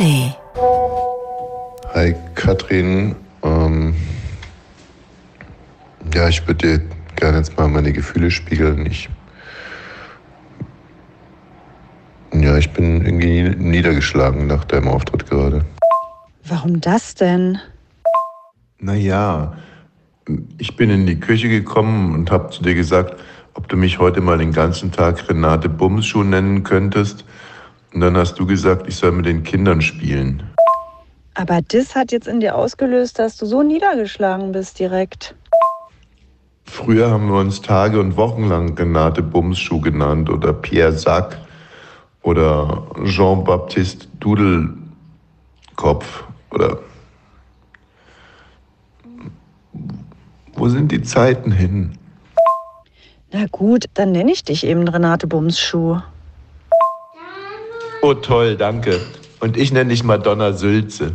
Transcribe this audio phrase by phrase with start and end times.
[0.00, 0.34] ARD.
[1.92, 3.94] Hi Katrin, ähm,
[6.14, 6.80] ja, ich würde dir
[7.16, 8.86] gerne jetzt mal meine Gefühle spiegeln.
[8.86, 9.10] Ich,
[12.32, 15.64] ja, ich bin irgendwie niedergeschlagen nach deinem Auftritt gerade.
[16.44, 17.58] Warum das denn?
[18.78, 19.52] Naja,
[20.56, 23.20] ich bin in die Küche gekommen und habe zu dir gesagt,
[23.52, 27.24] ob du mich heute mal den ganzen Tag Renate Bumschuh nennen könntest.
[27.92, 30.42] Und dann hast du gesagt, ich soll mit den Kindern spielen.
[31.34, 35.34] Aber das hat jetzt in dir ausgelöst, dass du so niedergeschlagen bist direkt.
[36.64, 41.36] Früher haben wir uns Tage und Wochen lang Renate Bumschuh genannt oder Pierre Sack
[42.22, 46.78] oder Jean-Baptiste Dudelkopf oder
[50.54, 51.98] wo sind die Zeiten hin?
[53.32, 56.00] Na gut, dann nenne ich dich eben Renate Bumsschuh.
[58.02, 58.98] Oh toll, danke.
[59.40, 61.14] Und ich nenne dich Madonna Sülze.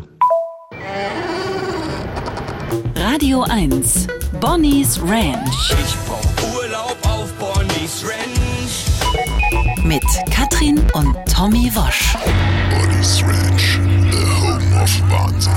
[2.96, 4.06] Radio 1.
[4.40, 5.74] Bonnie's Ranch.
[5.84, 9.84] Ich brauch Urlaub auf Bonnie's Ranch.
[9.84, 12.16] Mit Katrin und Tommy Wosch.
[12.70, 13.80] Bonnie's Ranch,
[14.12, 15.54] the home of Wahnsinn.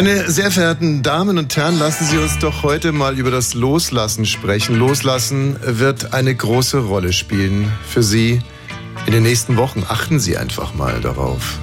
[0.00, 4.26] Meine sehr verehrten Damen und Herren, lassen Sie uns doch heute mal über das Loslassen
[4.26, 4.76] sprechen.
[4.76, 8.38] Loslassen wird eine große Rolle spielen für Sie
[9.06, 9.82] in den nächsten Wochen.
[9.88, 11.58] Achten Sie einfach mal darauf.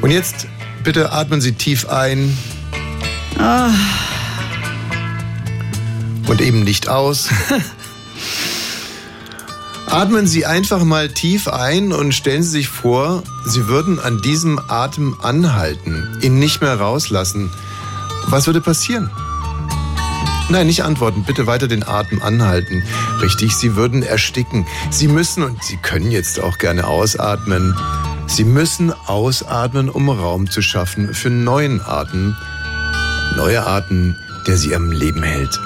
[0.00, 0.48] Und jetzt
[0.82, 2.36] bitte atmen Sie tief ein.
[6.26, 7.28] Und eben nicht aus.
[9.94, 14.60] Atmen Sie einfach mal tief ein und stellen Sie sich vor, Sie würden an diesem
[14.66, 17.48] Atem anhalten, ihn nicht mehr rauslassen.
[18.26, 19.08] Was würde passieren?
[20.48, 22.82] Nein, nicht antworten, bitte weiter den Atem anhalten.
[23.22, 24.66] Richtig, Sie würden ersticken.
[24.90, 27.76] Sie müssen und Sie können jetzt auch gerne ausatmen.
[28.26, 32.34] Sie müssen ausatmen, um Raum zu schaffen für neuen Atem.
[33.36, 34.16] Neue Atem,
[34.48, 35.56] der Sie am Leben hält.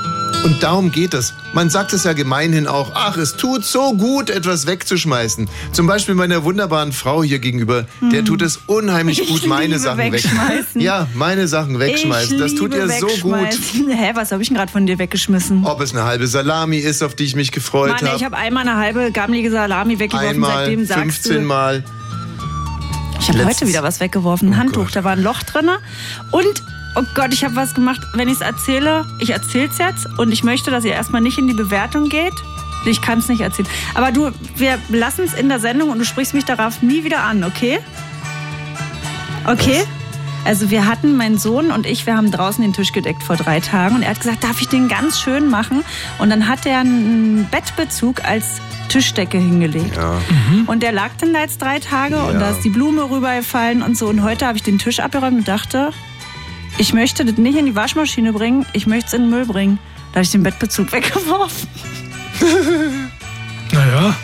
[0.45, 1.35] Und darum geht es.
[1.53, 5.49] Man sagt es ja gemeinhin auch, ach, es tut so gut, etwas wegzuschmeißen.
[5.73, 9.79] Zum Beispiel meiner wunderbaren Frau hier gegenüber, der tut es unheimlich Ich gut, meine liebe
[9.79, 10.13] Sachen weg.
[10.15, 10.81] wegschmeißen.
[10.81, 12.39] Ja, meine Sachen wegschmeißen.
[12.39, 13.37] Das tut ihr so gut.
[13.89, 15.65] Hä, was habe ich denn gerade von dir weggeschmissen?
[15.67, 18.25] Ob es eine halbe Salami ist, auf die ich mich gefreut ey, ich habe.
[18.25, 21.41] habe einmal eine halbe gammelige Salami weggeworfen, Einmal, seitdem sagst 15 du...
[21.43, 21.85] Mal.
[23.21, 24.97] Ich habe heute wieder was weggeworfen, ein Oh Handtuch, Gott.
[24.97, 25.69] da war ein Loch drin.
[26.31, 26.63] Und,
[26.99, 28.01] oh Gott, ich habe was gemacht.
[28.15, 31.39] Wenn ich es erzähle, ich erzähle es jetzt und ich möchte, dass ihr erstmal nicht
[31.39, 32.35] in die Bewertung geht.
[32.87, 33.69] Ich kann es nicht erzählen.
[33.95, 37.21] Aber du, wir lassen es in der Sendung und du sprichst mich darauf nie wieder
[37.23, 37.79] an, okay?
[39.47, 39.83] Okay?
[40.45, 43.61] Also wir hatten, mein Sohn und ich, wir haben draußen den Tisch gedeckt vor drei
[43.61, 45.85] Tagen und er hat gesagt, darf ich den ganz schön machen?
[46.19, 49.97] Und dann hat er einen Bettbezug als Tischdecke hingelegt.
[49.97, 50.15] Ja.
[50.67, 52.41] Und der lag dann da jetzt drei Tage und Ja.
[52.41, 54.07] da ist die Blume rübergefallen und so.
[54.09, 55.91] Und heute habe ich den Tisch abgeräumt und dachte,
[56.79, 59.79] ich möchte das nicht in die Waschmaschine bringen, ich möchte es in den Müll bringen.
[60.13, 61.69] Da habe ich den Bettbezug weggeworfen.
[63.73, 64.15] Naja,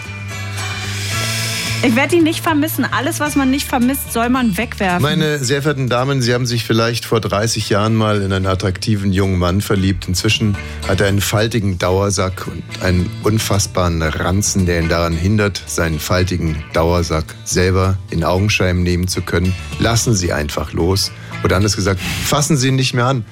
[1.83, 2.87] Ich werde ihn nicht vermissen.
[2.91, 5.03] Alles, was man nicht vermisst, soll man wegwerfen.
[5.03, 9.13] Meine sehr verehrten Damen, Sie haben sich vielleicht vor 30 Jahren mal in einen attraktiven
[9.13, 10.09] jungen Mann verliebt.
[10.09, 10.57] Inzwischen
[10.89, 16.63] hat er einen faltigen Dauersack und einen unfassbaren Ranzen, der ihn daran hindert, seinen faltigen
[16.73, 19.55] Dauersack selber in Augenschein nehmen zu können.
[19.79, 21.11] Lassen Sie einfach los.
[21.45, 23.25] Oder anders gesagt, fassen Sie ihn nicht mehr an.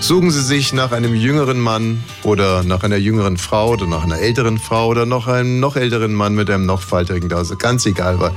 [0.00, 4.18] Suchen Sie sich nach einem jüngeren Mann oder nach einer jüngeren Frau oder nach einer
[4.18, 7.58] älteren Frau oder noch einem noch älteren Mann mit einem noch faltigen Dauersack.
[7.58, 8.32] Ganz egal, aber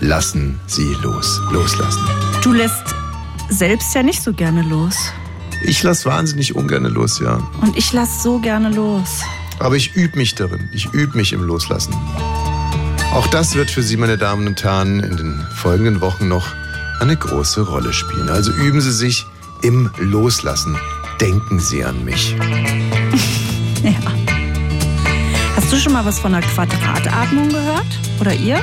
[0.00, 1.40] lassen Sie los.
[1.52, 2.02] Loslassen.
[2.42, 2.94] Du lässt
[3.48, 4.96] selbst ja nicht so gerne los.
[5.62, 7.38] Ich lasse wahnsinnig ungern los, ja.
[7.62, 9.22] Und ich lass so gerne los.
[9.60, 10.68] Aber ich übe mich darin.
[10.72, 11.94] Ich übe mich im Loslassen.
[13.14, 16.48] Auch das wird für Sie, meine Damen und Herren, in den folgenden Wochen noch
[17.00, 18.28] eine große Rolle spielen.
[18.28, 19.26] Also üben Sie sich
[19.62, 20.76] im Loslassen.
[21.20, 22.34] Denken Sie an mich.
[23.82, 23.92] Ja.
[25.56, 27.84] Hast du schon mal was von einer Quadratatmung gehört?
[28.18, 28.58] Oder ihr?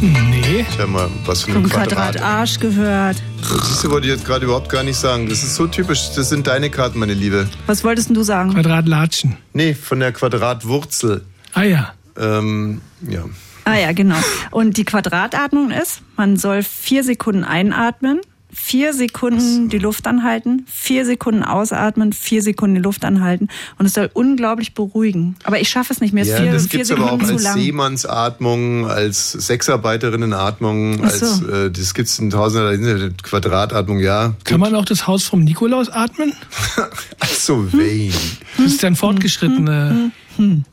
[0.00, 0.64] nee.
[0.66, 2.14] Ich habe mal was von Vom einem Quadrat.
[2.16, 3.22] Quadratarsch gehört.
[3.42, 5.28] Das wollte ich jetzt gerade überhaupt gar nicht sagen.
[5.28, 6.12] Das ist so typisch.
[6.16, 7.46] Das sind deine Karten, meine Liebe.
[7.66, 8.54] Was wolltest denn du sagen?
[8.54, 9.36] Quadratlatschen.
[9.52, 11.26] Nee, von der Quadratwurzel.
[11.52, 11.92] Ah ja.
[12.18, 13.24] Ähm, ja.
[13.64, 14.16] Ah ja, genau.
[14.50, 18.20] Und die Quadratatmung ist, man soll vier Sekunden einatmen,
[18.52, 23.48] vier Sekunden die Luft anhalten, vier Sekunden ausatmen, vier Sekunden die Luft anhalten.
[23.78, 25.36] Und es soll unglaublich beruhigen.
[25.44, 26.22] Aber ich schaffe es nicht mehr.
[26.22, 27.52] Es ist Ja, vier, das vier gibt's aber auch als.
[27.54, 31.02] Seemannsatmung, als Sexarbeiterinnenatmung, so.
[31.02, 34.34] als äh, das gibt's in tausender Quadratatmung, ja.
[34.44, 36.32] Kann man auch das Haus vom Nikolaus atmen?
[37.18, 38.14] Ach so, Wayne.
[38.56, 40.12] Das ist dann fortgeschrittene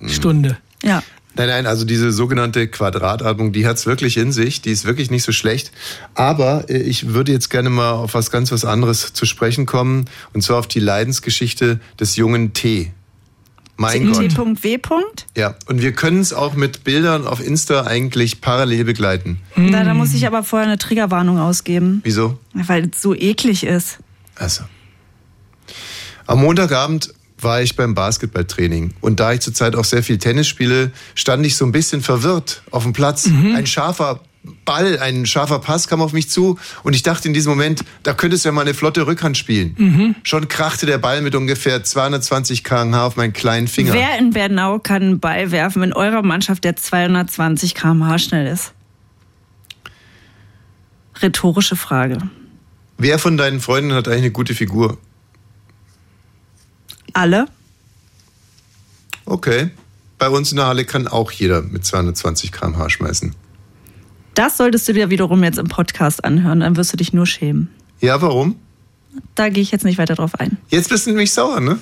[0.06, 0.58] Stunde.
[0.84, 1.02] Ja.
[1.36, 5.24] Nein, nein, also diese sogenannte Quadratatmung, die hat's wirklich in sich, die ist wirklich nicht
[5.24, 5.72] so schlecht.
[6.14, 10.06] Aber äh, ich würde jetzt gerne mal auf was ganz was anderes zu sprechen kommen,
[10.34, 12.92] und zwar auf die Leidensgeschichte des jungen T.
[13.78, 14.30] Mein Gott.
[14.30, 14.80] T.W.
[15.36, 19.40] Ja, und wir können es auch mit Bildern auf Insta eigentlich parallel begleiten.
[19.56, 22.38] Da, da muss ich aber vorher eine Triggerwarnung ausgeben, Wieso?
[22.54, 23.98] weil es so eklig ist.
[24.36, 24.66] Also.
[26.28, 27.14] Am Montagabend
[27.44, 28.94] war ich beim Basketballtraining.
[29.02, 32.64] Und da ich zurzeit auch sehr viel Tennis spiele, stand ich so ein bisschen verwirrt
[32.72, 33.28] auf dem Platz.
[33.28, 34.22] Ein scharfer
[34.66, 38.14] Ball, ein scharfer Pass kam auf mich zu und ich dachte in diesem Moment, da
[38.14, 40.16] könntest du ja mal eine flotte Rückhand spielen.
[40.24, 43.94] Schon krachte der Ball mit ungefähr 220 km/h auf meinen kleinen Finger.
[43.94, 48.74] Wer in Bernau kann einen Ball werfen in eurer Mannschaft, der 220 km/h schnell ist?
[51.22, 52.18] Rhetorische Frage.
[52.98, 54.98] Wer von deinen Freunden hat eigentlich eine gute Figur?
[57.14, 57.46] Alle?
[59.26, 59.70] Okay.
[60.18, 63.34] Bei uns in der Halle kann auch jeder mit 220 km/h schmeißen.
[64.36, 67.70] Das solltest du dir wiederum jetzt im Podcast anhören, dann wirst du dich nur schämen.
[68.00, 68.56] Ja, warum?
[69.36, 70.58] Da gehe ich jetzt nicht weiter drauf ein.
[70.70, 71.80] Jetzt bist du nämlich sauer, ne?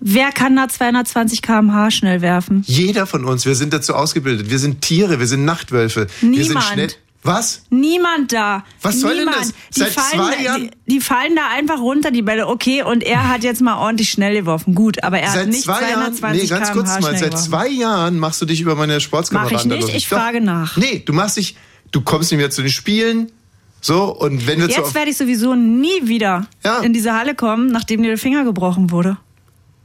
[0.00, 2.62] Wer kann da 220 km/h schnell werfen?
[2.66, 4.48] Jeder von uns, wir sind dazu ausgebildet.
[4.48, 6.06] Wir sind Tiere, wir sind Nachtwölfe.
[6.22, 6.64] Wir sind Niemand.
[6.64, 6.88] schnell.
[7.22, 7.62] Was?
[7.68, 8.64] Niemand da.
[8.80, 9.36] Was soll denn Niemand.
[9.40, 9.52] das?
[9.74, 12.46] Die Seit fallen, zwei da- Jahren- Die, die fallen da einfach runter, die Bälle.
[12.48, 14.74] Okay, und er hat jetzt mal ordentlich schnell geworfen.
[14.74, 17.44] Gut, aber er hat Seit nicht zwei Jahren, 220 nee, ganz kurz mal, seit geworfen.
[17.50, 20.76] zwei Jahren machst du dich über meine Sportskameraden Mach ich nicht, ich frage nach.
[20.78, 21.56] Nee, du machst dich,
[21.92, 23.30] du kommst nicht mehr zu den Spielen,
[23.82, 26.46] so, und wenn wir zu, Jetzt werde ich sowieso nie wieder
[26.82, 29.18] in diese Halle kommen, nachdem dir der Finger gebrochen wurde.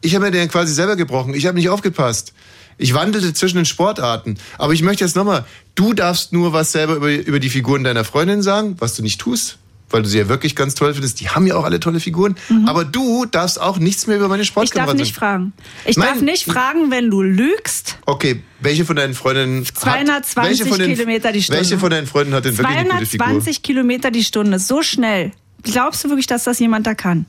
[0.01, 2.33] ich habe mir den quasi selber gebrochen, ich habe nicht aufgepasst.
[2.77, 4.37] Ich wandelte zwischen den Sportarten.
[4.57, 5.45] Aber ich möchte jetzt nochmal,
[5.75, 9.19] du darfst nur was selber über, über die Figuren deiner Freundin sagen, was du nicht
[9.21, 9.57] tust,
[9.89, 11.21] weil du sie ja wirklich ganz toll findest.
[11.21, 12.35] Die haben ja auch alle tolle Figuren.
[12.65, 14.43] Aber du darfst auch nichts mehr über meine Mhm.
[14.43, 15.53] Ich darf Sportkameraden nicht fragen.
[15.85, 17.97] Ich Mein- darf nicht fragen, wenn du lügst.
[18.05, 21.59] Okay, welche von deinen Freundinnen hat, 220 welche von den, Kilometer die Stunde.
[21.61, 23.25] Welche von deinen Freunden hat denn wirklich eine gute Figur?
[23.25, 25.31] 220 Kilometer die Stunde, so schnell.
[25.63, 27.25] Glaubst du wirklich, dass das jemand da kann?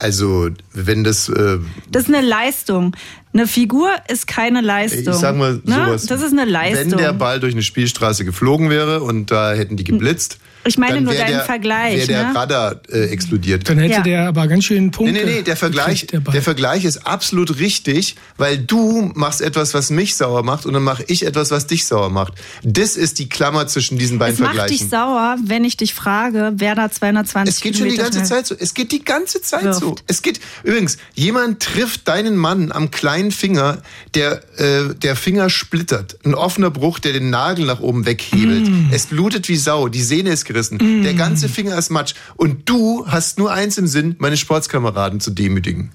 [0.00, 1.58] Also, wenn das, äh,
[1.90, 2.94] Das ist eine Leistung.
[3.32, 5.12] Eine Figur ist keine Leistung.
[5.12, 5.74] ich sag mal Ne?
[5.86, 6.06] sowas.
[6.06, 6.92] Das ist eine Leistung.
[6.92, 11.00] Wenn der Ball durch eine Spielstraße geflogen wäre und da hätten die geblitzt, Ich meine
[11.00, 12.34] nur deinen der, Vergleich, Wäre der ne?
[12.34, 13.68] Radar äh, explodiert.
[13.68, 14.00] Dann hätte Ja.
[14.02, 15.12] der aber ganz schön Punkte.
[15.14, 19.90] Nee, nee, nee, der Vergleich, der Vergleich ist absolut richtig, weil du machst etwas, was
[19.90, 22.34] mich sauer macht und dann mache ich etwas, was dich sauer macht.
[22.62, 24.90] Das ist die Klammer zwischen diesen beiden es macht dich Vergleichen.
[24.90, 28.38] sauer, wenn ich dich frage, wer da 220 Es geht schon die Kilometer ganze schnell-
[28.44, 28.54] Zeit so.
[28.58, 29.80] Es geht die ganze Zeit Wirft.
[29.80, 29.94] so.
[30.06, 30.98] Es geht übrigens.
[31.14, 33.78] Jemand trifft deinen Mann am kleinen Finger,
[34.14, 36.18] der äh, der Finger splittert.
[36.24, 38.68] Ein offener Bruch, der den Nagel nach oben weghebelt.
[38.68, 38.88] Mm.
[38.92, 39.88] Es blutet wie Sau.
[39.88, 41.02] Die Sehne ist gerissen.
[41.04, 42.14] Der ganze Finger ist matsch.
[42.36, 45.92] Und du hast nur eins im Sinn, meine Sportskameraden zu demütigen.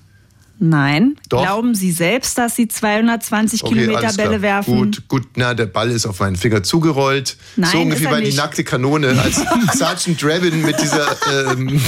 [0.60, 1.18] Nein.
[1.30, 1.42] Doch.
[1.42, 4.76] Glauben Sie selbst, dass Sie 220 Kilometer alles Bälle werfen?
[4.78, 7.36] Gut, gut, na, der Ball ist auf meinen Finger zugerollt.
[7.58, 9.42] Nein, so ungefähr bei die nackte Kanone, als
[9.78, 11.08] Sergeant Draven mit dieser,
[11.52, 11.82] ähm,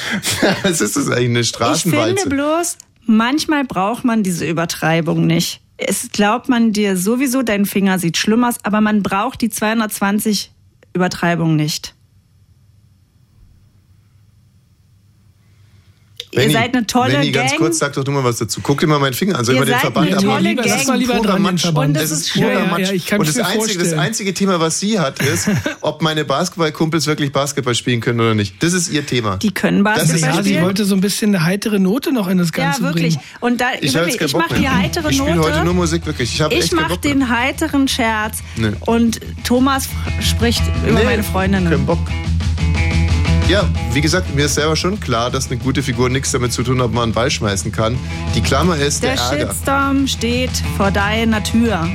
[0.62, 2.22] was ist das eigentlich, eine Ich Straßenwalze?
[2.22, 2.76] finde bloß,
[3.06, 5.60] manchmal braucht man diese Übertreibung nicht.
[5.78, 10.52] Es glaubt man dir sowieso, dein Finger sieht schlimm aus, aber man braucht die 220
[10.94, 11.94] Übertreibung nicht.
[16.34, 17.60] Benni, Ihr seid eine tolle Benni, ganz Gang.
[17.60, 18.60] kurz, sag doch du mal was dazu.
[18.62, 19.44] Guck dir mal meinen Finger an.
[19.44, 20.74] Soll ich Ihr mal den seid Verband eine tolle lieber, Gang.
[20.78, 21.64] Lass mal lieber purer dran Matsch.
[21.66, 22.80] Und das ist purer Ja, ja, Matsch.
[22.88, 25.50] ja, ich kann Und das einzige, das einzige Thema, was sie hat, ist,
[25.82, 28.62] ob meine Basketballkumpels wirklich Basketball spielen können oder nicht.
[28.62, 29.36] Das ist ihr Thema.
[29.36, 30.64] Die können Das ist- Basketball Ja, sie spielen.
[30.64, 33.16] wollte so ein bisschen eine heitere Note noch in das Ja, Ganze wirklich.
[33.16, 33.26] bringen.
[33.40, 35.64] Und da, Ich habe wirklich, jetzt keinen ich mache die heitere Ich spiele heute nur
[35.64, 35.74] Note.
[35.76, 36.32] Musik, wirklich.
[36.34, 37.12] Ich habe Ich echt keinen mache Bock mehr.
[37.14, 38.70] den heiteren Scherz Nee.
[38.86, 39.86] und Thomas
[40.20, 41.68] spricht über Nee, meine Freundinnen.
[41.70, 41.98] Kein Bock.
[43.48, 46.62] Ja, wie gesagt, mir ist selber schon klar, dass eine gute Figur nichts damit zu
[46.62, 47.98] tun hat, ob man einen Ball schmeißen kann.
[48.34, 49.48] Die Klammer ist der, Der Ärger.
[49.52, 51.86] Shitstorm steht vor deiner Tür.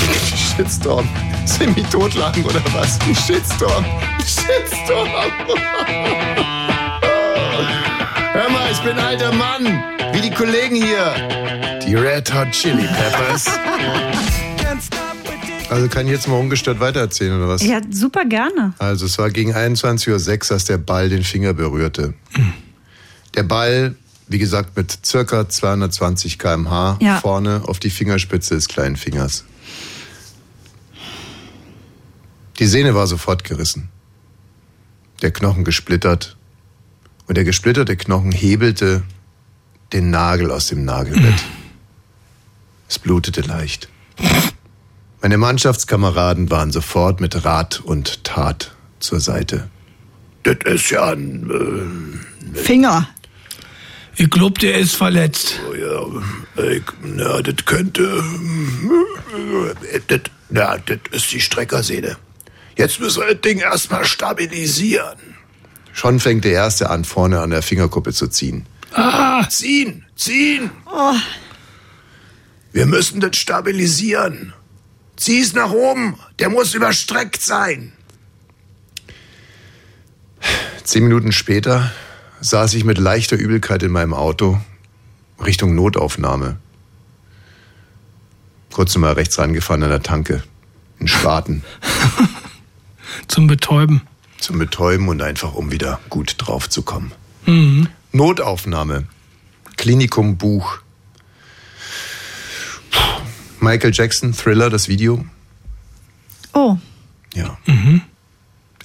[0.56, 1.08] Shitstorm.
[1.46, 2.98] Semi-Totlachen oder was?
[3.00, 3.84] Ein Shitstorm.
[4.20, 5.08] Shitstorm.
[8.32, 9.82] Hör mal, ich bin ein alter Mann.
[10.12, 11.14] Wie die Kollegen hier.
[11.86, 13.46] Die Red Hot Chili Peppers.
[15.68, 17.62] Also kann ich jetzt mal ungestört weitererzählen, oder was?
[17.62, 18.72] Ja, super gerne.
[18.78, 20.08] Also es war gegen 21.06
[20.50, 22.14] Uhr, als der Ball den Finger berührte.
[23.34, 23.96] Der Ball,
[24.28, 27.18] wie gesagt, mit circa 220 km/h Ja.
[27.20, 29.44] vorne auf die Fingerspitze des kleinen Fingers.
[32.58, 33.88] Die Sehne war sofort gerissen.
[35.22, 36.36] Der Knochen gesplittert.
[37.26, 39.02] Und der gesplitterte Knochen hebelte
[39.92, 41.44] den Nagel aus dem Nagelbett.
[42.88, 43.88] Es blutete leicht.
[45.26, 49.68] Meine Mannschaftskameraden waren sofort mit Rat und Tat zur Seite.
[50.44, 52.22] Das ist ja ein,
[52.54, 53.08] äh, Finger.
[54.14, 55.60] Ich glaub, der ist verletzt.
[55.68, 58.22] Oh ja, ich, na, das könnte.
[60.06, 62.16] Das, na, das ist die Streckersehne.
[62.76, 65.18] Jetzt müssen wir das Ding erstmal stabilisieren.
[65.92, 68.64] Schon fängt der Erste an, vorne an der Fingerkuppe zu ziehen.
[68.92, 70.70] Ah, Ziehen, ziehen!
[72.70, 74.52] Wir müssen das stabilisieren.
[75.16, 77.92] Zieh's nach oben, der muss überstreckt sein.
[80.84, 81.90] Zehn Minuten später
[82.40, 84.60] saß ich mit leichter Übelkeit in meinem Auto
[85.44, 86.58] Richtung Notaufnahme.
[88.72, 90.42] Kurz mal rechts rangefahren an der Tanke.
[90.98, 91.64] In Spaten.
[93.28, 94.02] zum Betäuben.
[94.38, 97.12] Zum Betäuben und einfach um wieder gut drauf zu kommen.
[97.46, 97.88] Mhm.
[98.12, 99.06] Notaufnahme.
[99.76, 100.78] Klinikum Buch.
[103.60, 105.24] Michael Jackson, Thriller, das Video.
[106.52, 106.76] Oh,
[107.34, 107.56] Ja.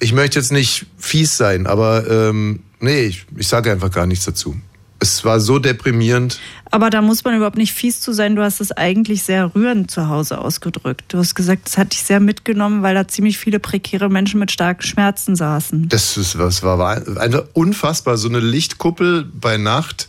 [0.00, 4.24] Ich möchte jetzt nicht fies sein, aber ähm, nee, ich, ich sage einfach gar nichts
[4.24, 4.56] dazu.
[4.98, 6.38] Es war so deprimierend.
[6.70, 8.36] aber da muss man überhaupt nicht fies zu sein.
[8.36, 11.04] Du hast es eigentlich sehr rührend zu Hause ausgedrückt.
[11.08, 14.52] Du hast gesagt, es hat dich sehr mitgenommen, weil da ziemlich viele prekäre Menschen mit
[14.52, 15.88] starken Schmerzen saßen.
[15.88, 18.16] Das ist was war, war einfach unfassbar.
[18.16, 20.08] So eine Lichtkuppel bei Nacht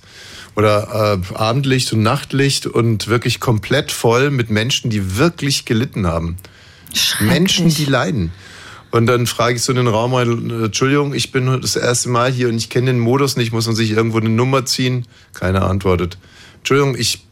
[0.55, 6.37] oder äh, Abendlicht und Nachtlicht und wirklich komplett voll mit Menschen, die wirklich gelitten haben.
[7.19, 8.31] Menschen, die leiden.
[8.91, 12.31] Und dann frage ich so in den Raum rein, Entschuldigung, ich bin das erste Mal
[12.31, 15.07] hier und ich kenne den Modus nicht, muss man sich irgendwo eine Nummer ziehen?
[15.33, 16.19] Keiner antwortet.
[16.59, 17.25] Entschuldigung, ich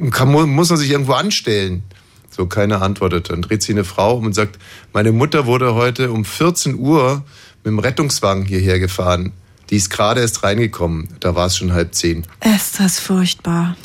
[0.00, 1.82] äh, kann, mu- muss man sich irgendwo anstellen?
[2.30, 3.30] So, keiner antwortet.
[3.30, 4.60] Dann dreht sich eine Frau um und sagt,
[4.92, 7.24] meine Mutter wurde heute um 14 Uhr
[7.64, 9.32] mit dem Rettungswagen hierher gefahren.
[9.70, 11.08] Die ist gerade erst reingekommen.
[11.20, 12.26] Da war es schon halb zehn.
[12.56, 13.76] Ist das furchtbar.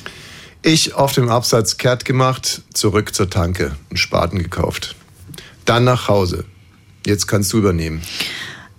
[0.63, 4.96] Ich auf dem Absatz kehrt gemacht, zurück zur Tanke, einen Spaten gekauft.
[5.65, 6.46] Dann nach Hause.
[7.06, 8.01] Jetzt kannst du übernehmen.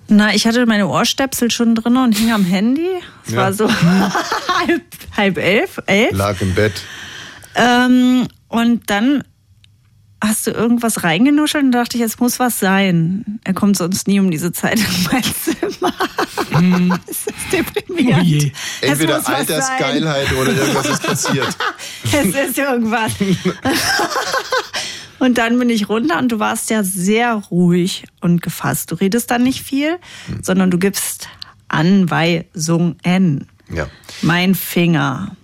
[0.09, 2.89] Na, ich hatte meine Ohrstöpsel schon drin und hing am Handy.
[3.25, 3.39] Es Ja.
[3.39, 3.69] war so
[4.59, 4.83] halb,
[5.17, 6.13] halb elf, elf.
[6.13, 6.73] Lag im Bett.
[7.55, 9.23] Ähm, und dann
[10.23, 13.39] hast du irgendwas reingenuschelt und dachte ich, es muss was sein.
[13.45, 15.93] Er kommt sonst nie um diese Zeit in mein Zimmer.
[17.09, 18.23] Es ist deprimierend.
[18.23, 18.53] Oh je.
[18.81, 21.57] Es Entweder Altersgeilheit oder irgendwas ist passiert.
[22.13, 23.13] Es ist irgendwas.
[25.19, 28.91] Und dann bin ich runter und du warst ja sehr ruhig und gefasst.
[28.91, 30.41] Du redest dann nicht viel, Hm.
[30.43, 31.29] sondern du gibst
[31.69, 33.47] Anweisungen.
[33.73, 33.89] Ja.
[34.23, 35.35] Mein Finger.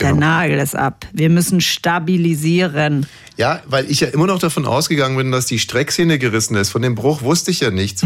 [0.00, 0.20] Der Genau.
[0.20, 1.06] Nagel ist ab.
[1.12, 3.06] Wir müssen stabilisieren.
[3.38, 6.70] Ja, weil ich ja immer noch davon ausgegangen bin, dass die Streckszene gerissen ist.
[6.70, 8.02] Von dem Bruch wusste ich ja nichts.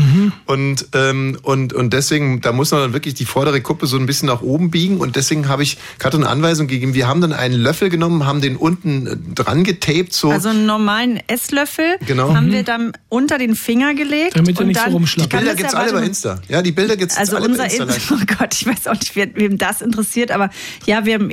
[0.46, 4.06] Und, ähm, und, und deswegen, da muss man dann wirklich die vordere Kuppe so ein
[4.06, 4.98] bisschen nach oben biegen.
[4.98, 6.94] Und deswegen habe ich Katrin eine Anweisung gegeben.
[6.94, 10.30] Wir haben dann einen Löffel genommen, haben den unten dran getaped, so.
[10.32, 12.34] Also einen normalen Esslöffel Genau.
[12.34, 12.52] haben Mhm.
[12.52, 14.36] wir dann unter den Finger gelegt.
[14.36, 15.32] Damit er nicht so dann, rumschlappert.
[15.32, 16.02] die Bilder gibt's ja- alle bei.
[16.06, 16.40] Insta.
[16.48, 17.84] Ja, die Bilder gibt's Also alle unser bei Insta.
[17.84, 20.50] Insta oh Gott, ich weiß auch nicht, wer- wem das interessiert, aber
[20.86, 21.30] ja, wir haben einen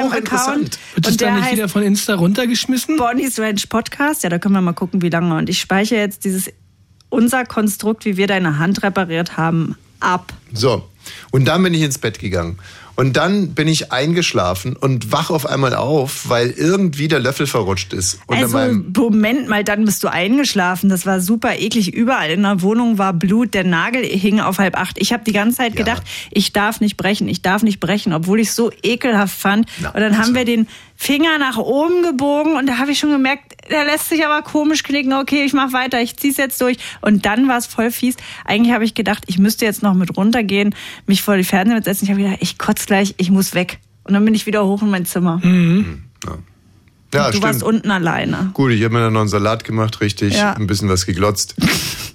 [0.00, 0.78] Das ist Instagram-Account hochinteressant.
[0.94, 2.96] Wird das und dann nicht wieder von Insta runtergeschmissen?
[2.96, 4.22] Bonnie's Ranch Podcast.
[4.22, 5.36] Ja, da können wir mal gucken, wie lange.
[5.36, 6.50] Und ich speichere jetzt dieses
[7.08, 10.32] unser Konstrukt, wie wir deine Hand repariert haben, ab.
[10.52, 10.88] So.
[11.30, 12.58] Und dann bin ich ins Bett gegangen.
[13.00, 17.94] Und dann bin ich eingeschlafen und wach auf einmal auf, weil irgendwie der Löffel verrutscht
[17.94, 18.18] ist.
[18.26, 18.58] Unter Also
[18.94, 20.90] Moment mal, dann bist du eingeschlafen.
[20.90, 21.94] Das war super eklig.
[21.94, 23.54] Überall in der Wohnung war Blut.
[23.54, 24.98] Der Nagel hing auf halb acht.
[25.00, 25.78] Ich habe die ganze Zeit Ja.
[25.78, 29.66] gedacht, ich darf nicht brechen, ich darf nicht brechen, obwohl ich so ekelhaft fand.
[29.80, 30.34] Na, und dann haben also.
[30.34, 30.68] wir den
[31.02, 34.82] Finger nach oben gebogen und da habe ich schon gemerkt, der lässt sich aber komisch
[34.82, 35.14] knicken.
[35.14, 36.76] Okay, ich mach weiter, ich zieh's jetzt durch.
[37.00, 38.16] Und dann war es voll fies.
[38.44, 40.74] Eigentlich habe ich gedacht, ich müsste jetzt noch mit runtergehen,
[41.06, 42.04] mich vor die Fernseher setzen.
[42.04, 43.78] Ich habe gedacht, ich kotz gleich, ich muss weg.
[44.04, 45.40] Und dann bin ich wieder hoch in mein Zimmer.
[46.26, 46.36] ja,
[47.10, 48.50] du warst unten alleine.
[48.54, 50.52] Gut, ich habe mir dann noch einen Salat gemacht, richtig, Ja.
[50.52, 51.54] ein bisschen was geglotzt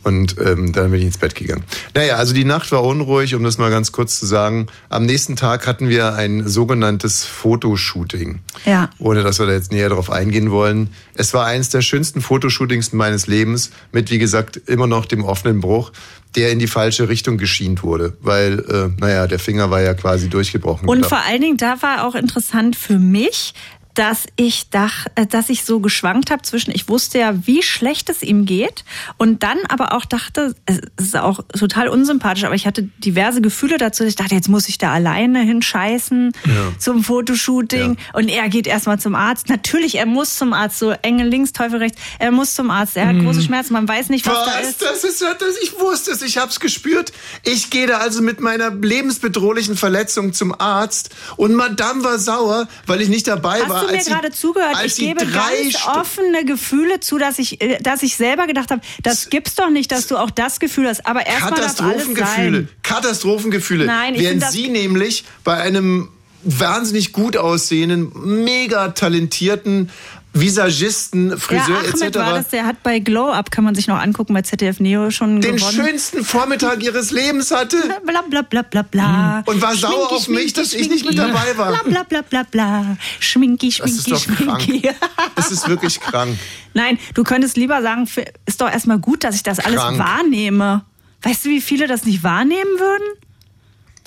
[0.04, 1.64] und ähm, dann bin ich ins Bett gegangen.
[1.94, 4.68] Naja, also die Nacht war unruhig, um das mal ganz kurz zu sagen.
[4.90, 8.40] Am nächsten Tag hatten wir ein sogenanntes Fotoshooting.
[8.66, 8.90] Ja.
[9.00, 10.90] Ohne dass wir da jetzt näher drauf eingehen wollen.
[11.16, 15.60] Es war eines der schönsten Fotoshootings meines Lebens mit, wie gesagt, immer noch dem offenen
[15.60, 15.92] Bruch,
[16.36, 18.16] der in die falsche Richtung geschient wurde.
[18.22, 20.88] Weil, äh, naja, der Finger war ja quasi durchgebrochen.
[20.88, 23.54] Und vor allen Dingen, da war auch interessant für mich,
[23.96, 28.10] dass ich dach, äh, dass ich so geschwankt habe zwischen, ich wusste ja, wie schlecht
[28.10, 28.84] es ihm geht
[29.18, 33.78] und dann aber auch dachte, es ist auch total unsympathisch, aber ich hatte diverse Gefühle
[33.78, 34.04] dazu.
[34.04, 36.34] Ich dachte, jetzt muss ich da alleine hinscheißen
[36.78, 38.20] zum Fotoshooting Ja.
[38.20, 39.50] und er geht erstmal zum Arzt.
[39.50, 42.00] Natürlich, er muss zum Arzt, so Engel links, Teufel rechts.
[42.20, 44.70] Er muss zum Arzt, er hat große Schmerzen, man weiß nicht, was, da Was?
[44.70, 44.82] ist.
[44.82, 45.56] Das ist ja das.
[45.64, 47.14] Ich wusste es, ich hab's gespürt.
[47.44, 53.02] Ich gehe da also mit meiner lebensbedrohlichen Verletzung zum Arzt und Madame war sauer, weil
[53.02, 53.85] ich nicht dabei Hast war.
[53.88, 54.76] Du mir gerade zugehört?
[54.86, 58.82] Ich gebe ganz Stu- offene Gefühle zu, dass ich, äh, dass ich selber gedacht habe,
[59.04, 61.06] das gibt's doch nicht, dass du auch das Gefühl hast.
[61.06, 62.68] Aber erstmal Katastrophengefühle.
[62.84, 63.86] Katastrophengefühle.
[63.86, 66.10] Nein, ich Während sie nämlich bei einem
[66.44, 68.12] wahnsinnig gut aussehenden,
[68.44, 69.90] mega talentierten
[70.36, 72.50] Visagisten, Friseur ja, Ahmed war das, etc.
[72.52, 75.56] der hat bei Glow Up, kann man sich noch angucken, bei ZDF Neo schon den
[75.56, 75.74] gewonnen.
[75.74, 77.78] schönsten Vormittag ihres Lebens hatte.
[78.06, 79.44] Bla bla bla bla bla.
[79.46, 81.72] Und war sauer auf mich, dass ich nicht mit dabei war.
[81.84, 82.98] Bla bla bla bla bla.
[83.20, 84.62] Schminki, Das ist schminki, doch krank.
[84.64, 84.90] schminki.
[85.38, 86.38] Es ist wirklich krank.
[86.74, 88.08] Nein, du könntest lieber sagen,
[88.46, 90.00] ist doch erstmal gut, dass ich das alles Krank.
[90.00, 90.84] wahrnehme.
[91.22, 93.04] Weißt du, wie viele das nicht wahrnehmen würden?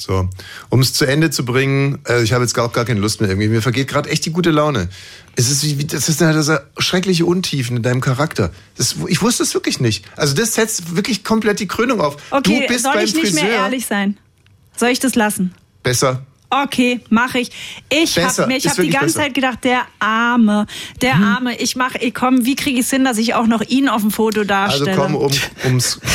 [0.00, 0.28] So,
[0.69, 3.28] um es zu Ende zu bringen, äh, ich habe jetzt auch gar keine Lust mehr
[3.31, 3.49] irgendwie.
[3.49, 4.88] Mir vergeht gerade echt die gute Laune.
[5.35, 8.52] Es ist wie, wie- das ist eine, das ist schreckliche Untiefen in deinem Charakter.
[8.76, 10.05] Das, ich wusste es wirklich nicht.
[10.17, 12.17] Also das setzt wirklich komplett die Krönung auf.
[12.31, 13.43] Okay, du bist soll beim ich nicht Friseur.
[13.45, 14.17] mehr ehrlich sein?
[14.76, 15.52] Soll ich das lassen?
[15.83, 16.23] Besser.
[16.50, 17.50] Okay, mache ich.
[17.90, 19.19] Ich habe mir, ich habe die ganze besser.
[19.21, 20.67] Zeit gedacht, der Arme,
[21.02, 21.59] der Arme.
[21.61, 24.00] Ich mache, ich komm, wie kriege ich es hin, dass ich auch noch ihn auf
[24.00, 24.97] dem Foto Also darstelle?
[24.97, 25.31] komm, um,
[25.64, 26.00] ums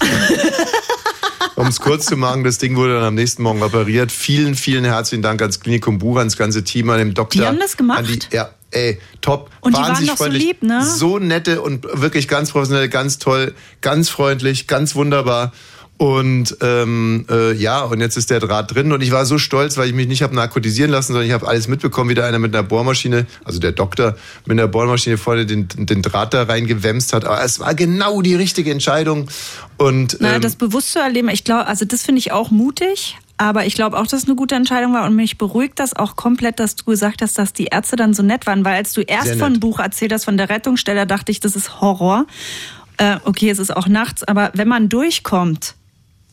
[1.56, 4.12] um es kurz zu machen, das Ding wurde dann am nächsten Morgen operiert.
[4.12, 7.40] Vielen, vielen herzlichen Dank ans Klinikum Buch, ans ganze Team, an dem Doktor.
[7.40, 7.98] Die haben das gemacht?
[7.98, 9.50] An die, ja, ey, top.
[9.60, 10.44] Und die waren wahnsinnig doch so freundlich.
[10.44, 10.84] lieb, ne?
[10.84, 15.52] So nette und wirklich ganz professionell, ganz toll, ganz freundlich, ganz wunderbar.
[16.00, 19.76] Und ähm, äh, ja, und jetzt ist der Draht drin und ich war so stolz,
[19.76, 22.38] weil ich mich nicht habe narkotisieren lassen, sondern ich habe alles mitbekommen, wie da einer
[22.38, 24.16] mit einer Bohrmaschine, also der Doktor
[24.46, 27.26] mit einer Bohrmaschine vorne den, den Draht da reingewämst hat.
[27.26, 29.28] Aber es war genau die richtige Entscheidung.
[29.76, 33.18] Und Na, ähm, das bewusst zu erleben, ich glaube, also das finde ich auch mutig.
[33.36, 36.16] Aber ich glaube auch, dass es eine gute Entscheidung war und mich beruhigt das auch
[36.16, 39.02] komplett, dass du gesagt hast, dass die Ärzte dann so nett waren, weil als du
[39.02, 39.60] erst von.
[39.60, 42.24] Buch erzählt hast, von der Rettungsstelle, dachte ich, das ist Horror.
[42.96, 45.74] Äh, okay, es ist auch nachts, aber wenn man durchkommt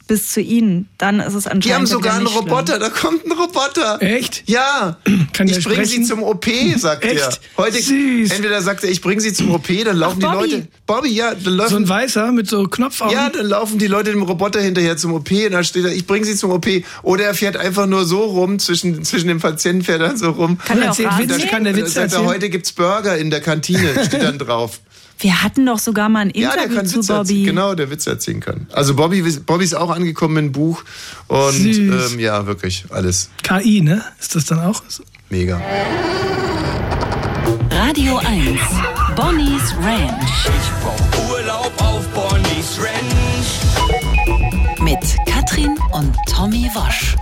[0.07, 2.49] bis zu ihnen, dann ist es anscheinend Die haben sogar einen schlimm.
[2.49, 4.01] Roboter, da kommt ein Roboter.
[4.01, 4.43] Echt?
[4.47, 4.97] Ja.
[5.33, 6.45] Kann ich bringe sie zum OP,
[6.77, 7.11] sagt er.
[7.11, 7.41] Echt?
[7.57, 8.31] Heute, Süß.
[8.31, 10.51] entweder sagt er, ich bringe sie zum OP, dann laufen Ach, die.
[10.53, 10.67] Leute.
[10.85, 11.89] Bobby, ja, dann So ein laufen.
[11.89, 13.13] Weißer mit so Knopfaugen.
[13.13, 16.07] Ja, dann laufen die Leute dem Roboter hinterher zum OP und dann steht er, ich
[16.07, 16.67] bringe sie zum OP.
[17.03, 20.57] Oder er fährt einfach nur so rum, zwischen, zwischen dem Patienten fährt er so rum.
[20.65, 21.27] Kann der auch mähen?
[21.49, 22.25] kann der er, erzählen?
[22.25, 24.79] heute gibt's Burger in der Kantine, steht dann drauf.
[25.19, 27.37] Wir hatten doch sogar mal ein Ja, der Interview kann zu Witze erzählen.
[27.39, 27.44] Bobby.
[27.46, 28.68] Genau, der Witze erzählen kann.
[28.72, 30.83] Also Bobby, Bobby ist auch angekommen im Buch.
[31.27, 34.03] Und ähm, ja, wirklich, alles KI, ne?
[34.20, 34.83] Ist das dann auch?
[35.29, 35.59] mega.
[37.72, 38.59] Radio 1.
[39.15, 40.46] Bonnie's Ranch.
[40.46, 44.79] Ich brauch Urlaub auf Bonnie's Ranch.
[44.81, 47.15] Mit Katrin und Tommy Wosch.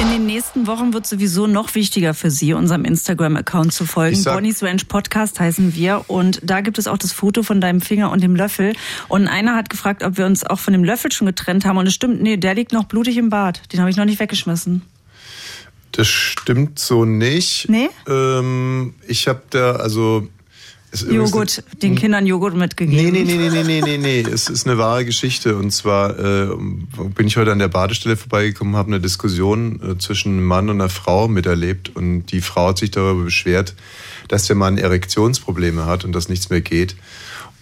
[0.00, 4.16] In den nächsten Wochen wird sowieso noch wichtiger für Sie, unserem Instagram-Account zu folgen.
[4.16, 6.04] Sag- Bonnie's Ranch Podcast heißen wir.
[6.08, 8.72] Und da gibt es auch das Foto von deinem Finger und dem Löffel.
[9.08, 11.76] Und einer hat gefragt, ob wir uns auch von dem Löffel schon getrennt haben.
[11.76, 13.72] Und es stimmt, nee, der liegt noch blutig im Bad.
[13.72, 14.82] Den habe ich noch nicht weggeschmissen.
[15.92, 17.68] Das stimmt so nicht.
[17.68, 17.88] Nee?
[18.08, 20.28] Ähm, ich habe da, also.
[20.92, 23.12] Joghurt, den Kindern Joghurt mitgegeben.
[23.12, 24.30] Nee, nee, nee, nee, nee, nee, nee, nee.
[24.32, 25.56] Es ist eine wahre Geschichte.
[25.56, 26.48] Und zwar äh,
[27.14, 30.80] bin ich heute an der Badestelle vorbeigekommen, habe eine Diskussion äh, zwischen einem Mann und
[30.80, 31.94] einer Frau miterlebt.
[31.94, 33.74] Und die Frau hat sich darüber beschwert,
[34.28, 36.96] dass der Mann Erektionsprobleme hat und dass nichts mehr geht.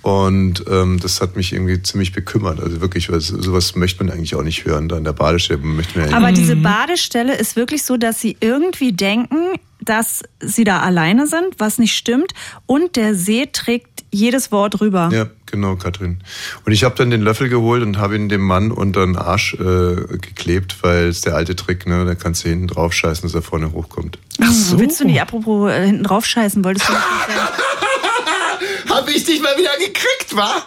[0.03, 2.61] Und ähm, das hat mich irgendwie ziemlich bekümmert.
[2.61, 4.89] Also wirklich, weil sowas möchte man eigentlich auch nicht hören.
[4.89, 8.37] Da an der Badestelle möchte man ja Aber diese Badestelle ist wirklich so, dass sie
[8.41, 12.33] irgendwie denken, dass sie da alleine sind, was nicht stimmt.
[12.67, 15.11] Und der See trägt jedes Wort rüber.
[15.13, 16.19] Ja, genau, Katrin.
[16.65, 19.55] Und ich habe dann den Löffel geholt und habe ihn dem Mann unter den Arsch
[19.55, 22.05] äh, geklebt, weil es der alte Trick, ne?
[22.05, 24.19] Da kannst du hinten drauf scheißen, dass er vorne hochkommt.
[24.41, 24.79] Ach so.
[24.79, 27.03] Willst du nicht, apropos äh, hinten drauf scheißen, wolltest du nicht
[28.89, 29.07] erzählen?
[29.07, 30.65] Hab ich dich mal wieder gekriegt, wa?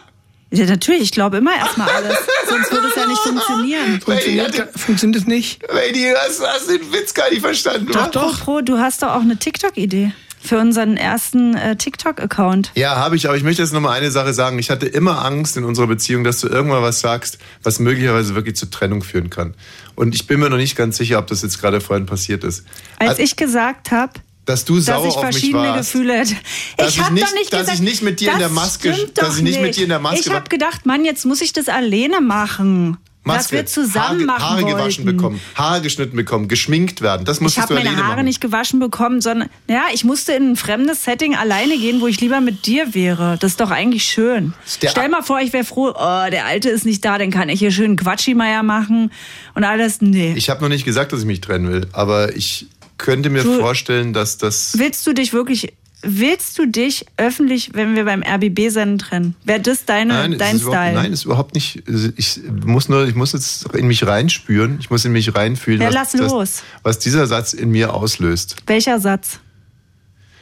[0.54, 2.18] Ja, natürlich, ich glaube immer erstmal alles.
[2.50, 4.02] Sonst würde es ja nicht funktionieren.
[4.02, 5.62] Funktioniert, funktioniert das nicht?
[5.72, 8.04] Lady, hast, hast den Witz gar nicht verstanden, wa?
[8.08, 8.34] Doch, doch.
[8.42, 10.12] Apropos, du hast doch auch eine TikTok-Idee
[10.44, 12.72] für unseren ersten äh, TikTok-Account.
[12.76, 14.60] Ja, habe ich, aber ich möchte jetzt noch mal eine Sache sagen.
[14.60, 18.56] Ich hatte immer Angst in unserer Beziehung, dass du irgendwann was sagst, was möglicherweise wirklich
[18.56, 19.54] zur Trennung führen kann.
[19.96, 22.66] Und ich bin mir noch nicht ganz sicher, ob das jetzt gerade vorhin passiert ist.
[22.98, 24.14] Als Also, ich gesagt habe,
[24.45, 25.91] dass du dass sauer ich auf mich verschiedene warst.
[25.93, 26.36] Gefühle hätte.
[26.77, 28.49] Dass ich ich habe nicht- doch nicht dass gesagt, ich nicht mit dir in der
[28.49, 31.41] Maske- dass ich nicht mit dir in der Maske Ich habe gedacht, Mann, jetzt muss
[31.41, 32.97] ich das alleine machen.
[33.23, 34.77] was wir zusammen Haare, machen Haare wollten.
[34.77, 37.23] gewaschen bekommen, Haare geschnitten bekommen, geschminkt werden.
[37.23, 38.25] Das Ich musstest habe du meine alleine Haare machen.
[38.25, 42.19] nicht gewaschen bekommen, sondern ja, ich musste in ein fremdes Setting alleine gehen, wo ich
[42.19, 43.38] lieber mit dir wäre.
[43.39, 44.54] Das ist doch eigentlich schön.
[44.82, 47.47] der- Stell mal vor, ich wäre froh, oh, der Alte ist nicht da, dann kann
[47.49, 49.12] ich hier schön Quatschimeier machen
[49.54, 50.01] und alles.
[50.01, 50.34] Nee.
[50.36, 52.65] Ich habe noch nicht gesagt, dass ich mich trennen will, aber ich
[53.02, 57.96] könnte mir Du- vorstellen, dass das Willst du dich wirklich, willst du dich öffentlich, wenn
[57.96, 59.36] wir beim RBB senden, trennen?
[59.44, 60.94] Wäre das deine, Nein, dein Style?
[60.94, 61.84] nein, ist überhaupt nicht.
[62.18, 64.78] Ich muss nur, ich muss jetzt in mich reinspüren.
[64.80, 66.64] Ich muss in mich reinfühlen, Ja, was, lass das- los.
[66.84, 68.56] was dieser Satz in mir auslöst.
[68.68, 69.40] Welcher Satz?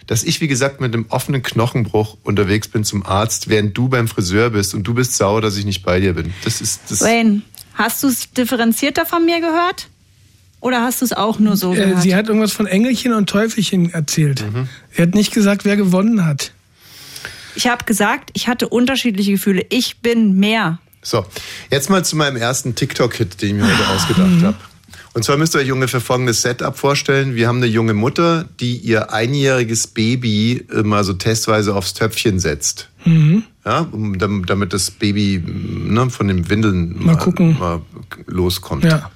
[0.08, 4.08] dass ich, wie gesagt, mit einem offenen Knochenbruch unterwegs bin zum Arzt, während du beim
[4.08, 6.34] Friseur bist und du bist sauer, dass ich nicht bei dir bin.
[6.44, 7.02] Das ist das.
[7.02, 7.44] Wayne,
[7.76, 9.88] hast du es differenzierter von mir gehört?
[10.62, 12.02] Oder hast du es auch nur so Äh, gehört?
[12.02, 14.44] sie hat irgendwas von Engelchen und Teufelchen erzählt.
[14.52, 14.68] Mhm.
[14.96, 16.52] Sie hat nicht gesagt, wer gewonnen hat.
[17.56, 19.66] Ich habe gesagt, ich hatte unterschiedliche Gefühle.
[19.70, 20.80] Ich bin mehr.
[21.02, 21.26] So,
[21.72, 24.44] jetzt mal zu meinem ersten TikTok-Hit, den ich mir heute ausgedacht Mhm.
[24.44, 24.58] habe.
[25.14, 27.34] Und zwar müsst ihr euch ungefähr folgendes Setup vorstellen.
[27.36, 32.90] Wir haben eine junge Mutter, die ihr einjähriges Baby mal so testweise aufs Töpfchen setzt.
[33.06, 33.44] Mhm.
[33.66, 37.58] Ja, dam- damit das Baby ne, von den Windeln Mal gucken.
[37.60, 37.82] mal
[38.28, 38.84] loskommt.
[38.84, 39.10] Ja.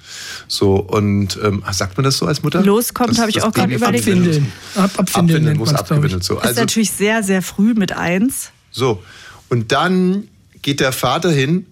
[0.48, 2.62] So, und ähm, sagt man das so als Mutter?
[2.62, 4.06] Loskommt, habe ich auch gerade überlegt.
[4.06, 4.52] Abwindeln.
[4.74, 5.06] Ab, abwindeln
[5.48, 6.24] Abwindeln muss abgewinnelt.
[6.24, 8.50] So, Ist also, natürlich sehr, sehr früh mit eins.
[8.70, 9.02] so,
[9.48, 10.28] und dann
[10.62, 11.66] geht der Vater hin,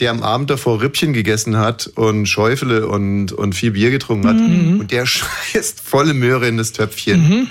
[0.00, 4.36] der am Abend davor Rippchen gegessen hat und Schäufele und, und viel Bier getrunken hat.
[4.36, 4.80] Mhm.
[4.80, 5.06] Und der
[5.52, 7.50] scheißt volle Möhre in das Töpfchen.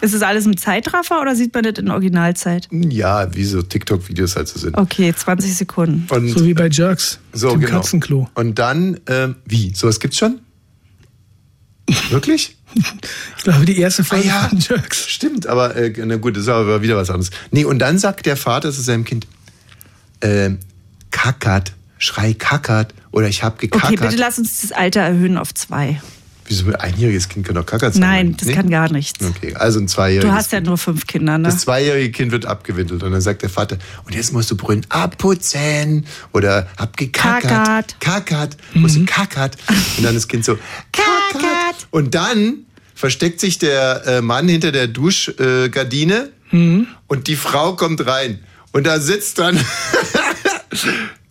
[0.00, 2.68] Ist es alles im Zeitraffer oder sieht man das in Originalzeit?
[2.70, 4.76] Ja, wie so TikTok-Videos halt so sind.
[4.78, 6.06] Okay, 20 Sekunden.
[6.14, 7.18] Und So wie bei Jerks.
[7.32, 7.72] so, dem genau.
[7.78, 8.28] Katzenklo.
[8.34, 9.72] Und dann, ähm, wie?
[9.74, 10.38] Sowas gibt's schon?
[12.10, 12.54] Wirklich?
[13.38, 14.48] Ich glaube, die erste Folge Ah, ja.
[14.50, 15.08] von Jerks.
[15.08, 17.30] Stimmt, aber äh, na gut, das ist aber wieder was anderes.
[17.50, 19.26] Nee, und dann sagt der Vater zu seinem Kind,
[20.20, 20.58] ähm,
[21.10, 23.92] kackert, schrei kackert oder ich hab gekackert.
[23.92, 26.00] Okay, bitte lass uns das Alter erhöhen auf zwei.
[26.46, 28.00] Wieso ein einjähriges Kind kann doch kackert sein?
[28.00, 28.54] Nein, das Nee?
[28.54, 29.22] kann gar nichts.
[29.22, 31.44] Okay, also ein zweijähriges Du hast ja nur fünf Kinder, ne?
[31.46, 34.86] Das zweijährige Kind wird abgewindelt und dann sagt der Vater, und jetzt musst du brüllen,
[34.88, 37.42] abputzen oder hab gekackert.
[37.50, 38.00] Kackert.
[38.00, 38.56] Kackert.
[38.72, 39.58] Musst du kackert.
[39.98, 40.54] Und dann das Kind so,
[40.92, 41.86] kackert.
[41.90, 46.30] Und dann versteckt sich der äh, Mann hinter der Duschgardine Gardine
[47.08, 48.38] und die Frau kommt rein.
[48.72, 49.60] Und da sitzt dann,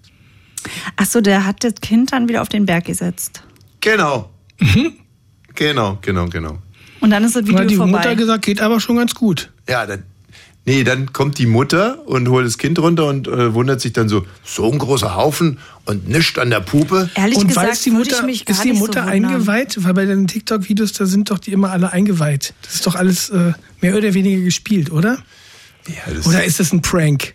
[0.96, 3.44] Ach so, der hat das Kind dann wieder auf den Berg gesetzt.
[3.82, 4.30] genau.
[5.56, 6.58] Genau, genau, genau.
[7.00, 7.92] Und dann ist das Dann Video hat die vorbei.
[7.92, 9.52] Mutter gesagt, geht aber schon ganz gut.
[9.68, 10.04] Ja, dann,
[10.66, 14.08] nee, dann kommt die Mutter und holt das Kind runter und äh, wundert sich dann
[14.10, 17.10] so, so ein großer Haufen und nischt an der Pupe.
[17.16, 19.84] Ehrlich Und gesagt, weiß die Mutter, ich mich gar ist die nicht Mutter so eingeweiht?
[19.84, 22.54] Weil bei den TikTok-Videos, da sind doch die immer alle eingeweiht.
[22.64, 25.18] Das ist doch alles äh, mehr oder weniger gespielt, oder?
[25.88, 27.34] Ja, das Oder ist das ein Prank?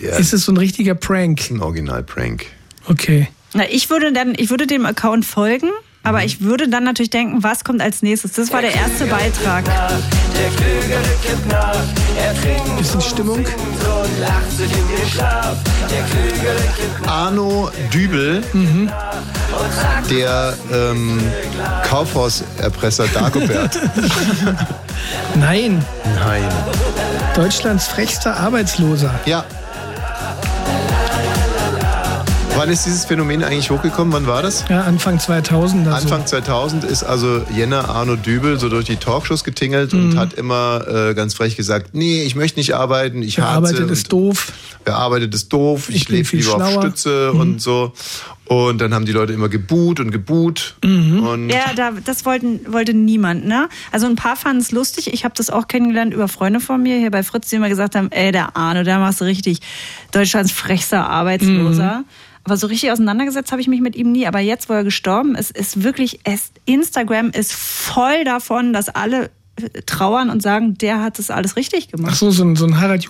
[0.00, 1.48] ja, Ist es so ein richtiger Prank?
[1.50, 2.46] ein Original-Prank.
[2.88, 3.28] Okay.
[3.54, 5.68] Na, ich würde dann, ich würde dem Account folgen,
[6.02, 6.24] aber Mhm.
[6.24, 8.32] ich würde dann natürlich denken, was kommt als nächstes?
[8.32, 9.64] Das war der erste Beitrag.
[9.64, 10.48] Der
[11.22, 11.74] kippt nach,
[12.18, 13.38] er trinkt Bisschen Stimmung.
[13.38, 15.56] und lacht sich in den Schlaf.
[17.04, 18.42] Der Arno Dübel,
[20.10, 21.20] der ähm,
[21.88, 23.78] Kaufhauserpresser Dagobert.
[25.34, 25.84] Nein,
[26.18, 26.42] Nein.
[27.36, 29.14] Deutschlands frechster Arbeitsloser.
[29.26, 29.44] Ja.
[32.62, 34.12] Wann ist dieses Phänomen eigentlich hochgekommen?
[34.14, 34.64] Wann war das?
[34.68, 35.84] Ja, Anfang 2000.
[35.88, 35.98] Also.
[36.06, 40.10] Anfang 2000 ist also Jenner Arno Dübel so durch die Talkshows getingelt Mhm.
[40.12, 43.56] und hat immer äh, ganz frech gesagt, nee, ich möchte nicht arbeiten, ich Wer harze
[43.56, 44.52] arbeitet, ist doof.
[44.84, 46.84] Wer arbeitet, ist doof, ich, Ich lebe viel lieber auf schlauer.
[46.84, 46.88] Mhm.
[46.90, 47.94] Stütze und so.
[48.46, 50.76] Und dann haben die Leute immer geboot und geboot.
[50.84, 51.20] Mhm.
[51.26, 53.68] Und Ja, da, das wollten, wollte niemand, ne?
[53.90, 55.12] Also ein paar fanden es lustig.
[55.12, 57.96] Ich habe das auch kennengelernt über Freunde von mir hier bei Fritz, die immer gesagt
[57.96, 59.58] haben, ey, der Arno, der machst du richtig
[60.12, 61.98] Deutschlands frechster Arbeitsloser.
[61.98, 62.04] Mhm.
[62.44, 64.26] Aber so richtig auseinandergesetzt habe ich mich mit ihm nie.
[64.26, 66.20] Aber jetzt, wo er gestorben ist, ist wirklich,
[66.64, 69.30] Instagram ist voll davon, dass alle
[69.86, 72.16] trauern und sagen, der hat das alles richtig Ach gemacht.
[72.16, 73.08] so, so ein, so ein Harald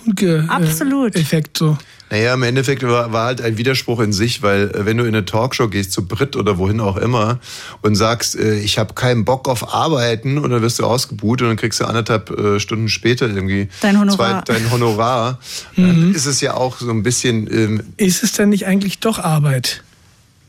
[0.49, 1.15] Absolut.
[1.15, 1.57] Junke-Effekt.
[1.57, 1.77] so.
[2.11, 5.15] naja, im Endeffekt war, war halt ein Widerspruch in sich, weil äh, wenn du in
[5.15, 7.39] eine Talkshow gehst, zu Brit oder wohin auch immer,
[7.81, 11.47] und sagst, äh, ich habe keinen Bock auf Arbeiten, und dann wirst du ausgebuht und
[11.49, 14.43] dann kriegst du anderthalb äh, Stunden später irgendwie Dein Honorar.
[14.45, 15.39] dein Honorar,
[15.75, 15.87] Mhm.
[15.87, 19.19] dann ist es ja auch so ein bisschen ähm, Ist es denn nicht eigentlich doch
[19.19, 19.83] Arbeit?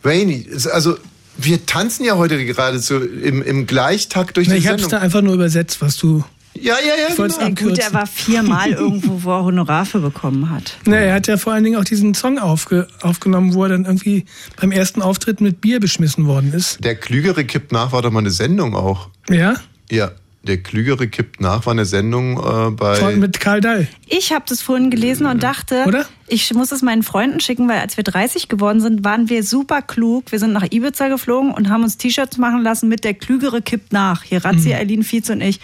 [0.05, 0.47] rainy.
[0.71, 0.97] Also
[1.37, 4.99] wir tanzen ja heute geradezu im, im Gleichtakt durch Na, die ich habe es Sendung.
[5.01, 6.25] da einfach nur übersetzt, was du.
[6.55, 7.09] Ja, ja, ja.
[7.09, 7.40] Ich Genau.
[7.40, 10.77] Ja, gut, er war viermal irgendwo, wo er Honorar für bekommen hat.
[10.85, 13.85] Na, er hat ja vor allen Dingen auch diesen Song aufge, aufgenommen, wo er dann
[13.85, 14.25] irgendwie
[14.61, 16.83] beim ersten Auftritt mit Bier beschmissen worden ist.
[16.85, 19.09] Der Klügere kippt nach, war doch mal eine Sendung auch.
[19.29, 19.55] Ja?
[19.90, 20.12] Ja,
[20.46, 22.96] der Klügere kippt nach, war eine Sendung äh, bei.
[22.96, 23.88] Vor, mit Karl Dall.
[24.07, 26.07] Ich habe das vorhin gelesen und dachte, Oder?
[26.28, 29.83] ich muss es meinen Freunden schicken, weil als wir 30 geworden sind, waren wir super
[29.83, 30.30] klug.
[30.33, 33.92] Wir sind nach Ibiza geflogen und haben uns T-Shirts machen lassen mit der Klügere kippt
[33.92, 34.22] nach.
[34.22, 34.74] Hier Razzi, Mhm.
[34.74, 35.61] Eileen, Fietz und ich.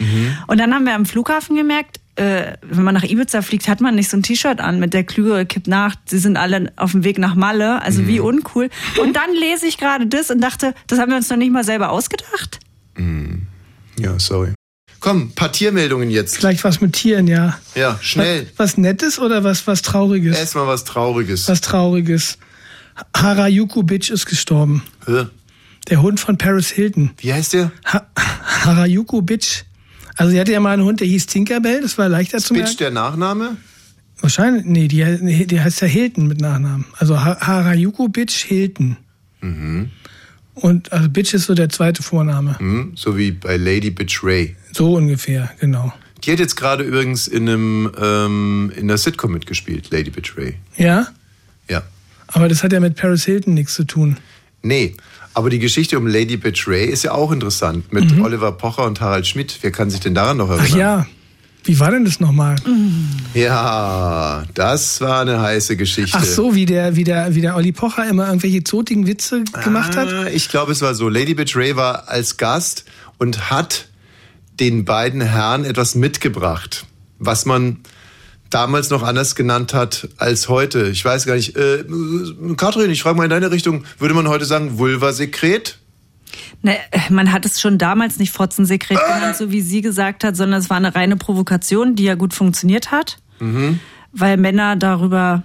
[0.46, 3.94] Und dann haben wir am Flughafen gemerkt, äh, wenn man nach Ibiza fliegt, hat man
[3.94, 5.94] nicht so ein T-Shirt an mit der Klügere kippt nach.
[6.06, 8.06] Sie sind alle auf dem Weg nach Malle, also Mhm.
[8.08, 8.68] wie uncool.
[9.00, 11.64] Und dann lese ich gerade das und dachte, das haben wir uns noch nicht mal
[11.64, 12.58] selber ausgedacht.
[13.98, 14.52] Ja, sorry.
[15.00, 16.36] Komm, paar Tiermeldungen jetzt.
[16.36, 17.58] Vielleicht was mit Tieren, ja.
[17.74, 18.46] Ja, schnell.
[18.56, 20.36] Was, was Nettes oder was, was Trauriges?
[20.36, 21.48] Erstmal was Trauriges.
[21.48, 22.36] Was Trauriges.
[23.16, 24.82] Harajuku Bitch ist gestorben.
[25.06, 25.26] Hä?
[25.88, 27.10] Der Hund von Paris Hilton.
[27.18, 27.72] Wie heißt der?
[27.86, 29.62] Ha Harajuku Bitch.
[30.16, 32.68] Also sie hatte ja mal einen Hund, der hieß Tinkerbell, das war leichter zu merken.
[32.68, 33.56] Bitch der Nachname?
[34.20, 36.84] Wahrscheinlich, nee, die, die heißt ja Hilton mit Nachnamen.
[36.98, 38.98] Also Ha- Harajuku Bitch Hilton.
[39.40, 39.90] Mhm.
[40.54, 42.58] Und also Bitch ist so der zweite Vorname.
[42.58, 44.56] Hm, so wie bei Lady Bitch Ray.
[44.72, 45.92] So ungefähr, genau.
[46.24, 50.54] Die hat jetzt gerade übrigens in einem ähm, in der Sitcom mitgespielt, Lady Bitch Ray.
[50.76, 51.08] Ja?
[51.68, 51.82] Ja.
[52.26, 54.18] Aber das hat ja mit Paris Hilton nichts zu tun.
[54.62, 54.94] Nee,
[55.32, 57.92] aber die Geschichte um Lady Bitch Ray ist ja auch interessant.
[57.92, 59.58] Mit Oliver Pocher und Harald Schmidt.
[59.62, 60.68] Wer kann sich denn daran noch erinnern?
[60.70, 61.06] Ach ja.
[61.64, 62.56] Wie war denn das nochmal?
[63.34, 66.16] Ja, das war eine heiße Geschichte.
[66.20, 69.96] Ach so, wie der, wie der, wie der Olli Pocher immer irgendwelche zotigen Witze gemacht
[69.96, 70.08] hat?
[70.08, 71.08] Ah, Ich glaube, es war so.
[71.08, 72.84] Lady Bitch Ray war als Gast
[73.18, 73.86] und hat
[74.58, 76.86] den beiden Herren etwas mitgebracht,
[77.18, 77.78] was man
[78.50, 80.88] damals noch anders genannt hat als heute.
[80.88, 81.56] Ich weiß gar nicht.
[81.56, 81.84] Äh,
[82.56, 83.84] Katrin, ich frage mal in deine Richtung.
[83.98, 85.78] Würde man heute sagen Vulva-Sekret?
[86.62, 86.76] Ne,
[87.08, 90.68] man hat es schon damals nicht Fotzensekret genannt, so wie sie gesagt hat, sondern es
[90.70, 93.80] war eine reine Provokation, die ja gut funktioniert hat, Mhm.
[94.12, 95.42] weil Männer darüber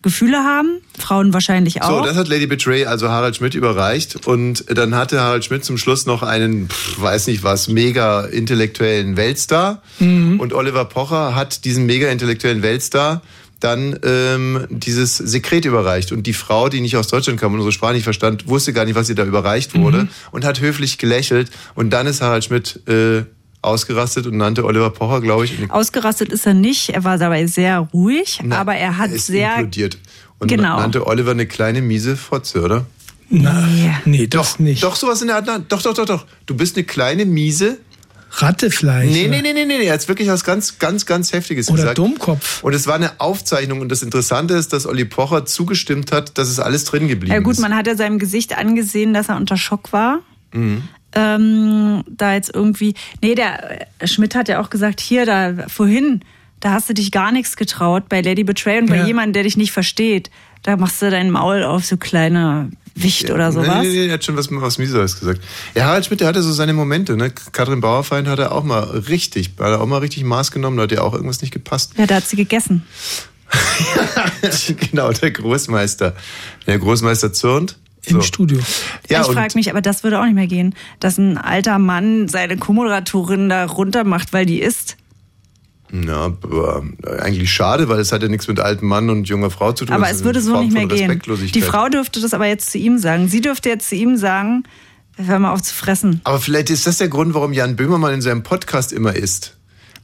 [0.00, 1.88] Gefühle haben, Frauen wahrscheinlich auch.
[2.00, 5.76] So, das hat Lady Betray also Harald Schmidt überreicht und dann hatte Harald Schmidt zum
[5.76, 11.84] Schluss noch einen, pff, weiß nicht was, mega intellektuellen Weltstar und Oliver Pocher hat diesen
[11.86, 13.22] mega intellektuellen Weltstar
[13.60, 17.72] dann ähm, dieses Sekret überreicht und die Frau, die nicht aus Deutschland kam und unsere
[17.72, 21.50] Sprache nicht verstand, wusste gar nicht, was ihr da überreicht wurde und hat höflich gelächelt
[21.74, 23.24] und dann ist Harald Schmidt äh,
[23.60, 27.80] ausgerastet und nannte Oliver Pocher, glaube ich, Ausgerastet ist er nicht, er war dabei sehr
[27.92, 29.98] ruhig, aber er hat ist sehr implodiert
[30.38, 30.78] und Genau.
[30.78, 32.86] nannte Oliver eine kleine miese Fotze, oder?
[33.30, 33.66] Na,
[34.04, 34.82] nee, doch, nicht.
[34.82, 35.46] Doch, sowas in der Art.
[35.46, 36.24] nein, Doch, doch, doch, doch.
[36.46, 37.78] Du bist eine kleine miese.
[38.30, 39.10] Rattefleisch.
[39.10, 39.84] Nee, nee, nee, nee, nee.
[39.86, 41.98] Er hat wirklich was ganz, ganz, ganz Heftiges Oder gesagt.
[41.98, 42.62] Dummkopf.
[42.62, 43.80] Und es war eine Aufzeichnung.
[43.80, 47.40] Und das Interessante ist, dass Olli Pocher zugestimmt hat, dass es alles drin geblieben Ja
[47.40, 47.60] gut, ist.
[47.60, 50.20] man hat ja seinem Gesicht angesehen, dass er unter Schock war.
[50.52, 50.82] Mhm.
[51.14, 52.94] Ähm, da jetzt irgendwie.
[53.22, 56.20] Nee, der äh, Schmidt hat ja auch gesagt, hier, da vorhin,
[56.60, 59.06] da hast du dich gar nichts getraut bei Lady Betray und bei Ja.
[59.06, 60.30] jemandem, der dich nicht versteht.
[60.64, 62.70] Da machst du dein Maul auf, so kleine
[63.02, 63.82] Wicht oder sowas.
[63.82, 65.40] Nee, nee, nee, er hat schon was, was Mieses gesagt.
[65.74, 67.16] Ja, Harald Schmidt, der hatte so seine Momente.
[67.16, 67.30] Ne?
[67.52, 70.84] Katrin Bauerfeind hat er auch mal richtig, hat er auch mal richtig Maß genommen, da
[70.84, 71.92] hat ja auch irgendwas nicht gepasst.
[71.96, 72.86] Ja, da hat sie gegessen.
[74.90, 76.14] genau, der Großmeister.
[76.66, 77.78] Der Großmeister zürnt.
[78.06, 78.58] Im Studio.
[79.08, 82.28] Ja, ich frage mich, aber das würde auch nicht mehr gehen, dass ein alter Mann
[82.28, 84.96] seine Co-Moderatorin da runter macht, weil die isst.
[85.90, 86.82] Na, aber
[87.20, 89.94] eigentlich schade, weil es hat ja nichts mit altem Mann und junger Frau zu tun.
[89.94, 91.20] Aber es ist würde so Form nicht mehr gehen.
[91.54, 93.28] Die Frau dürfte das aber jetzt zu ihm sagen.
[93.28, 94.64] Sie dürfte jetzt zu ihm sagen,
[95.16, 96.20] hör mal auf zu fressen.
[96.24, 99.54] Aber vielleicht ist das der Grund, warum Jan Böhmermann in seinem Podcast immer isst.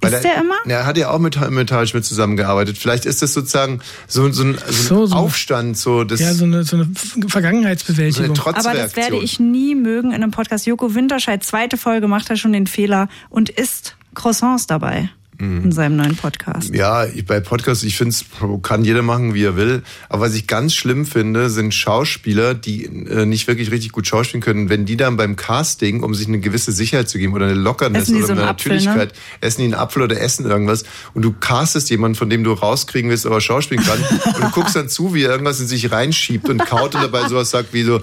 [0.00, 0.56] Ist er, der immer?
[0.66, 2.76] Er hat ja auch mit, mit Harald Schmidt zusammengearbeitet.
[2.76, 5.14] Vielleicht ist das sozusagen so, so ein, so ein So, so.
[5.14, 8.36] Aufstand, so das, Ja, so eine, so eine so Vergangenheitsbewältigung.
[8.36, 10.66] eine Aber das werde ich nie mögen in einem Podcast.
[10.66, 15.10] Joko Winterscheid, zweite Folge, macht er schon den Fehler und isst Croissants dabei.
[15.38, 16.74] In seinem neuen Podcast.
[16.74, 18.24] Ja, ich, bei Podcasts, ich finde es,
[18.62, 19.82] kann jeder machen, wie er will.
[20.08, 24.42] Aber was ich ganz schlimm finde, sind Schauspieler, die äh, nicht wirklich richtig gut schauspielen
[24.42, 24.68] können.
[24.68, 28.10] Wenn die dann beim Casting, um sich eine gewisse Sicherheit zu geben oder eine Lockerness
[28.10, 31.32] oder so eine einen Apfel, Natürlichkeit, essen die einen Apfel oder essen irgendwas und du
[31.32, 33.98] castest jemanden, von dem du rauskriegen willst, aber schauspielen kann
[34.34, 37.28] und du guckst dann zu, wie er irgendwas in sich reinschiebt und kaut und dabei
[37.28, 38.00] sowas sagt wie so,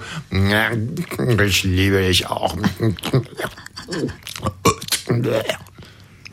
[1.46, 2.56] ich liebe dich auch.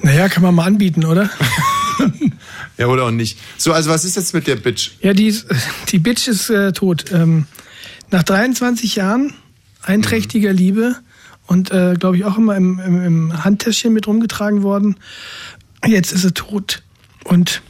[0.01, 1.29] Naja, kann man mal anbieten, oder?
[2.77, 3.37] Ja, oder auch nicht.
[3.57, 4.91] So, also was ist jetzt mit der Bitch?
[5.01, 5.45] Ja, die, ist,
[5.89, 7.11] die Bitch ist äh, tot.
[7.11, 7.45] Ähm,
[8.09, 9.33] nach 23 Jahren
[9.81, 10.95] einträchtiger Liebe
[11.45, 14.95] und, äh, glaube ich, auch immer im, im, im Handtäschchen mit rumgetragen worden.
[15.85, 16.81] Jetzt ist sie tot.
[17.25, 17.61] Und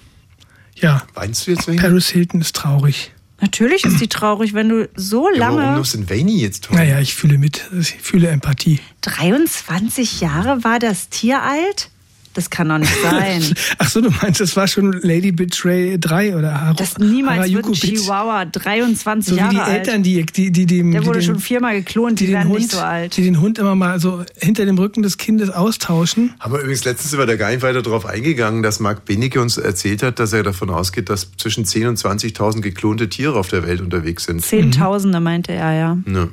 [0.76, 1.80] ja, Weinst du jetzt wegen?
[1.80, 3.12] Paris Hilton ist traurig.
[3.42, 5.78] Natürlich ist die traurig, wenn du so Ja, warum lange.
[5.80, 6.76] muss denn Vaini jetzt tot?
[6.78, 7.64] Naja, ich fühle mit.
[7.80, 8.80] Ich fühle Empathie.
[9.02, 11.90] 23 Jahre war das Tier alt?
[12.36, 13.44] Das kann doch nicht sein.
[13.80, 17.66] Ach so, du meinst, das war schon Lady Betray 3 oder Haru, Das niemals wird
[17.66, 18.02] Harajuku ein Bitch.
[18.02, 19.78] Chihuahua 23 So wie Jahre die alt.
[19.88, 22.36] Eltern, die, die, die, die, Der die wurde den, schon viermal geklont, die, die den
[22.38, 23.18] werden Hund, nicht so alt.
[23.18, 26.34] die den Hund immer mal so hinter dem Rücken des Kindes austauschen.
[26.40, 29.42] Haben wir übrigens letztens sind wir da gar nicht weiter drauf eingegangen, dass Marc Benecke
[29.42, 33.48] uns erzählt hat, dass er davon ausgeht, dass zwischen 10.000 und 20.000 geklonte Tiere auf
[33.50, 34.42] der Welt unterwegs sind.
[34.44, 35.98] Zehntausende meinte er, ja.
[36.06, 36.30] Ne.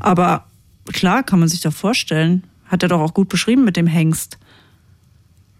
[0.00, 0.46] Aber
[0.92, 2.44] klar, kann man sich doch vorstellen.
[2.66, 4.38] Hat er doch auch gut beschrieben mit dem Hengst,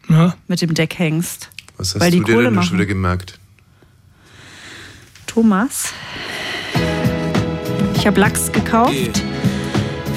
[0.08, 0.34] Ja.
[0.46, 1.50] mit dem Deckhengst.
[1.76, 2.66] Was hast Weil die du dir Kohle denn machen.
[2.68, 3.38] schon wieder gemerkt?
[5.26, 5.92] Thomas,
[7.96, 9.22] ich habe Lachs gekauft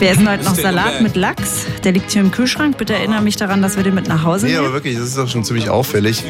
[0.01, 1.67] Wir essen heute noch Salat mit Lachs.
[1.83, 2.75] Der liegt hier im Kühlschrank.
[2.75, 4.65] Bitte erinnere mich daran, dass wir den mit nach Hause Nee, nehmen.
[4.65, 6.23] aber wirklich, das ist doch schon ziemlich auffällig.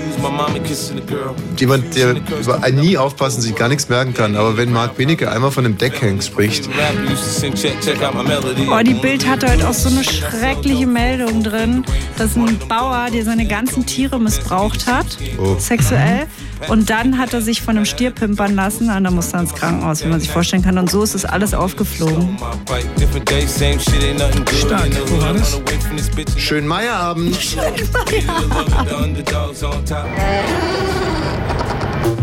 [1.58, 4.36] Jemand, der über ein nie aufpassen, sich gar nichts merken kann.
[4.36, 6.68] Aber wenn Marc Benecke einmal von einem Deckhang spricht,
[8.70, 11.86] Oh, die Bild hatte heute auch so eine schreckliche Meldung drin,
[12.18, 15.06] dass ein Bauer, der seine ganzen Tiere missbraucht hat,
[15.40, 15.56] Oh.
[15.58, 16.28] sexuell,
[16.70, 19.54] und dann hat er sich von einem Stier pimpern lassen und dann musste er ins
[19.54, 20.78] Krankenhaus, wie man sich vorstellen kann.
[20.78, 22.38] Und so ist es alles aufgeflogen.
[24.60, 24.90] Stark.
[25.08, 25.60] Wo war das?
[26.38, 27.38] schönen Meierabend.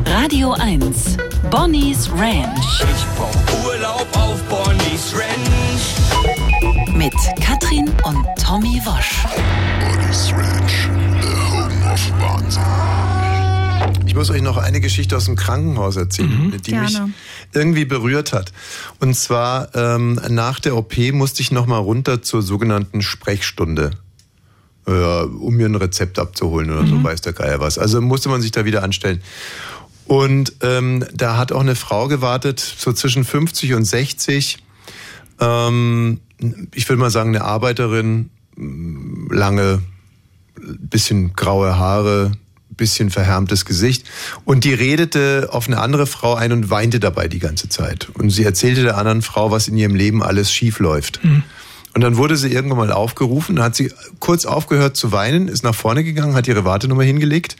[0.06, 1.16] Radio 1.
[1.50, 2.84] Bonnie's Ranch.
[3.64, 6.94] Urlaub auf Bonnie's Ranch.
[6.94, 9.24] Mit Katrin und Tommy Wosch.
[9.80, 10.88] Bonnie's Ranch,
[11.20, 13.17] the home of Wahnsinn.
[14.18, 17.12] Ich muss euch noch eine Geschichte aus dem Krankenhaus erzählen, die mich Gerne.
[17.54, 18.52] irgendwie berührt hat.
[18.98, 23.92] Und zwar ähm, nach der OP musste ich nochmal runter zur sogenannten Sprechstunde.
[24.88, 27.78] Äh, um mir ein Rezept abzuholen oder so, weiß der Geier was.
[27.78, 29.22] Also musste man sich da wieder anstellen.
[30.06, 34.58] Und ähm, da hat auch eine Frau gewartet, so zwischen 50 und 60.
[35.38, 36.18] Ähm,
[36.74, 39.80] ich würde mal sagen, eine Arbeiterin, lange,
[40.56, 42.32] bisschen graue Haare,
[42.78, 44.06] bisschen verhärmtes Gesicht.
[44.46, 48.08] Und die redete auf eine andere Frau ein und weinte dabei die ganze Zeit.
[48.14, 51.20] Und sie erzählte der anderen Frau, was in ihrem Leben alles schief läuft.
[51.94, 55.74] Und dann wurde sie irgendwann mal aufgerufen, hat sie kurz aufgehört zu weinen, ist nach
[55.74, 57.56] vorne gegangen, hat ihre Wartenummer hingelegt.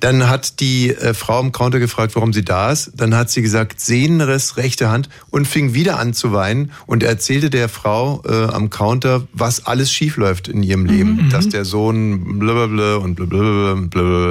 [0.00, 2.92] Dann hat die äh, Frau am Counter gefragt, warum sie da ist.
[2.96, 7.50] Dann hat sie gesagt, Sehnenriss, rechte Hand und fing wieder an zu weinen und erzählte
[7.50, 11.28] der Frau äh, am Counter, was alles schief läuft in ihrem Leben.
[11.30, 13.74] Dass der Sohn blablabla und blablabla,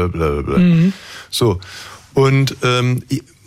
[0.08, 0.91] blablabla.
[1.29, 1.60] So.
[2.13, 3.03] Und ähm,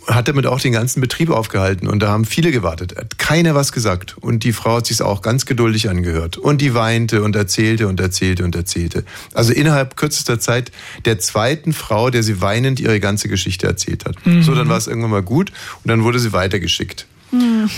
[0.07, 2.95] hat damit auch den ganzen Betrieb aufgehalten und da haben viele gewartet.
[2.97, 4.15] Hat keiner was gesagt.
[4.19, 6.37] Und die Frau hat sich auch ganz geduldig angehört.
[6.37, 9.03] Und die weinte und erzählte und erzählte und erzählte.
[9.33, 10.71] Also innerhalb kürzester Zeit
[11.05, 14.15] der zweiten Frau, der sie weinend ihre ganze Geschichte erzählt hat.
[14.41, 15.51] So, dann war es irgendwann mal gut
[15.83, 17.05] und dann wurde sie weitergeschickt.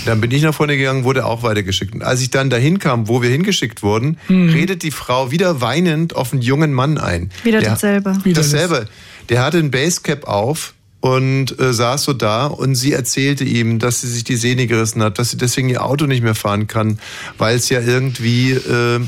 [0.04, 1.92] Dann bin ich nach vorne gegangen, wurde auch weitergeschickt.
[1.94, 6.14] Und als ich dann dahin kam, wo wir hingeschickt wurden, redet die Frau wieder weinend
[6.14, 7.30] auf einen jungen Mann ein.
[7.42, 8.16] Wieder Der- dasselbe.
[8.22, 8.86] Wieder dasselbe.
[9.28, 14.02] Der hatte ein Basecap auf und äh, saß so da und sie erzählte ihm, dass
[14.02, 16.98] sie sich die Sehne gerissen hat, dass sie deswegen ihr Auto nicht mehr fahren kann,
[17.38, 19.00] weil es ja irgendwie äh,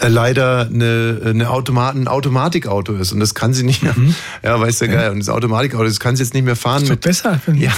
[0.00, 3.94] leider eine, eine Automat, ein Automatikauto ist und das kann sie nicht mehr.
[4.42, 5.10] Ja, weiß der geil.
[5.10, 7.40] Und das Automatikauto, das kann sie jetzt nicht mehr fahren Ist doch mit besser.
[7.54, 7.72] Ja,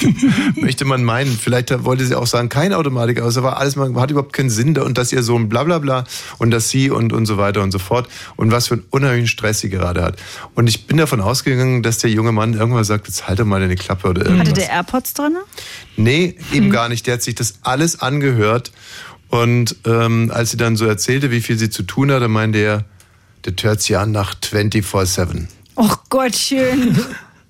[0.56, 1.36] möchte man meinen.
[1.36, 4.50] Vielleicht wollte sie auch sagen, kein Automatik, aber es war alles, man hat überhaupt keinen
[4.50, 4.76] Sinn.
[4.78, 6.04] Und dass ihr Sohn bla bla bla
[6.38, 8.08] und dass sie und, und so weiter und so fort.
[8.36, 10.16] Und was für einen unheimlichen Stress sie gerade hat.
[10.54, 13.60] Und ich bin davon ausgegangen, dass der junge Mann irgendwann sagt, jetzt halt doch mal
[13.60, 14.48] deine Klappe oder irgendwas.
[14.48, 15.36] Hatte der AirPods drin?
[15.96, 17.06] Nee, eben gar nicht.
[17.06, 18.72] Der hat sich das alles angehört.
[19.28, 22.84] Und ähm, als sie dann so erzählte, wie viel sie zu tun hatte, meinte er,
[23.42, 25.46] das hört sich an nach 24-7.
[25.76, 26.98] Och Gottchen.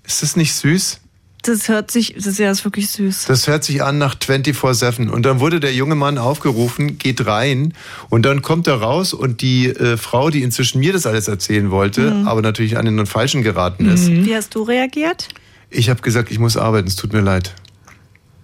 [0.06, 1.00] Ist das nicht süß?
[1.42, 3.26] Das hört sich, das ist ja ist wirklich süß.
[3.26, 5.10] Das hört sich an nach 24-7.
[5.10, 7.74] Und dann wurde der junge Mann aufgerufen, geht rein.
[8.08, 11.70] Und dann kommt er raus und die äh, Frau, die inzwischen mir das alles erzählen
[11.70, 12.28] wollte, Mhm.
[12.28, 14.08] aber natürlich an den Falschen geraten ist.
[14.08, 15.28] Wie hast du reagiert?
[15.68, 17.54] Ich habe gesagt, ich muss arbeiten, es tut mir leid.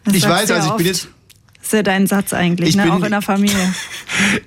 [0.04, 0.96] Das ich weiß, ja also ich bin oft.
[1.04, 1.08] jetzt...
[1.70, 2.82] Das ist ja dein Satz eigentlich, Ich ne?
[2.84, 3.56] bin- auch in der Familie.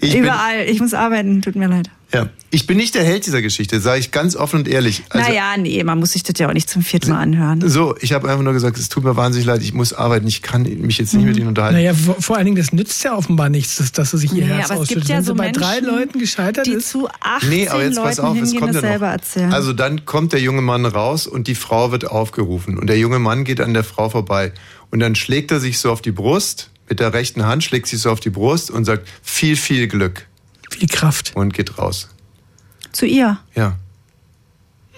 [0.02, 0.66] Ich bin, Überall.
[0.68, 1.90] Ich muss arbeiten, tut mir leid.
[2.14, 5.02] ja, ich bin nicht der Held dieser Geschichte, sage ich ganz offen und ehrlich.
[5.10, 7.68] Also, naja, nee, man muss sich das ja auch nicht zum vierten Mal anhören.
[7.68, 10.42] So, ich habe einfach nur gesagt, es tut mir wahnsinnig leid, ich muss arbeiten, ich
[10.44, 11.78] kann mich jetzt nicht mit Ihnen unterhalten.
[11.78, 14.46] Naja, vor, vor allen Dingen, das nützt ja offenbar nichts, dass, dass sie sich ihr
[14.46, 15.10] Nee, Herz aber es gibt ausschüttet.
[15.10, 16.90] ja Wenn so bei drei Menschen, Leuten gescheitert Die ist.
[16.90, 19.54] zu 18 Nee, aber jetzt pass Leuten auf, es kommt das ja selber erzählen.
[19.54, 22.78] Also dann kommt der junge Mann raus und die Frau wird aufgerufen.
[22.78, 24.52] Und der junge Mann geht an der Frau vorbei.
[24.92, 28.02] Und dann schlägt er sich so auf die Brust, mit der rechten Hand schlägt sich
[28.02, 30.28] so auf die Brust und sagt, viel, viel Glück.
[30.70, 31.32] Viel Kraft.
[31.36, 32.10] Und geht raus.
[32.92, 33.40] zu ihr.
[33.56, 33.78] Ja.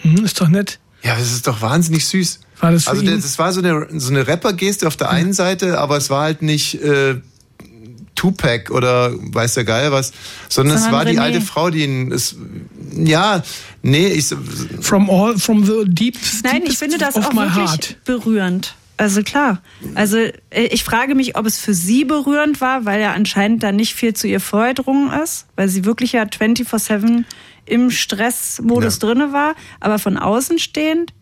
[0.02, 0.80] Hm, ist doch nett.
[1.04, 2.40] Ja, das ist doch wahnsinnig süß.
[2.60, 3.22] War das für also ihn?
[3.22, 6.42] das, war so eine, so eine Rapper-Geste auf der einen Seite, aber es war halt
[6.42, 7.16] nicht äh,
[8.16, 10.14] Tupac oder weiß der Geil was,
[10.50, 11.22] sondern, es war die René.
[11.22, 12.12] alte Frau, die ihn...
[12.12, 12.36] Es,
[12.96, 13.44] ja,
[13.82, 14.34] nee, ich...
[14.82, 17.98] From all, from the deep, Nein, ich finde das auch wirklich heart.
[18.06, 18.76] berührend.
[18.98, 19.62] Also klar.
[19.94, 20.32] Also äh,
[20.72, 24.14] ich frage mich, ob es für sie berührend war, weil ja anscheinend da nicht viel
[24.14, 27.24] zu ihr vorgedrungen ist, weil sie wirklich ja 24-7
[27.66, 29.08] im Stressmodus Ja.
[29.08, 29.56] drinne war.
[29.80, 31.14] Aber von außen stehend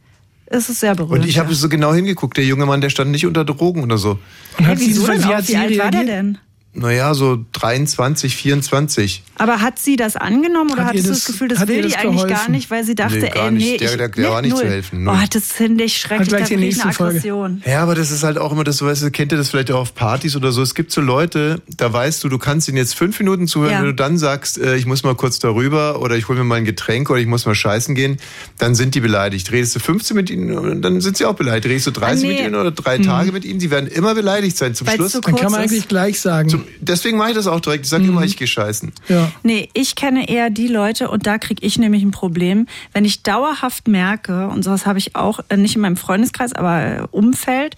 [0.47, 1.23] ist es sehr berührend.
[1.23, 1.55] Und ich habe ja.
[1.55, 4.11] so genau hingeguckt, der junge Mann, der stand nicht unter Drogen oder so.
[4.11, 4.19] Und
[4.59, 6.37] Hey, hat sie, wieso denn wie sie alt war der denn?
[6.75, 9.23] Naja, so 23, 24.
[9.37, 11.81] Aber hat sie das angenommen oder Hat hattest ihr du das- das Gefühl, das will
[11.83, 13.63] die das eigentlich gar nicht, weil sie dachte, Nee, gar ey, nicht.
[13.65, 14.71] nee, Der- ich, der- der nee, war nicht zu null.
[14.71, 15.17] helfen, null.
[15.21, 17.17] Oh, das finde ich schrecklich, da die eine nächste Folge.
[17.19, 17.61] Aggression.
[17.65, 19.71] Ja, aber das ist halt auch immer das, so weißt du, kennt ihr das vielleicht
[19.71, 20.61] auch auf Partys oder so?
[20.61, 23.79] Es gibt so Leute, da weißt du, du kannst ihnen jetzt fünf Minuten zuhören, Ja.
[23.79, 26.55] wenn du dann sagst, äh, ich muss mal kurz darüber oder ich hole mir mal
[26.55, 28.17] ein Getränk oder ich muss mal scheißen gehen,
[28.57, 29.51] dann sind die beleidigt.
[29.51, 31.65] Redest du 15 mit ihnen, und dann sind sie auch beleidigt.
[31.67, 32.33] Redest du 30 Ah, nee.
[32.37, 34.73] mit ihnen oder drei Tage mit ihnen, sie werden immer beleidigt sein.
[34.75, 35.11] Zum Weil's Schluss.
[35.13, 36.49] so Dann kann man eigentlich gleich sagen.
[36.49, 37.85] Zum, deswegen mache ich das auch direkt.
[37.85, 38.91] Ich sage immer, ich gehe scheißen.
[39.09, 39.31] ja.
[39.43, 43.23] Nee, ich kenne eher die Leute, und da kriege ich nämlich ein Problem, wenn ich
[43.23, 47.75] dauerhaft merke, und sowas habe ich auch, äh, nicht in meinem Freundeskreis, aber äh, Umfeld,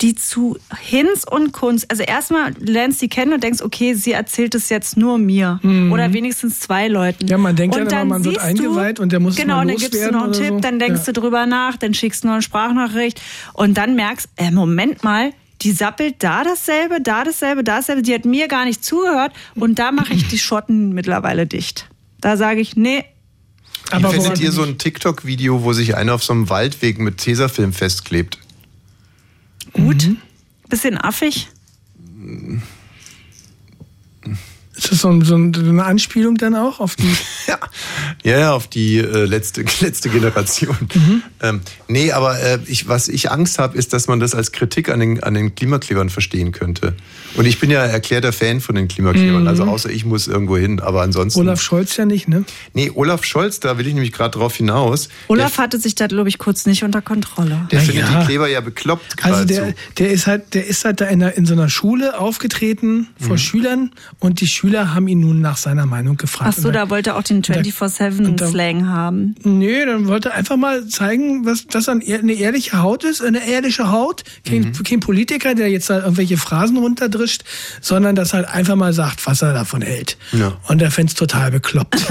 [0.00, 4.54] die zu Hinz und Kunst, also erstmal lernst die kennen und denkst, okay, sie erzählt
[4.54, 5.58] es jetzt nur mir.
[5.90, 7.24] Oder wenigstens zwei Leuten.
[7.24, 7.30] Mhm.
[7.30, 9.58] Ja, man denkt und ja immer, dann man wird eingeweiht und der muss es Genau,
[9.58, 10.60] dann gibst du noch einen Tipp, so.
[10.60, 11.12] dann denkst Ja.
[11.12, 13.20] du drüber nach, dann schickst du noch eine Sprachnachricht
[13.54, 15.32] und dann merkst, äh, Moment mal,
[15.62, 18.02] die sappelt da dasselbe, da dasselbe, da dasselbe.
[18.02, 21.88] Die hat mir gar nicht zugehört und da mache ich die Schotten mittlerweile dicht.
[22.20, 23.04] Da sage ich, nee,
[23.90, 27.18] Aber Wie findet ihr so ein TikTok-Video, wo sich einer auf so einem Waldweg mit
[27.18, 28.38] Tesafilm festklebt?
[29.72, 30.16] gut, Mhm.
[30.68, 31.48] bisschen affig.
[34.78, 37.08] Ist das so, ein, so eine Anspielung dann auch auf die.
[37.48, 37.58] Ja,
[38.24, 40.76] ja, ja auf die äh, letzte, letzte Generation.
[41.40, 44.90] Ähm, nee, aber äh, ich, was ich Angst habe, ist, dass man das als Kritik
[44.90, 46.94] an den, an den Klimaklebern verstehen könnte.
[47.36, 50.80] Und ich bin ja erklärter Fan von den Klimaklebern, also außer ich muss irgendwo hin,
[50.80, 51.40] aber ansonsten.
[51.40, 52.44] Olaf Scholz ja nicht, ne?
[52.74, 55.08] Nee, Olaf Scholz, da will ich nämlich gerade drauf hinaus.
[55.28, 57.66] Olaf hatte sich da, glaube ich, kurz nicht unter Kontrolle.
[57.70, 58.20] der, der Na findet ja.
[58.20, 61.36] die Kleber ja bekloppt Also der, der ist halt, der ist halt da in, der,
[61.36, 63.38] in so einer Schule aufgetreten vor Mhm.
[63.38, 66.54] Schülern und die Schüler haben ihn nun nach seiner Meinung gefragt.
[66.56, 69.34] Ach so, Und da wollte er auch den und da- 24-7-Slang haben.
[69.44, 73.90] Nee, dann wollte er einfach mal zeigen, was das eine ehrliche Haut ist, eine ehrliche
[73.90, 74.24] Haut.
[74.46, 74.82] Kein, Mhm.
[74.84, 77.42] kein Politiker, der jetzt da irgendwelche Phrasen runterdrischt,
[77.80, 80.16] sondern das halt einfach mal sagt, was er davon hält.
[80.32, 80.56] Ja.
[80.68, 81.96] Und er fänd's total bekloppt.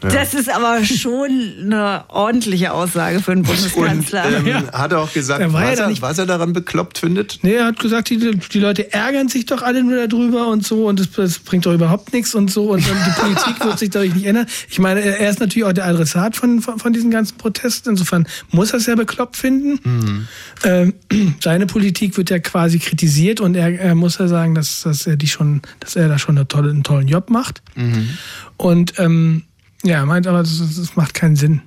[0.00, 1.30] Das ist aber schon
[1.62, 4.24] eine ordentliche Aussage für einen Und Bundeskanzler.
[4.38, 4.72] ähm, Ja.
[4.72, 7.38] hat er auch gesagt, Er ja was, da er, nicht- was er daran bekloppt findet?
[7.42, 10.86] nee, er hat gesagt, die, die Leute ärgern sich doch alle nur darüber und so
[10.86, 14.14] und das, das bringt doch überhaupt nichts und so und die Politik wird sich dadurch
[14.14, 14.46] nicht ändern.
[14.68, 17.90] Ich meine, er ist natürlich auch der Adressat von, von, von diesen ganzen Protesten.
[17.90, 20.26] Insofern muss er es ja bekloppt finden.
[20.64, 20.94] Ähm,
[21.40, 25.16] seine Politik wird ja quasi kritisiert und er, er muss ja sagen, dass, dass er
[25.16, 27.62] die schon, dass er da schon eine tolle, einen tollen Job macht.
[28.56, 29.44] Und ähm,
[29.82, 31.62] ja, er meint aber, das, das macht keinen Sinn.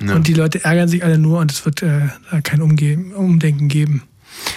[0.00, 3.66] Und die Leute ärgern sich alle nur und es wird äh, da kein Umge Umdenken
[3.68, 4.04] geben.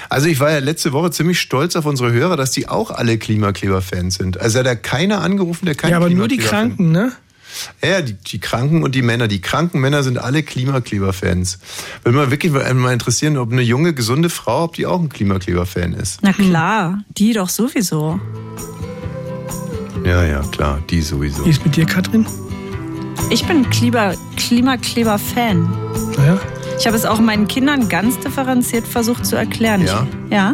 [0.09, 3.17] Also ich war ja letzte Woche ziemlich stolz auf unsere Hörer, dass die auch alle
[3.17, 4.39] Klimakleber-Fans sind.
[4.39, 7.11] Also hat da keiner angerufen, der kein ja, aber nur die Kranken, ne?
[7.83, 9.27] Ja, die, die Kranken und die Männer.
[9.27, 11.59] Die kranken Männer sind alle Klimakleber-Fans.
[12.03, 15.93] Würde mal wirklich mal interessieren, ob eine junge, gesunde Frau, ob die auch ein Klimakleber-Fan
[15.93, 16.19] ist.
[16.21, 18.21] Na klar, die doch sowieso.
[20.05, 21.45] Ja, ja, klar, die sowieso.
[21.45, 22.25] Wie ist mit dir, Katrin?
[23.29, 25.69] Ich bin Klima- Klimakleber-Fan.
[26.17, 26.39] Ja.
[26.77, 29.85] Ich habe es auch meinen Kindern ganz differenziert versucht zu erklären.
[29.85, 30.07] Ja?
[30.27, 30.53] Ich, ja.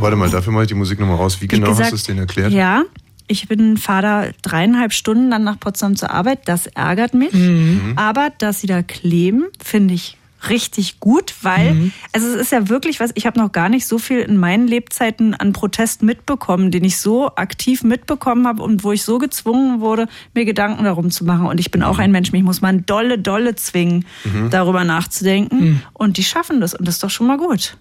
[0.00, 1.38] Warte mal, dafür mache ich die Musik nochmal raus.
[1.38, 2.52] Wie Wie genau gesagt, hast du es denen erklärt?
[2.52, 2.82] Ja,
[3.26, 6.40] ich bin da dreieinhalb Stunden dann nach Potsdam zur Arbeit.
[6.46, 7.32] Das ärgert mich.
[7.32, 7.94] Mhm.
[7.96, 10.17] Aber dass sie da kleben, finde ich
[10.48, 11.92] richtig gut, weil Mhm.
[12.12, 14.68] also es ist ja wirklich was, ich habe noch gar nicht so viel in meinen
[14.68, 19.80] Lebzeiten an Protest mitbekommen, den ich so aktiv mitbekommen habe und wo ich so gezwungen
[19.80, 21.46] wurde, mir Gedanken darum zu machen.
[21.46, 21.86] Und ich bin Mhm.
[21.88, 24.04] auch ein Mensch, mich muss man dolle, dolle zwingen,
[24.50, 25.82] darüber nachzudenken.
[25.92, 27.76] Und die schaffen das und das ist doch schon mal gut.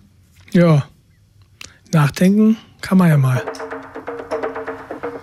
[0.51, 0.87] Ja.
[1.93, 3.41] Nachdenken kann man ja mal.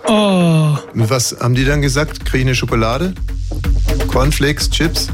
[0.07, 2.25] Oh, was haben die dann gesagt?
[2.25, 3.15] Kriege ich eine Schokolade?
[4.09, 5.09] Cornflakes, Chips?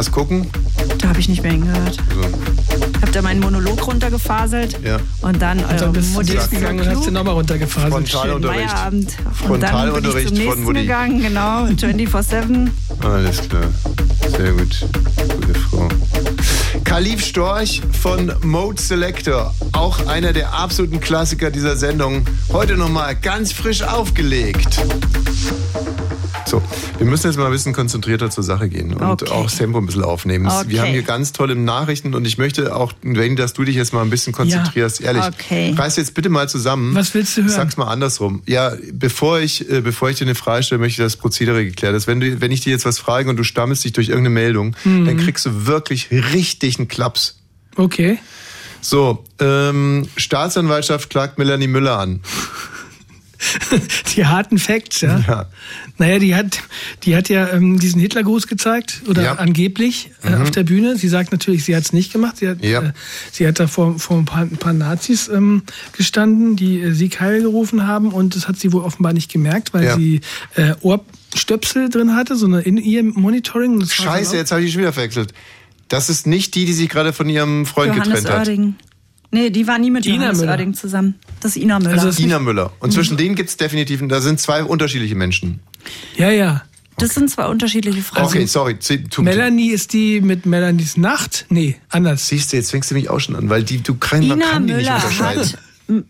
[0.00, 0.46] Was gucken?
[0.96, 1.96] Da habe ich nicht mehr hingehört.
[1.96, 2.20] So.
[2.22, 4.96] Ich habe da meinen Monolog runtergefaselt Ja.
[5.20, 7.92] und dann dann eure bist du Mutti ist gegangen und hast den nochmal runtergefaselt.
[7.92, 8.70] Frontalunterricht.
[8.70, 9.16] Feierabend.
[9.46, 10.80] Und dann bin ich Frontalunterricht zum von nächsten Mutti.
[10.80, 12.70] gegangen, genau, 24-7.
[13.04, 13.64] Alles klar.
[14.38, 14.86] Sehr gut.
[15.34, 15.88] Gute Frau.
[16.84, 19.54] Kalif Storch von Mode Selector.
[19.72, 22.24] Auch einer der absoluten Klassiker dieser Sendung.
[22.50, 24.80] Heute nochmal ganz frisch aufgelegt.
[26.50, 26.60] So,
[26.98, 29.30] wir müssen jetzt mal ein bisschen konzentrierter zur Sache gehen und Okay.
[29.30, 30.48] auch das Tempo ein bisschen aufnehmen.
[30.48, 30.64] Okay.
[30.66, 33.92] Wir haben hier ganz tolle Nachrichten und ich möchte auch, wenn dass du dich jetzt
[33.92, 35.22] mal ein bisschen konzentrierst, ehrlich.
[35.22, 35.72] Okay.
[35.78, 36.92] Reiß jetzt bitte mal zusammen.
[36.96, 37.50] Was willst du hören?
[37.52, 38.42] Sag's mal andersrum.
[38.46, 41.94] Ja, bevor ich, äh, bevor ich dir eine Frage stelle, möchte ich das Prozedere geklärt.
[41.94, 42.08] ist.
[42.08, 44.74] Wenn, du, wenn ich dir jetzt was frage und du stammelst dich durch irgendeine Meldung,
[44.82, 45.04] Mhm.
[45.06, 47.38] dann kriegst du wirklich richtig einen Klaps.
[47.76, 48.18] Okay.
[48.80, 52.20] So, ähm, Staatsanwaltschaft klagt Melanie Müller an.
[54.16, 55.18] die harten Facts, ja.
[55.26, 55.46] Ja.
[55.98, 56.60] Naja, die hat,
[57.04, 59.34] die hat ja ähm, diesen Hitlergruß gezeigt, oder Ja.
[59.34, 60.42] angeblich äh, Mhm.
[60.42, 60.96] auf der Bühne.
[60.96, 62.36] Sie sagt natürlich, sie hat es nicht gemacht.
[62.38, 62.82] Sie hat, Ja.
[62.82, 62.92] äh,
[63.32, 65.62] sie hat da vor, vor ein, paar, ein paar Nazis ähm,
[65.92, 69.72] gestanden, die äh, Sieg Heil gerufen haben und das hat sie wohl offenbar nicht gemerkt,
[69.74, 69.96] weil Ja.
[69.96, 70.20] sie
[70.54, 73.84] äh, Ohrstöpsel drin hatte, so eine in ihr Monitoring.
[73.86, 75.32] Scheiße, so jetzt habe ich schon wieder verwechselt.
[75.88, 78.74] Das ist nicht die, die sich gerade von ihrem Freund Johannes getrennt hat.
[79.32, 80.50] Nee, die war nie mit Ina Johannes Müller.
[80.52, 81.14] Oerding zusammen.
[81.40, 81.92] Das ist Ina Müller.
[81.92, 82.66] Also das- Ina Müller.
[82.66, 82.74] Mhm.
[82.80, 85.60] Und zwischen denen gibt es definitiv, da sind zwei unterschiedliche Menschen.
[86.16, 86.62] Ja, ja.
[86.98, 88.24] das sind zwei unterschiedliche Frauen.
[88.26, 88.78] Okay, sorry.
[88.78, 91.46] zi- tu- Melanie ist die mit Melanies Nacht?
[91.48, 92.28] Nee, anders.
[92.28, 94.50] Siehst du, jetzt fängst du mich auch schon an, weil die, du kann, man Ina
[94.50, 95.54] kann die nicht Müller unterscheiden.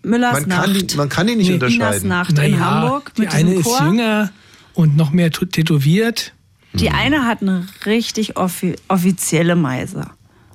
[0.03, 0.65] Müllers Man Nacht.
[0.65, 2.09] kann, die, man kann die nicht Nee, Inas unterscheiden.
[2.09, 3.87] Nacht in Naja, Hamburg die mit eine diesem ist Chor.
[3.87, 4.33] jünger
[4.75, 6.33] und noch mehr tä- tätowiert.
[6.75, 6.95] Die Mhm.
[6.97, 10.07] eine hat eine richtig offi offizielle Meise.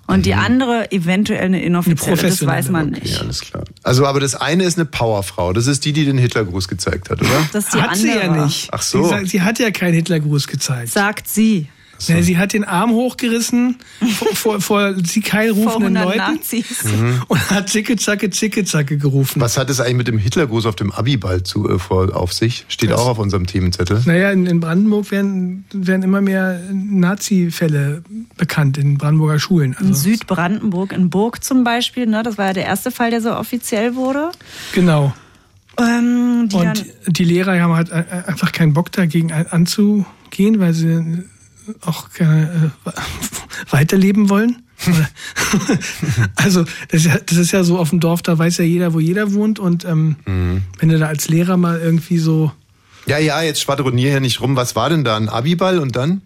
[0.08, 2.94] Und die andere eventuell eine inoffizielle, das professionelle, weiß man Mhm.
[2.96, 3.22] Okay, nicht.
[3.22, 3.64] alles klar.
[3.84, 5.52] Also, aber das eine ist eine Powerfrau.
[5.54, 7.30] Das ist die, die den Hitlergruß gezeigt hat, oder?
[7.54, 8.38] Das ist die hat sie andere.
[8.38, 8.70] ja nicht.
[8.72, 9.04] Ach so.
[9.04, 10.92] Sie, sagt, sie hat ja keinen Hitlergruß gezeigt.
[10.92, 11.68] Sagt sie.
[12.08, 13.78] Ja, sie hat den Arm hochgerissen
[14.16, 16.84] vor, vor, vor Sieg Heil Vor rufenden 100 Leuten Nazis.
[17.28, 19.40] und hat Zicke, Zacke, Zicke, Zacke gerufen.
[19.42, 22.66] Was hat es eigentlich mit dem Hitlergruß auf dem Abiball zu, äh, vor, auf sich?
[22.68, 24.02] Steht auch auf unserem Themenzettel.
[24.06, 28.04] Naja, in, in Brandenburg werden, werden immer mehr Nazi-Fälle
[28.38, 29.76] bekannt in Brandenburger Schulen.
[29.80, 33.22] In Also, Südbrandenburg, in Burg zum Beispiel, ne, das war ja der erste Fall, der
[33.22, 34.32] so offiziell wurde.
[34.74, 35.14] genau.
[35.78, 36.68] Ähm, die dann,
[37.06, 41.24] Und die Lehrer haben halt äh, einfach keinen Bock dagegen an- anzugehen, weil sie
[41.86, 42.92] auch gerne äh,
[43.72, 44.62] weiterleben wollen.
[46.36, 48.94] also das ist, ja, das ist ja so auf dem Dorf, da weiß ja jeder,
[48.94, 49.60] wo jeder wohnt.
[49.60, 50.64] Und ähm, Mhm.
[50.80, 52.52] wenn du da als Lehrer mal irgendwie so,
[53.08, 54.56] Ja, ja, jetzt schwadronier hier nicht rum.
[54.56, 55.16] Was war denn da?
[55.18, 56.22] Ein Abiball und dann?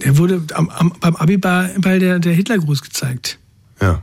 [0.00, 3.38] der wurde am, am, beim Abiball der, der Hitlergruß gezeigt.
[3.80, 4.02] Ja.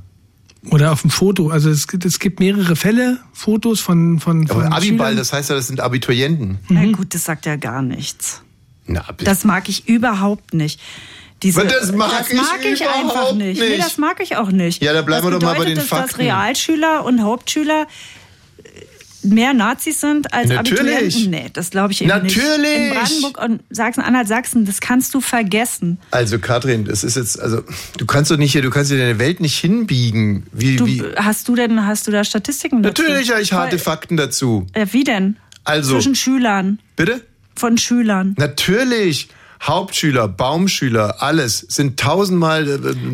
[0.71, 1.49] Oder auf dem Foto.
[1.49, 5.17] Also es, gibt- es gibt mehrere Fälle, Fotos von, von, von Aber Abiball, Schülern.
[5.17, 6.57] das heißt ja, das sind Abiturienten.
[6.69, 8.41] na gut, das sagt ja gar nichts.
[8.87, 9.25] Na, bitte.
[9.25, 10.79] Das mag ich überhaupt nicht.
[11.43, 12.39] Diese, Aber das mag ich
[12.71, 13.59] ich einfach überhaupt nicht.
[13.59, 13.83] Nee, nicht.
[13.83, 14.81] das mag ich auch nicht.
[14.81, 16.21] Ja, da bleiben das wir doch mal bei den dass, Dass Fakten.
[16.21, 17.87] Realschüler und Hauptschüler
[18.63, 20.79] äh, mehr Nazis sind als Natürlich.
[20.81, 21.29] Abiturienten?
[21.31, 22.37] Nee, das glaube ich eben nicht.
[22.37, 22.77] Natürlich.
[22.77, 25.99] In Brandenburg und Sachsen-Anhalt, Sachsen, das kannst du vergessen.
[26.11, 27.63] Also Katrin, das ist jetzt, also
[27.97, 30.47] du kannst doch nicht hier, du kannst dir deine Welt nicht hinbiegen.
[30.53, 31.03] Wie, Du, wie?
[31.17, 33.01] hast du denn, hast du da Statistiken dazu?
[33.03, 34.67] Natürlich habe ich harte Fakten dazu.
[34.73, 35.35] Äh, wie denn?
[35.65, 37.21] Also, Zwischen Schülern, bitte?
[37.55, 38.35] Von Schülern.
[38.37, 39.29] Natürlich.
[39.63, 42.67] Hauptschüler, Baumschüler, alles sind tausendmal.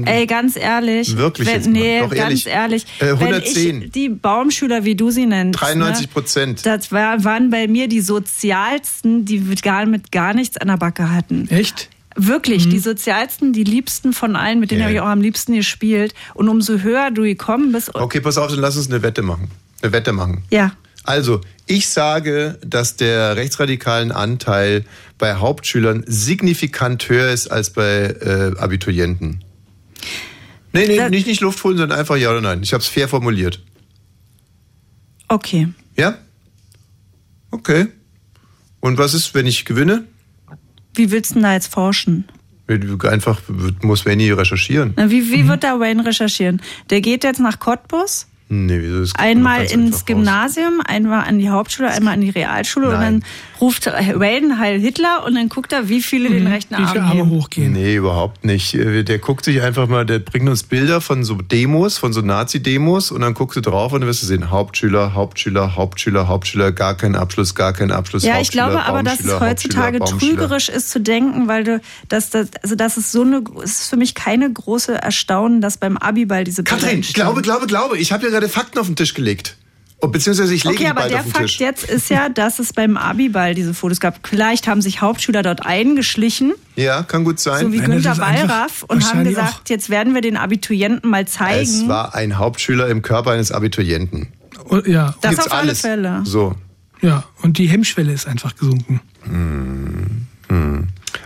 [0.06, 1.16] Äh, Ey, ganz ehrlich.
[1.16, 2.48] Wirklich wenn, jetzt mal, Nee, doch ganz ehrlich.
[2.48, 2.86] ehrlich.
[3.00, 3.76] Äh, 110.
[3.80, 5.62] Wenn ich die Baumschüler, wie du sie nennst.
[5.62, 6.66] 93 Ne, Prozent.
[6.66, 10.78] das war, waren bei mir die sozialsten, die mit gar, mit gar nichts an der
[10.78, 11.48] Backe hatten.
[11.50, 11.90] Echt?
[12.16, 14.86] Wirklich, die sozialsten, die liebsten von allen, mit denen Ja.
[14.88, 16.14] habe ich auch am liebsten gespielt.
[16.34, 17.96] Und umso höher du gekommen bist.
[17.96, 19.50] Okay, pass auf, dann lass uns eine Wette machen.
[19.82, 20.44] Eine Wette machen.
[20.50, 20.74] Ja.
[21.04, 24.86] Also, ich sage, dass der rechtsradikalen Anteil
[25.18, 29.44] bei Hauptschülern signifikant höher ist als bei äh, Abiturienten.
[30.74, 32.64] Nee, nee, nicht, nicht Luft holen, sondern einfach ja oder nein.
[32.64, 33.62] Ich habe es fair formuliert.
[35.28, 35.70] Okay.
[35.98, 36.18] Ja?
[37.52, 37.88] Okay.
[38.80, 40.06] Und was ist, wenn ich gewinne?
[40.94, 42.26] Wie willst du denn da jetzt forschen?
[43.04, 43.42] Einfach
[43.82, 44.94] muss Benny recherchieren.
[44.96, 46.62] Na, wie wie wird da Wayne recherchieren?
[46.90, 50.06] Der geht jetzt nach Cottbus, Nee, wieso ist einmal ins.
[50.06, 53.22] Gymnasium, einmal an die Hauptschule, einmal an die Realschule und Nein.
[53.22, 53.30] dann
[53.62, 57.20] ruft Wayne Heil Hitler und dann guckt er, wie viele den rechten Wie viele Arm
[57.20, 57.72] Arme hochgehen.
[57.72, 58.74] Nee, überhaupt nicht.
[58.74, 63.12] Der guckt sich einfach mal, der bringt uns Bilder von so Demos, von so Nazi-Demos
[63.12, 66.96] und dann guckst du drauf und dann wirst du sehen, Hauptschüler, Hauptschüler, Hauptschüler, Hauptschüler, gar
[66.96, 68.24] kein Abschluss, gar kein Abschluss.
[68.24, 72.50] Ja, ich glaube aber, dass es heutzutage trügerisch ist zu denken, weil du, dass das,
[72.64, 76.44] also das ist so eine, es ist für mich keine große Erstaunen, dass beim Abiball
[76.44, 79.58] diese Katrin, glaube, glaube, glaube, ich habe ja gerade Fakten auf den Tisch gelegt.
[80.04, 81.60] Oh, beziehungsweise ich lege Okay, die aber bald der auf den Fakt Tisch.
[81.60, 84.20] jetzt ist ja, dass es beim Abiball diese Fotos gab.
[84.28, 87.66] Vielleicht haben sich Hauptschüler dort eingeschlichen, Ja, kann gut sein.
[87.68, 91.32] so wie Nein, einfach Wallraff, und haben gesagt, jetzt werden wir den Abiturienten mal es
[91.34, 91.88] zeigen.
[91.88, 94.30] war ein Hauptschüler im Körper eines Abiturienten.
[94.66, 95.82] Und, ja, Das Gibt's auf alle alles.
[95.82, 96.22] Fälle.
[96.24, 96.56] So.
[97.02, 99.02] ja, und die Hemmschwelle ist einfach gesunken.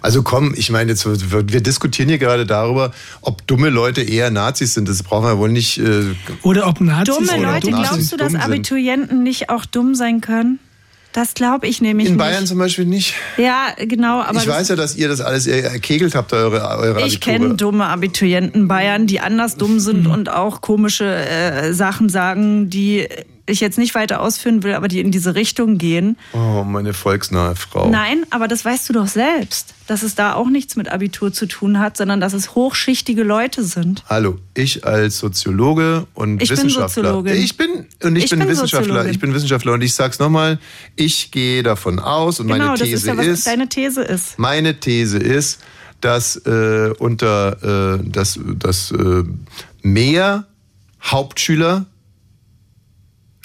[0.01, 4.31] Also komm, ich meine, jetzt, wir wir diskutieren hier gerade darüber, ob dumme Leute eher
[4.31, 4.87] Nazis sind.
[4.89, 5.77] Das brauchen wir wohl nicht.
[5.77, 8.51] Äh, Oder ob Nazis Dumme oder Leute, Nazis glaubst du, dass dumm sind.
[8.51, 10.59] Abiturienten nicht auch dumm sein können?
[11.15, 12.19] Das glaube ich nämlich in nicht.
[12.19, 13.13] Bayern zum Beispiel nicht.
[13.37, 17.21] Ja, genau, aber ich weiß ja, dass ihr das alles erkegelt habt, eure, eure Ich
[17.21, 23.07] kenne dumme Abiturienten Bayern, die anders dumm sind und auch komische äh, Sachen sagen, die
[23.47, 26.17] ich jetzt nicht weiter ausführen will, aber die in diese Richtung gehen.
[26.33, 27.89] Oh, meine volksnahe Frau.
[27.89, 31.45] Nein, aber das weißt du doch selbst, dass es da auch nichts mit Abitur zu
[31.45, 34.03] tun hat, sondern dass es hochschichtige Leute sind.
[34.09, 37.03] Hallo, ich als Soziologe und Ich bin Wissenschaftler.
[37.03, 37.35] Soziologin.
[37.35, 38.87] Ich bin und ich, Ich bin, bin Wissenschaftler.
[38.87, 39.11] Soziologin.
[39.11, 40.59] Ich bin Wissenschaftler und ich sag's nochmal,
[40.95, 44.01] ich gehe davon aus und genau, meine das These ist ja, was ist, deine These
[44.01, 44.39] ist.
[44.39, 45.59] meine These ist,
[46.01, 49.23] dass äh, unter äh, dass, dass äh,
[49.83, 50.47] mehr
[51.03, 51.85] Hauptschüler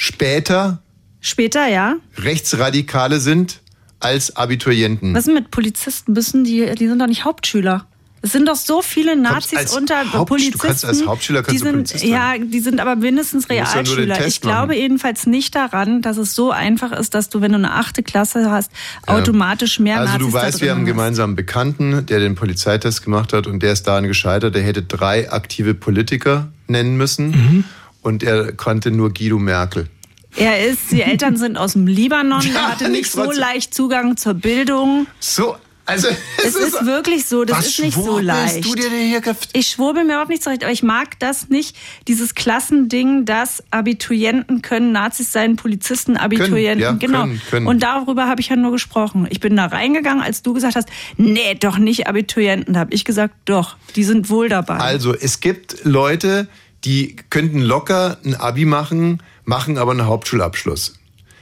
[0.04, 0.78] später
[1.22, 1.96] Später, ja.
[2.16, 3.60] Rechtsradikale sind
[3.98, 5.12] als Abiturienten.
[5.14, 6.14] Was ist mit Polizisten?
[6.14, 7.84] Müssen die, die sind doch nicht Hauptschüler.
[8.22, 10.58] Es sind doch so viele Nazis als unter Haupt- du Polizisten.
[10.58, 14.26] kannst als Hauptschüler kannst die du sind, Polizist Ja, die sind aber mindestens Du Realschüler.
[14.26, 14.78] Ich glaube machen.
[14.80, 18.50] jedenfalls nicht daran, dass es so einfach ist, dass du, wenn du eine achte Klasse
[18.50, 18.70] hast,
[19.06, 23.04] automatisch mehr Also Nazis du da weißt, wir haben einen gemeinsamen Bekannten, der den Polizeitest
[23.04, 24.54] gemacht hat und der ist daran gescheitert.
[24.54, 27.64] Der hätte drei aktive Politiker nennen müssen Mhm.
[28.02, 29.88] Und er konnte nur Guido Merkel.
[30.36, 34.16] Er ist, die Eltern sind aus dem Libanon, Ja, er hatte nicht so leicht Zugang
[34.16, 35.06] zur Bildung.
[35.18, 35.56] So,
[35.90, 36.06] also
[36.44, 38.64] Es ist wirklich so, das ist nicht so leicht.
[38.64, 39.20] du dir denn hier
[39.54, 41.76] Ich schwurbel mir überhaupt nicht zurecht, aber ich mag das nicht,
[42.06, 47.22] dieses Klassending, dass Abiturienten können Nazis sein, Polizisten Abiturienten, ja, genau.
[47.22, 47.66] können, können.
[47.66, 49.26] Und darüber habe ich ja nur gesprochen.
[49.30, 52.74] Ich bin da reingegangen, als du gesagt hast, nee, doch nicht Abiturienten.
[52.74, 54.76] Da habe ich gesagt, doch, die sind wohl dabei.
[54.76, 56.46] Also es gibt Leute,
[56.84, 60.94] die könnten locker ein Abi machen, machen aber einen Hauptschulabschluss.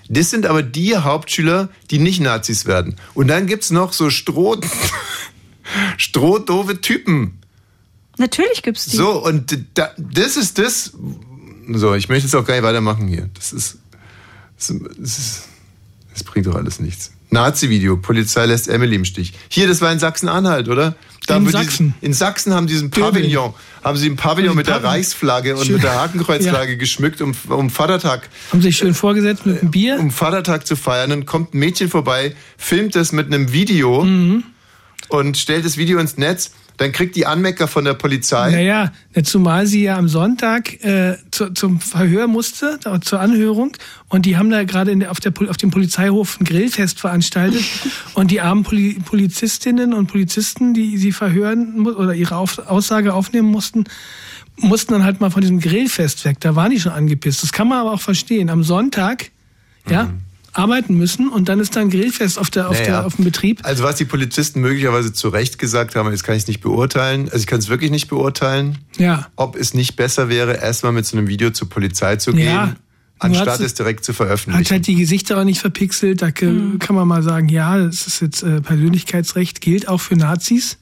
[0.09, 2.97] Das sind aber die Hauptschüler, die nicht Nazis werden.
[3.15, 4.57] Und dann gibt's noch so stroh,
[5.99, 7.39] strohdove Typen.
[8.17, 8.97] Natürlich gibt's die.
[8.97, 10.93] So, und da, das ist das.
[11.71, 13.29] So, ich möchte jetzt auch gar nicht weitermachen hier.
[13.35, 13.79] Das ist.
[14.57, 15.43] Das, ist,
[16.13, 17.13] das bringt doch alles nichts.
[17.31, 19.35] Nazi-Video, Polizei lässt Emily im Stich.
[19.49, 20.97] Hier, das war in Sachsen-Anhalt, oder?
[21.29, 21.95] In Sachsen.
[22.01, 22.91] Die, in Sachsen haben diesen.
[22.91, 23.55] Pavillon,
[23.85, 24.83] haben sie ein Pavillon mit der.
[24.83, 25.75] Reichsflagge und Schön.
[25.75, 29.99] mit der Hakenkreuzflagge geschmückt, um, um Vatertag Haben sich schön vorgesetzt mit einem Bier.
[29.99, 31.11] um Vatertag zu feiern.
[31.11, 34.07] Dann kommt ein Mädchen vorbei, filmt das mit einem Video
[35.09, 36.53] und stellt das Video ins Netz.
[36.79, 38.53] Dann kriegt die Anmecker von der Polizei.
[38.53, 38.93] Naja,
[39.25, 43.77] zumal sie ja am Sonntag äh, zu, zum Verhör musste, zur Anhörung.
[44.09, 47.65] Und die haben da gerade in der, auf, der, auf dem Polizeihof ein Grillfest veranstaltet.
[48.15, 53.49] und die armen Poli Polizistinnen und Polizisten, die sie verhören oder ihre auf Aussage aufnehmen
[53.49, 53.85] mussten,
[54.57, 56.39] mussten dann halt mal von diesem Grillfest weg.
[56.41, 57.43] Da waren die schon angepisst.
[57.43, 58.51] Das kann man aber auch verstehen.
[58.51, 59.31] Am Sonntag,
[59.91, 60.11] ja,
[60.59, 62.85] arbeiten müssen und dann ist da ein Grillfest auf, der, auf, Naja.
[62.87, 63.61] der, auf dem Betrieb.
[63.65, 67.25] Also was die Polizisten möglicherweise zu Recht gesagt haben, das kann ich nicht beurteilen.
[67.27, 69.29] Also ich kann es wirklich nicht beurteilen, Ja.
[69.37, 72.37] ob es nicht besser wäre, erstmal mit so einem Video zur Polizei zu Ja.
[72.37, 72.77] gehen, Nur
[73.19, 74.71] anstatt es direkt zu Hat veröffentlichen.
[74.73, 76.23] halt die Gesichter auch nicht verpixelt.
[76.23, 80.17] Da k- kann man mal sagen, ja, das ist jetzt äh, Persönlichkeitsrecht, gilt auch für
[80.17, 80.79] Nazis.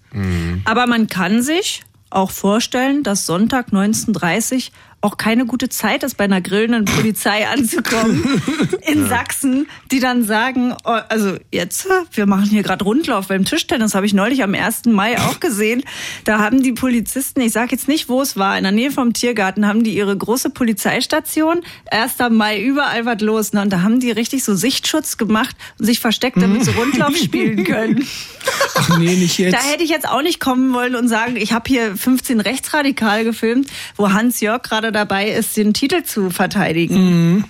[0.65, 4.71] Aber man kann sich auch vorstellen, dass Sonntag 19.30
[5.01, 8.43] auch keine gute Zeit ist, bei einer grillenden Polizei anzukommen
[8.87, 13.95] in Sachsen, die dann sagen, oh, also jetzt, wir machen hier gerade Rundlauf beim Tischtennis,
[13.95, 14.87] habe ich neulich am 1.
[14.87, 15.83] Mai auch gesehen.
[16.25, 19.13] Da haben die Polizisten, ich sage jetzt nicht, wo es war, in der Nähe vom
[19.13, 21.63] Tiergarten, haben die ihre große Polizeistation.
[21.91, 22.15] 1.
[22.31, 23.53] Mai, überall was los.
[23.53, 23.63] Ne?
[23.63, 27.65] Und da haben die richtig so Sichtschutz gemacht und sich versteckt, damit sie Rundlauf spielen
[27.65, 28.07] können.
[28.75, 29.55] Ach nee, nicht jetzt.
[29.55, 33.25] Da hätte ich jetzt auch nicht kommen wollen und sagen, ich habe hier 15 Rechtsradikale
[33.25, 37.45] gefilmt, wo Hans Jörg gerade dabei ist, den Titel zu verteidigen.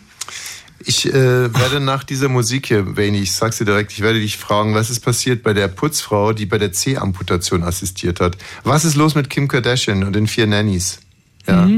[0.85, 4.37] Ich äh, werde nach dieser Musik hier, Vani, ich sag's dir direkt, ich werde dich
[4.37, 8.37] fragen, was ist passiert bei der Putzfrau, die bei der C-Amputation assistiert hat?
[8.63, 11.01] Was ist los mit Kim Kardashian und den vier Nannies?
[11.49, 11.69] Ja.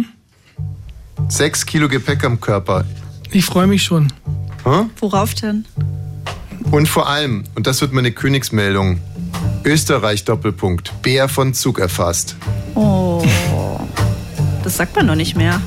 [1.29, 2.85] Sechs Kilo Gepäck am Körper.
[3.31, 4.13] Ich freue mich schon.
[4.65, 4.87] Hä?
[5.01, 5.65] Worauf denn?
[6.71, 9.01] Und vor allem, und das wird meine Königsmeldung,
[9.65, 12.37] Österreich Doppelpunkt, Bär von Zug erfasst.
[12.75, 13.23] Oh,
[14.65, 15.61] das sagt man noch nicht mehr.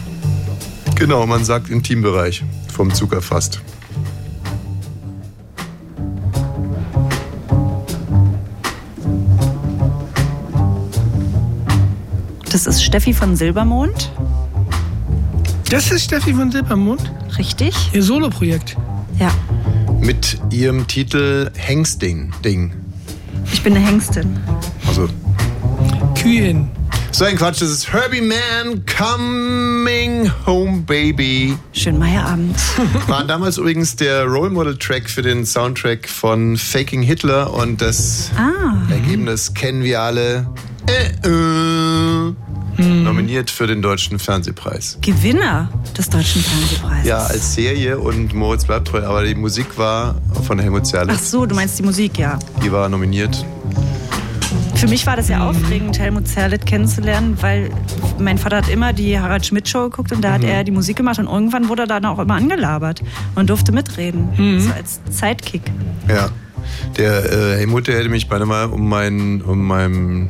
[0.95, 2.43] Genau, man sagt Intimbereich
[2.73, 3.61] vom Zug erfasst.
[12.51, 14.11] Das ist Steffi von Silbermond,
[15.69, 17.73] Das ist Steffi von Silbermond, richtig?
[17.93, 18.75] ihr Soloprojekt.
[19.19, 19.31] Ja,
[19.99, 22.33] Mit ihrem Titel Hengsting.
[22.43, 22.73] Ding.
[23.51, 24.39] Ich bin eine Hengstin.
[24.87, 25.07] Also,
[26.19, 26.69] Kühen.
[27.11, 31.57] so ein Quatsch, das ist Herbie Man Coming Home Baby.
[31.73, 32.55] Schönen Meierabend.
[33.07, 38.31] War damals übrigens der Role Model Track für den Soundtrack von Faking Hitler und das
[38.37, 40.47] Ah, Ergebnis kennen wir alle.
[40.87, 42.33] Äh, äh.
[42.81, 44.97] Nominiert für den Deutschen Fernsehpreis.
[45.01, 47.07] Gewinner des Deutschen Fernsehpreises.
[47.07, 50.15] Ja, als Serie und Moritz bleibt treu, aber die Musik war
[50.45, 51.31] von Helmut Ach Zerlitz.
[51.31, 52.39] so, du meinst die Musik, ja.
[52.63, 53.45] Die war nominiert.
[54.75, 57.69] Für mich war das ja aufregend, Helmut Zerlett kennenzulernen, weil
[58.17, 60.97] mein Vater hat immer die Harald Schmidt Show geguckt und da hat er die Musik
[60.97, 63.03] gemacht und irgendwann wurde er dann auch immer angelabert
[63.35, 64.59] und durfte mitreden.
[64.59, 65.61] So als Sidekick.
[66.07, 66.29] Ja.
[66.97, 70.29] Der äh, Helmut, der hätte mich beinahe mal um meinen, um meinem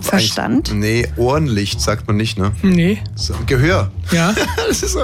[0.00, 0.72] Verstand?
[0.74, 2.52] Nee, Ohrenlicht sagt man nicht, ne?
[2.62, 2.98] Nee.
[3.14, 3.90] So, Gehör.
[4.10, 4.34] Ja.
[4.68, 5.00] Das ist so,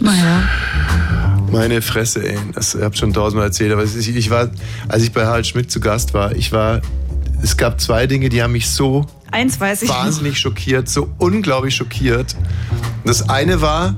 [0.00, 0.42] Naja.
[1.50, 2.38] meine Fresse, ey.
[2.54, 4.50] Das ich hab schon tausendmal erzählt, aber ist, ich war,
[4.88, 6.80] als ich bei Harald Schmidt zu Gast war, ich war,
[7.42, 9.96] es gab zwei Dinge, die haben mich so Eins weiß ich noch.
[10.04, 12.34] wahnsinnig schockiert, so unglaublich schockiert.
[13.04, 13.94] Das eine war,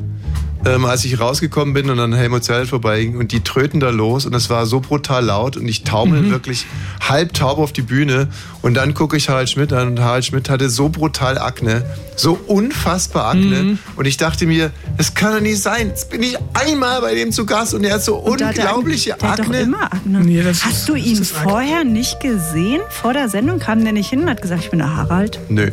[0.64, 4.26] ähm, als ich rausgekommen bin und an Helmut Zerlett vorbeiging und die tröten da los
[4.26, 6.66] und es war so brutal laut und ich taumel wirklich
[7.06, 8.28] halb taub auf die Bühne
[8.62, 11.84] und dann gucke ich Harald Schmidt an und Harald Schmidt hatte so brutal Akne,
[12.16, 15.88] so unfassbar Akne und ich dachte mir, das kann doch nicht sein.
[15.88, 18.58] Jetzt bin ich einmal bei dem zu Gast und er hat so Und da hat
[18.58, 19.60] er- unglaubliche der hat doch Akne.
[19.60, 20.20] immer Akne.
[20.20, 21.24] Nee, das Hast ist- du ihn Akne.
[21.24, 22.80] vorher nicht gesehen?
[22.88, 25.40] Vor der Sendung kam der nicht hin und hat gesagt, ich bin der Harald.
[25.48, 25.70] Nö.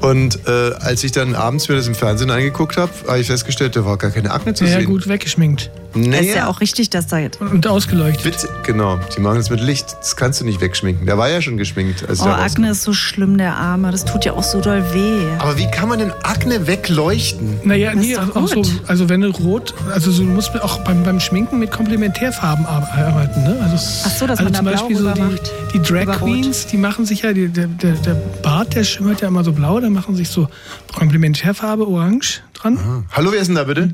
[0.00, 3.76] Und äh, als ich dann abends mir das im Fernsehen angeguckt habe, habe ich festgestellt,
[3.76, 4.86] da war gar keine Akne zu Ja, sehen.
[4.86, 5.70] gut weggeschminkt.
[5.94, 7.40] Naja, ist ja auch richtig, dass da jetzt.
[7.40, 8.22] Und ausgeleuchtet.
[8.22, 8.98] Bitte, genau.
[9.16, 9.96] Die machen das mit Licht.
[10.00, 11.06] Das kannst du nicht wegschminken.
[11.06, 12.08] Der war ja schon geschminkt.
[12.08, 12.26] Als Oh.
[12.28, 13.90] Akne ist so schlimm, der Arme.
[13.90, 15.24] Das tut ja auch so doll weh.
[15.38, 17.58] Aber wie kann man denn Akne wegleuchten?
[17.64, 21.02] Naja, Das nee, auch so, also wenn du rot, also so, du musst auch beim,
[21.02, 23.58] beim Schminken mit Komplementärfarben ar- arbeiten, ne?
[23.62, 23.76] Also,
[24.06, 25.52] Ach so, dass also man da zum blau Beispiel so die, macht.
[25.74, 26.28] die Drag Über Rot.
[26.30, 29.52] Queens, die machen sich ja, die, der, der, der Bart, der schimmert ja immer so
[29.52, 30.48] blau, da machen sich so
[30.96, 33.04] Komplementärfarbe orange dran.
[33.12, 33.88] Hallo, wer ist denn da bitte?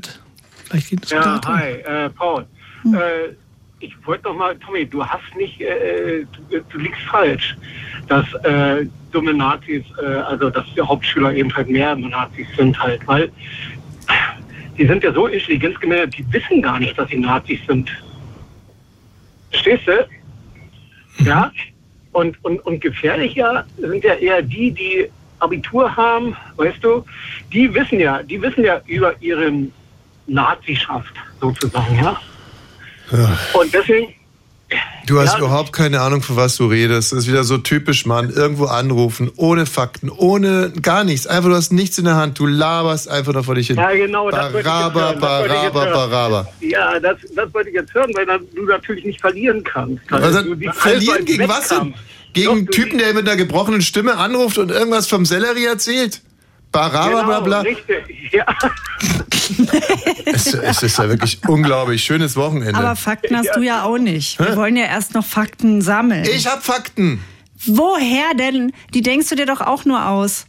[0.69, 1.59] Vielleicht geht es Ja, dran.
[1.59, 2.45] hi, äh, Paul.
[2.85, 3.33] Äh,
[3.79, 7.55] ich wollte noch mal, Tommy, du hast nicht, äh, du, du liegst falsch,
[8.07, 13.05] dass äh, dumme Nazis, äh, also dass die Hauptschüler eben halt mehr Nazis sind halt,
[13.07, 13.31] weil
[14.77, 17.89] die sind ja so intelligenzgemäß, die wissen gar nicht, dass sie Nazis sind.
[19.51, 20.07] Verstehst du?
[21.23, 21.51] Ja?
[22.13, 25.07] Und, und, und gefährlicher sind ja eher die, die
[25.39, 27.05] Abitur haben, weißt du,
[27.53, 29.71] die wissen ja, die wissen ja über ihren
[30.27, 32.19] Nazischaft sozusagen, ja.
[33.53, 34.13] Und deswegen,
[35.05, 35.37] Du hast Ja.
[35.39, 37.13] überhaupt keine Ahnung, von was du redest.
[37.13, 38.29] Das ist wieder so typisch, Mann.
[38.29, 41.25] Irgendwo anrufen, ohne Fakten, ohne gar nichts.
[41.25, 42.37] Einfach, du hast nichts in der Hand.
[42.37, 43.77] Du laberst einfach nur vor dich hin.
[43.77, 45.11] ja genau, das wollte ich jetzt Baraba.
[45.13, 45.21] Das
[45.71, 46.47] baraba, baraba.
[46.59, 50.01] Ja, das, das wollte ich jetzt hören, weil du natürlich nicht verlieren kannst.
[50.11, 51.77] Also, die- verlieren also gegen als was denn?
[51.77, 51.97] Wettkampf.
[52.33, 56.21] Gegen einen Typen, der mit einer gebrochenen Stimme anruft und irgendwas vom Sellerie erzählt?
[56.77, 57.61] Baraba, Genau, bla, bla.
[57.61, 58.31] richtig.
[58.31, 58.45] Ja.
[60.25, 62.03] Es, es ist ja wirklich unglaublich.
[62.03, 62.75] Schönes Wochenende.
[62.75, 64.37] Aber Fakten hast du ja auch nicht.
[64.39, 66.25] Wir wollen ja erst noch Fakten sammeln.
[66.25, 67.21] ich hab Fakten.
[67.65, 68.73] Woher denn?
[68.93, 70.45] Die denkst du dir doch auch nur aus.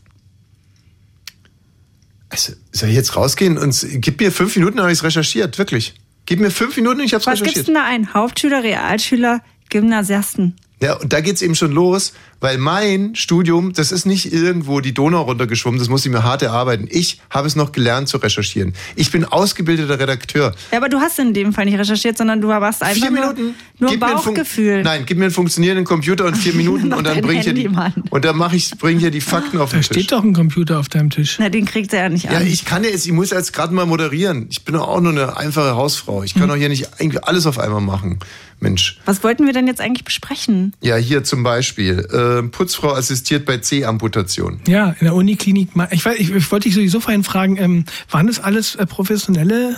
[2.28, 5.94] Also, soll ich jetzt rausgehen und gib mir fünf Minuten, habe ich es recherchiert, wirklich.
[6.26, 7.68] Gib mir fünf Minuten und ich habe es Was gibt's recherchiert.
[7.68, 8.12] denn da ein?
[8.14, 10.56] Hauptschüler, Realschüler, Gymnasiasten.
[10.80, 14.94] Ja, und da geht's eben schon los, weil mein Studium, das ist nicht irgendwo die
[14.94, 16.86] Donau runtergeschwommen, das muss ich mir hart erarbeiten.
[16.88, 18.74] Ich habe es noch gelernt zu recherchieren.
[18.94, 20.54] Ich bin ausgebildeter Redakteur.
[20.70, 23.32] Ja, aber du hast in dem Fall nicht recherchiert, sondern du warst einfach vier nur,
[23.34, 23.54] Minuten.
[23.80, 24.82] nur Fun- Bauchgefühl.
[24.84, 27.68] Nein, gib mir einen funktionierenden Computer und vier Minuten und dann bringe ich, ja die-
[28.10, 29.96] und dann mache ich, bringe ich ja die Fakten auf Da den Tisch.
[29.96, 31.38] steht doch ein Computer auf deinem Tisch.
[31.40, 32.46] Na, den kriegt er ja nicht Ja, an.
[32.46, 34.46] ich kann ja jetzt, ich muss jetzt gerade mal moderieren.
[34.50, 36.22] Ich bin doch auch nur eine einfache Hausfrau.
[36.22, 36.48] Ich kann Hm.
[36.50, 38.20] doch hier nicht irgendwie alles auf einmal machen.
[38.60, 38.98] Mensch.
[39.04, 40.74] Was wollten wir denn jetzt eigentlich besprechen?
[40.80, 41.98] Ja, hier zum Beispiel.
[42.10, 44.60] Äh, Putzfrau assistiert bei C-Amputation.
[44.66, 45.70] Ja, in der Uniklinik.
[45.90, 49.76] Ich, weiß, ich, ich wollte dich sowieso vorhin fragen, ähm, waren das alles äh, professionelle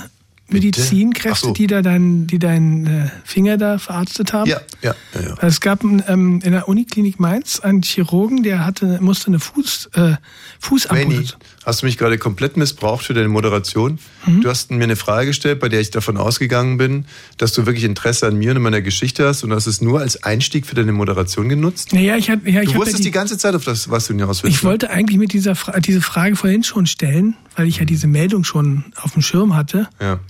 [0.52, 1.52] Medizinkräfte, so.
[1.52, 4.48] die da deinen die dein, äh, Finger da verarztet haben?
[4.48, 5.20] Ja, ja, ja.
[5.20, 5.34] ja.
[5.40, 10.00] Es gab ähm, in der Uniklinik Mainz einen Chirurgen, der hatte, musste eine Fuß, äh,
[10.00, 10.16] Manny,
[10.60, 11.40] Fußamputation.
[11.64, 13.98] Hast du mich gerade komplett missbraucht für deine Moderation?
[14.26, 14.40] Mhm.
[14.40, 17.04] Du hast mir eine Frage gestellt, bei der ich davon ausgegangen bin,
[17.36, 20.00] dass du wirklich Interesse an mir und an meiner Geschichte hast und hast es nur
[20.00, 21.92] als Einstieg für deine Moderation genutzt?
[21.92, 23.90] Naja, ich, hatte, ja, ich, Du hab ja wusstest die, die ganze Zeit auf das,
[23.90, 24.56] was du hinaus willst.
[24.56, 28.06] ich wollte eigentlich mit dieser Fra diese Frage vorhin schon stellen, weil ich ja diese
[28.06, 29.88] Meldung schon auf dem Schirm hatte.
[30.00, 30.20] Ja.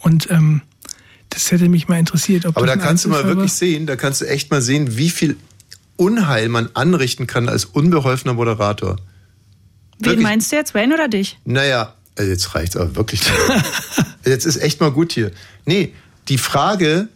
[0.00, 0.60] Und ähm,
[1.30, 2.46] das hätte mich mal interessiert.
[2.46, 5.10] Ob Aber da kannst du mal wirklich sehen, da kannst du echt mal sehen, wie
[5.10, 5.36] viel
[5.96, 8.96] Unheil man anrichten kann als unbeholfener Moderator.
[9.98, 10.22] Wen Wirklich?
[10.22, 11.38] meinst du jetzt, Wayne oder dich?
[11.44, 13.20] Naja, also jetzt reicht's aber wirklich.
[14.24, 15.30] jetzt ist echt mal gut hier.
[15.64, 15.92] Nee,
[16.28, 17.08] die Frage,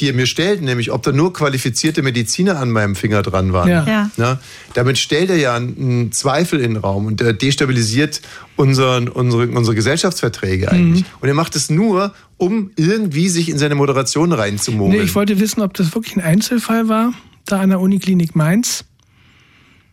[0.00, 3.68] die ihr mir stellt, nämlich ob da nur qualifizierte Mediziner an meinem Finger dran waren.
[3.68, 3.86] Ja.
[3.86, 4.10] Ja.
[4.16, 4.40] Na,
[4.74, 8.20] damit stellt er ja einen Zweifel in den Raum und er destabilisiert
[8.56, 11.04] unseren, unsere, unsere Gesellschaftsverträge eigentlich.
[11.20, 14.98] Und er macht es nur, um irgendwie sich in seine Moderation reinzumogeln.
[14.98, 17.12] Nee, ich wollte wissen, ob das wirklich ein Einzelfall war,
[17.46, 18.84] da an der Uniklinik Mainz.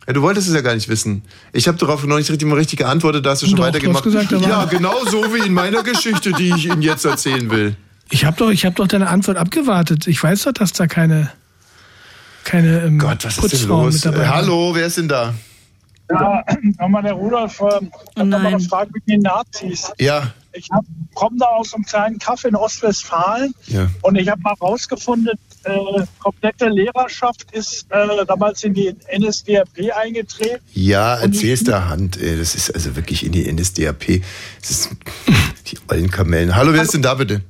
[0.09, 1.21] Ja, du wolltest es ja gar nicht wissen.
[1.53, 4.03] Ich habe darauf noch nicht richtig, mal richtig geantwortet, da hast du schon Doch, weitergemacht.
[4.03, 7.47] du hast gesagt, ja, genau so wie in meiner Geschichte, die ich Ihnen jetzt erzählen
[7.51, 7.75] will.
[8.09, 10.07] Ich habe doch, ich hab doch deine Antwort abgewartet.
[10.07, 11.31] Ich weiß doch, dass da keine.
[12.43, 13.93] keine ähm, Gott, was ist denn Putzfrauen los?
[13.93, 15.35] mit dabei Äh, hallo, wer ist denn da?
[16.09, 16.43] Ja,
[16.79, 19.91] nochmal der Rudolf, äh, ich habe noch mal eine Frage mit den Nazis.
[19.99, 20.33] Ja.
[20.53, 20.67] Ich
[21.13, 23.87] komme da aus einem kleinen Kaff in Ostwestfalen Ja.
[24.01, 30.59] und ich habe mal rausgefunden, äh, komplette Lehrerschaft ist äh, damals in die NSDAP eingetreten.
[30.73, 32.17] Ja, erzähl's der Hand.
[32.21, 32.37] ey.
[32.37, 34.21] Das ist also wirklich in die NSDAP.
[34.61, 34.89] Das ist
[35.67, 36.55] die ollen Kamellen.
[36.55, 37.41] Hallo, wer ist denn da bitte?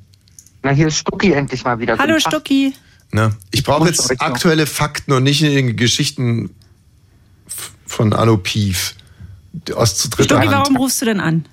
[0.64, 1.98] Na, hier ist Stucki endlich mal wieder.
[1.98, 2.20] Hallo.
[2.20, 2.74] Stucki.
[3.12, 6.50] Na, ich brauche jetzt aktuelle Fakten und nicht in Geschichten
[7.48, 8.96] f- von Anno Pief.
[9.76, 10.58] Aus zu dritter Stucki, Hand.
[10.58, 11.46] warum rufst du denn an?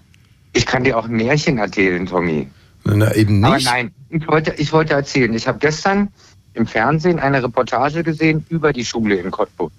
[0.53, 2.49] Ich kann dir auch ein Märchen erzählen, Tommy.
[2.85, 3.65] Na, eben Aber nicht.
[3.67, 5.33] nein, ich wollte, ich wollte erzählen.
[5.35, 6.09] Ich habe gestern
[6.57, 9.73] im Fernsehen eine Reportage gesehen über die Schule in Cottbus.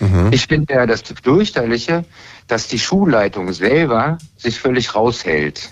[0.00, 0.30] Mhm.
[0.32, 2.04] Ich finde ja das fürchterliche,
[2.48, 5.70] dass die Schulleitung selber sich völlig raushält.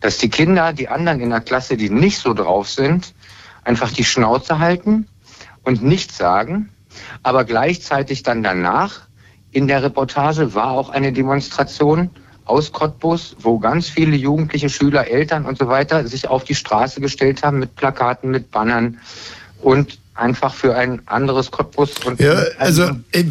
[0.00, 3.14] Dass die Kinder, die anderen in der Klasse, die nicht so drauf sind,
[3.64, 5.06] einfach die Schnauze halten
[5.62, 6.70] und nichts sagen.
[7.22, 9.02] Aber gleichzeitig dann danach,
[9.52, 12.10] in der Reportage war auch eine Demonstration
[12.44, 17.00] aus Cottbus, wo ganz viele jugendliche Schüler, Eltern und so weiter sich auf die Straße
[17.00, 18.98] gestellt haben mit Plakaten, mit Bannern
[19.62, 23.26] und einfach für ein anderes Cottbus und Ja, also, ey,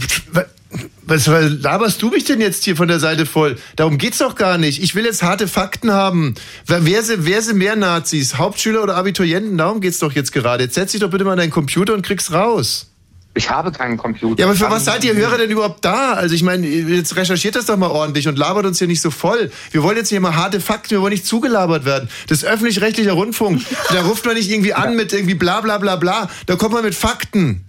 [1.04, 3.58] was, was laberst du mich denn jetzt hier von der Seite voll?
[3.76, 4.82] Darum geht's doch gar nicht.
[4.82, 6.36] Ich will jetzt harte Fakten haben.
[6.66, 8.38] Wer, wer, sind, wer sind mehr Nazis?
[8.38, 9.58] Hauptschüler oder Abiturienten?
[9.58, 10.64] Darum geht's doch jetzt gerade.
[10.64, 12.91] Jetzt setz dich doch bitte mal an deinen Computer und krieg's raus.
[13.34, 14.40] Ich habe keinen Computer.
[14.40, 16.14] Ja, aber für was seid ihr Hörer denn überhaupt da?
[16.14, 19.10] Also ich meine, jetzt recherchiert das doch mal ordentlich und labert uns hier nicht so
[19.10, 19.52] voll.
[19.72, 22.10] Wir wollen jetzt hier mal harte Fakten, wir wollen nicht zugelabert werden.
[22.28, 23.62] Das ist öffentlich-rechtlicher Rundfunk.
[23.90, 26.30] Da ruft man nicht irgendwie an mit irgendwie bla bla bla bla.
[26.46, 27.66] Da kommt man mit Fakten.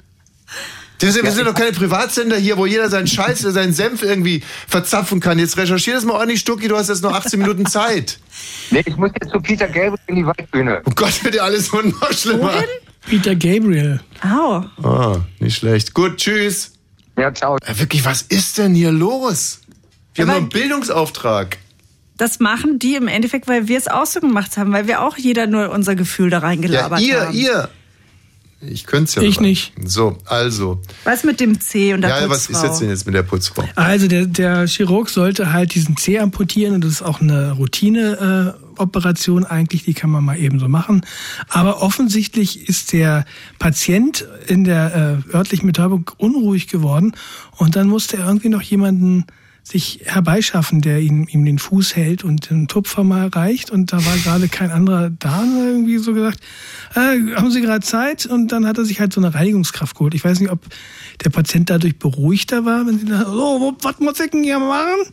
[0.98, 4.42] Das sind, wir sind doch keine Privatsender hier, wo jeder seinen Scheiß, seinen Senf irgendwie
[4.68, 5.38] verzapfen kann.
[5.38, 8.18] Jetzt recherchier das mal ordentlich, Stucki, du hast jetzt noch 18 Minuten Zeit.
[8.70, 10.82] Nee, ich muss jetzt zu Peter Gabriel in die Waldbühne.
[10.84, 12.52] Oh Gott, wird dir alles so noch schlimmer.
[13.06, 14.00] Peter Gabriel.
[14.22, 14.64] Au.
[14.82, 15.94] Ah, nicht schlecht.
[15.94, 16.72] Gut, tschüss.
[17.18, 17.56] Ja, ciao.
[17.66, 19.60] Ja, wirklich, was ist denn hier los?
[20.14, 21.58] Wir Aber- haben einen Bildungsauftrag.
[22.16, 25.16] Das machen die im Endeffekt, weil wir es auch so gemacht haben, weil wir auch
[25.16, 27.34] jeder nur unser Gefühl da Ja, reingelabert ihr, haben.
[27.36, 27.68] ihr.
[28.64, 29.22] Ich könnte es ja.
[29.22, 29.72] Ich nicht.
[29.84, 30.80] So, also.
[31.02, 32.56] Was mit dem C und der Ja, was Putzfrau?
[32.58, 33.64] ist jetzt denn jetzt mit der Putzfrau?
[33.74, 37.56] Also der, der Chirurg sollte halt diesen Zeh amputieren und das ist auch eine
[38.82, 41.02] Routine-Operation eigentlich, die kann man mal eben so machen.
[41.48, 43.24] Aber offensichtlich ist der
[43.58, 47.12] Patient in der äh, örtlichen Betäubung unruhig geworden
[47.56, 49.24] und dann musste er irgendwie noch jemanden
[49.64, 54.04] sich herbeischaffen, der ihm, ihm den Fuß hält und den Tupfer mal reicht und da
[54.04, 56.40] war gerade kein anderer da irgendwie so gesagt,
[56.96, 58.26] äh, haben Sie gerade Zeit?
[58.26, 60.14] Und dann hat er sich halt so eine Reinigungskraft geholt.
[60.14, 60.66] Ich weiß nicht, ob
[61.24, 63.30] der Patient dadurch beruhigter war, wenn sie da, so,
[63.60, 65.12] wo- was muss ich denn hier machen?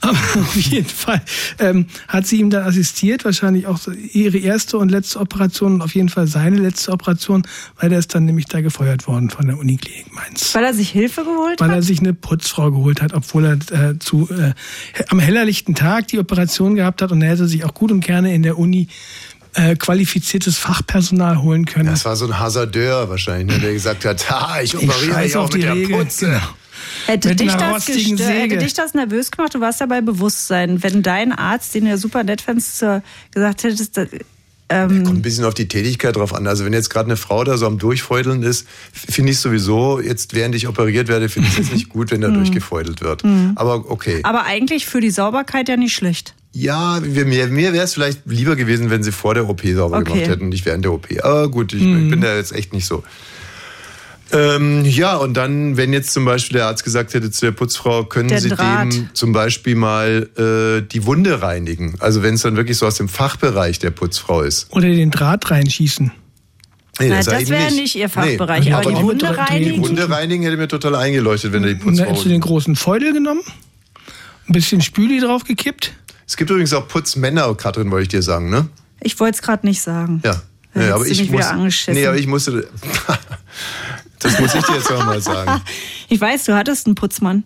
[0.00, 1.20] Aber auf jeden Fall
[1.58, 5.82] ähm, hat sie ihm dann assistiert, wahrscheinlich auch so ihre erste und letzte Operation und
[5.82, 7.42] auf jeden Fall seine letzte Operation,
[7.80, 10.54] weil er ist dann nämlich da gefeuert worden von der Uniklinik Mainz.
[10.54, 11.76] Weil er sich Hilfe geholt Weil hat?
[11.76, 14.54] er sich eine Putzfrau geholt hat, obwohl er äh, zu äh,
[15.08, 18.34] am hellerlichten Tag die Operation gehabt hat und er hätte sich auch gut und gerne
[18.34, 18.88] in der Uni
[19.54, 21.86] äh, qualifiziertes Fachpersonal holen können.
[21.86, 25.44] Das war so ein Hasardeur wahrscheinlich, ne, der gesagt hat, ha, ich operiere ja auch
[25.44, 26.26] auf mit die der Regel, Putze.
[26.26, 26.40] genau.
[27.06, 29.54] Hätte dich, das hätte dich das nervös gemacht?
[29.54, 30.82] Du warst dabei Bewusstsein.
[30.82, 33.02] Wenn dein Arzt, den du ja super nett fandst, zur-
[33.32, 33.98] gesagt hättest,
[34.70, 36.46] ähm, Kommt ein bisschen auf die Tätigkeit drauf an.
[36.46, 40.34] Also wenn jetzt gerade eine Frau da so am Durchfeudeln ist, finde ich sowieso, jetzt
[40.34, 43.24] während ich operiert werde, finde ich es jetzt nicht gut, wenn da durchgefeudelt wird.
[43.24, 43.52] Mhm.
[43.56, 44.20] Aber okay.
[44.24, 46.34] aber eigentlich für die Sauberkeit ja nicht schlecht.
[46.52, 50.12] Ja, mir, mir wäre es vielleicht lieber gewesen, wenn sie vor der OP sauber Okay.
[50.12, 51.06] gemacht hätten und nicht während der OP.
[51.22, 52.04] Aber gut, ich, Mhm.
[52.04, 53.02] ich bin da jetzt echt nicht so.
[54.30, 58.04] Ähm, ja, und dann, wenn jetzt zum Beispiel der Arzt gesagt hätte zu der Putzfrau,
[58.04, 58.92] können Der Sie Draht.
[58.92, 61.94] dem zum Beispiel mal äh, die Wunde reinigen.
[62.00, 64.66] Also wenn es dann wirklich so aus dem Fachbereich der Putzfrau ist.
[64.70, 66.12] Oder den Draht reinschießen.
[67.00, 69.40] Nee, das eben wäre nicht Ihr Fachbereich, Nee, aber die auch mit Wunde Dreh- Die
[69.40, 69.82] reinigen.
[69.82, 72.06] Wunde reinigen hätte mir total eingeleuchtet, wenn er die Und dann Putzfrau...
[72.10, 73.40] hättest du den großen Feudel genommen,
[74.48, 75.92] ein bisschen Spüli draufgekippt.
[76.26, 78.68] Es gibt übrigens auch Putzmänner, Katrin, wollte ich dir sagen, ne?
[79.00, 80.20] Ich wollte es gerade nicht sagen.
[80.24, 80.42] Ja.
[80.74, 81.86] Hättest aber ich muss.
[81.88, 82.68] Nee, aber ich musste...
[84.20, 85.60] das muss ich dir jetzt auch mal sagen.
[86.10, 87.44] Ich weiß, du hattest einen Putzmann.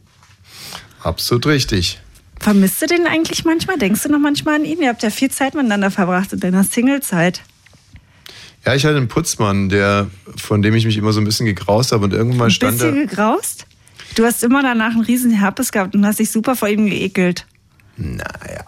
[1.03, 2.01] Absolut richtig.
[2.39, 3.77] Vermisst du den eigentlich manchmal?
[3.77, 4.81] Denkst du noch manchmal an ihn?
[4.81, 7.43] Ihr habt ja viel Zeit miteinander verbracht in deiner Singlezeit.
[8.65, 11.91] Ja, ich hatte einen Putzmann, der, von dem ich mich immer so ein bisschen gegraust
[11.91, 13.07] habe und irgendwann Ein stand bisschen er.
[13.07, 13.67] gegraust?
[14.15, 17.47] Du hast immer danach einen riesen Herpes gehabt und hast dich super vor ihm geekelt.
[17.97, 18.65] Naja.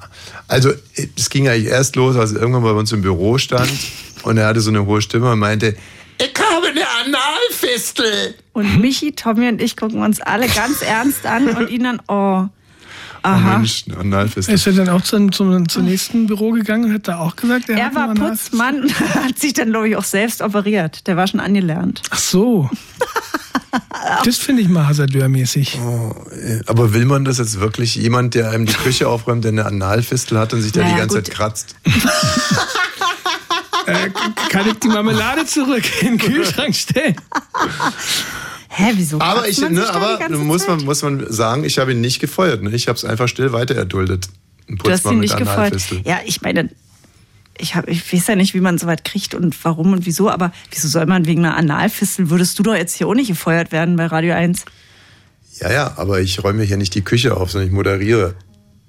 [0.49, 0.73] Also,
[1.17, 3.71] es ging eigentlich erst los, als er irgendwann bei uns im Büro stand
[4.23, 5.77] und er hatte so eine hohe Stimme und meinte,
[6.19, 8.35] ich habe eine Analfistel.
[8.53, 12.49] Und Michi, Tommy und ich gucken uns alle ganz ernst an und ihn dann, oh.
[13.27, 13.55] Aha.
[13.55, 14.55] Oh Mensch, eine Analfistel.
[14.55, 17.71] Ist er dann auch zum, zum, zum nächsten Büro gegangen und hat da auch gesagt,
[17.71, 21.07] er, Er hat war Putzmann und hat sich dann, glaube ich, auch selbst operiert.
[21.07, 22.03] Der war schon angelernt.
[22.11, 22.69] Ach so.
[24.25, 25.77] Das finde ich mal hasardeurmäßig.
[25.77, 27.97] Äh, Aber will man das jetzt wirklich?
[27.97, 31.01] Jemand, der einem die Küche aufräumt, der eine Analfistel hat und sich da Naja, die
[31.01, 31.27] ganze gut.
[31.27, 31.75] Zeit kratzt?
[33.87, 34.11] Äh,
[34.51, 37.17] kann ich die Marmelade zurück in den Kühlschrank stellen?
[38.69, 39.21] Hä, wieso?
[39.21, 41.79] Aber ich, man sich ne, da die aber ganze muss man, muss man sagen, ich
[41.79, 42.63] habe ihn nicht gefeuert.
[42.63, 42.71] Ne?
[42.71, 44.29] Ich habe es einfach still weiter erduldet.
[44.69, 45.35] Ein Du hast ihn nicht.
[45.35, 46.01] Analfistel.
[46.05, 46.71] Ja, ich meine,
[47.59, 50.29] ich, hab, ich weiß ja nicht, wie man so weit kriegt und warum und wieso,
[50.31, 53.71] aber wieso soll man wegen einer Analfistel, würdest du doch jetzt hier auch nicht gefeuert
[53.71, 54.65] werden bei Radio 1?
[55.61, 58.35] Ja, ja, aber ich räume hier nicht die Küche auf, sondern ich moderiere.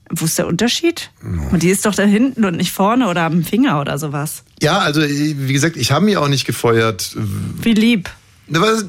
[0.10, 1.10] Wo ist der Unterschied?
[1.51, 4.43] Und die ist doch da hinten und nicht vorne oder am Finger oder sowas.
[4.62, 7.16] Ja, also wie gesagt, ich habe mich auch nicht gefeuert.
[7.62, 8.10] Wie lieb.
[8.47, 8.86] Was,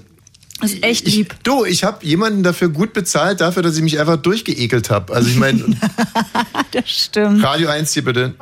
[0.60, 1.34] Das ist echt lieb.
[1.42, 5.14] du, ich habe jemanden dafür gut bezahlt, dafür, dass ich mich einfach durchgeekelt habe.
[5.14, 5.64] Also ich meine,
[6.72, 7.42] das stimmt.
[7.42, 8.34] Radio 1 hier bitte.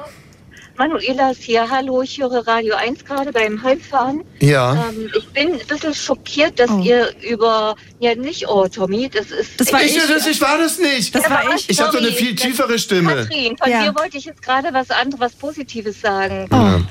[0.77, 1.69] Manuela ist hier.
[1.71, 4.25] Hallo, ich höre Radio 1 gerade beim Heimfahren.
[4.41, 4.89] Ja.
[4.91, 9.61] Ähm, ich bin ein bisschen schockiert, dass ihr über, ja nicht, oh Tommy, das ist...
[9.61, 9.95] Das war ich.
[9.95, 11.15] Das, ich war das nicht.
[11.15, 11.71] Das war ich.
[11.71, 13.15] Ich habe doch eine viel tiefere Stimme.
[13.29, 13.83] Katrin, von Ja.
[13.85, 16.49] dir wollte ich jetzt gerade was anderes, was Positives sagen.
[16.51, 16.87] Oh, ähm,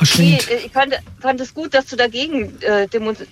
[0.00, 3.26] oh, nee, ich fand, fand es gut, dass du dagegen äh, demonst-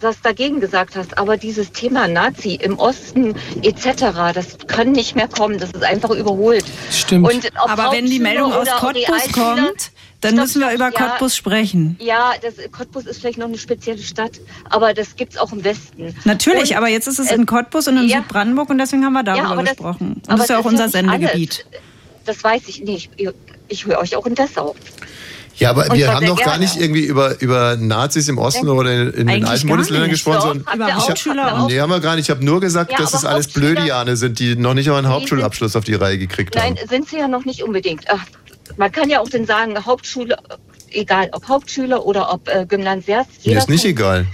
[0.00, 5.28] das dagegen gesagt hast, aber dieses Thema Nazi im Osten etc., das kann nicht mehr
[5.28, 6.64] kommen, das ist einfach überholt.
[6.90, 7.50] Stimmt.
[7.56, 10.90] Aber wenn die Meldung aus Cottbus kommt, dann Stopp, müssen wir über ja.
[10.90, 11.96] Cottbus sprechen.
[11.98, 14.32] Ja, das, Cottbus ist vielleicht noch eine spezielle Stadt,
[14.68, 16.14] aber das gibt's auch im Westen.
[16.24, 18.18] Natürlich, Und, aber jetzt ist es äh, in Cottbus und in ja.
[18.18, 20.14] Südbrandenburg und deswegen haben wir darüber aber das- gesprochen.
[20.14, 21.64] Und aber das ist ja auch unser ja Sendegebiet.
[21.70, 21.82] alles.
[22.26, 23.10] Das weiß ich nicht.
[23.16, 23.30] Ich,
[23.68, 24.74] ich höre euch auch in Dessau.
[25.56, 28.92] Ja, aber Und wir haben doch gar nicht irgendwie über, über Nazis im Osten oder
[28.92, 32.26] in, in den alten Bundesländern gesprochen, sondern ich auch, hab, nee, haben wir gar nicht.
[32.26, 34.96] Ich habe nur gesagt, Ja, dass es alles Hauptschüler- Blödiane sind, die noch nicht mal
[34.98, 36.88] einen Hauptschulabschluss auf die Reihe gekriegt Nein, haben.
[36.88, 38.04] sind sie ja noch nicht unbedingt.
[38.08, 38.24] Ach,
[38.76, 40.36] man kann ja auch dann sagen, Hauptschule,
[40.90, 43.28] egal ob Hauptschüler oder ob äh, Gymnasiast.
[43.44, 44.26] Mir ist nicht egal.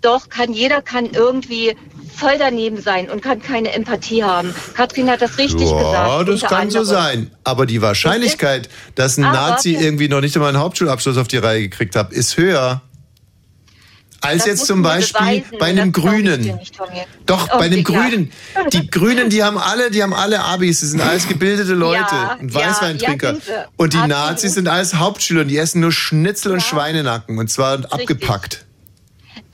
[0.00, 1.76] Doch, kann jeder kann irgendwie
[2.16, 4.54] voll daneben sein und kann keine Empathie haben.
[4.74, 6.28] Katrin hat das richtig Ja, gesagt.
[6.28, 6.96] das unter kann so anderem.
[6.96, 7.30] sein.
[7.44, 11.28] Aber die Wahrscheinlichkeit, dass ein Aber Nazi wir- irgendwie noch nicht einmal einen Hauptschulabschluss auf
[11.28, 12.80] die Reihe gekriegt hat, ist höher.
[14.20, 15.58] Als Das jetzt zum Beispiel beweisen.
[15.58, 16.40] bei einem Das Grünen.
[16.40, 16.78] nicht.
[17.26, 17.82] Doch, Oh, bei einem ja.
[17.82, 18.32] Grünen.
[18.72, 22.38] Die Grünen, die haben alle, die haben alle Abis, das sind alles gebildete Leute Ja,
[22.40, 23.32] und ja, Weißweintrinker.
[23.34, 23.50] ja, sie.
[23.76, 24.08] und die Absolut.
[24.16, 28.64] Nazis sind alles Hauptschüler und die essen nur Schnitzel und Schweinenacken und zwar abgepackt.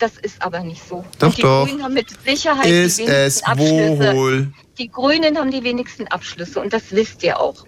[0.01, 1.05] Das ist aber nicht so.
[1.19, 1.67] Doch, die doch.
[1.67, 4.15] Grünen haben mit Sicherheit Ist die es wenigsten Abschlüsse.
[4.15, 4.53] wohl?
[4.79, 7.67] Die Grünen haben die wenigsten Abschlüsse und das wisst ihr auch.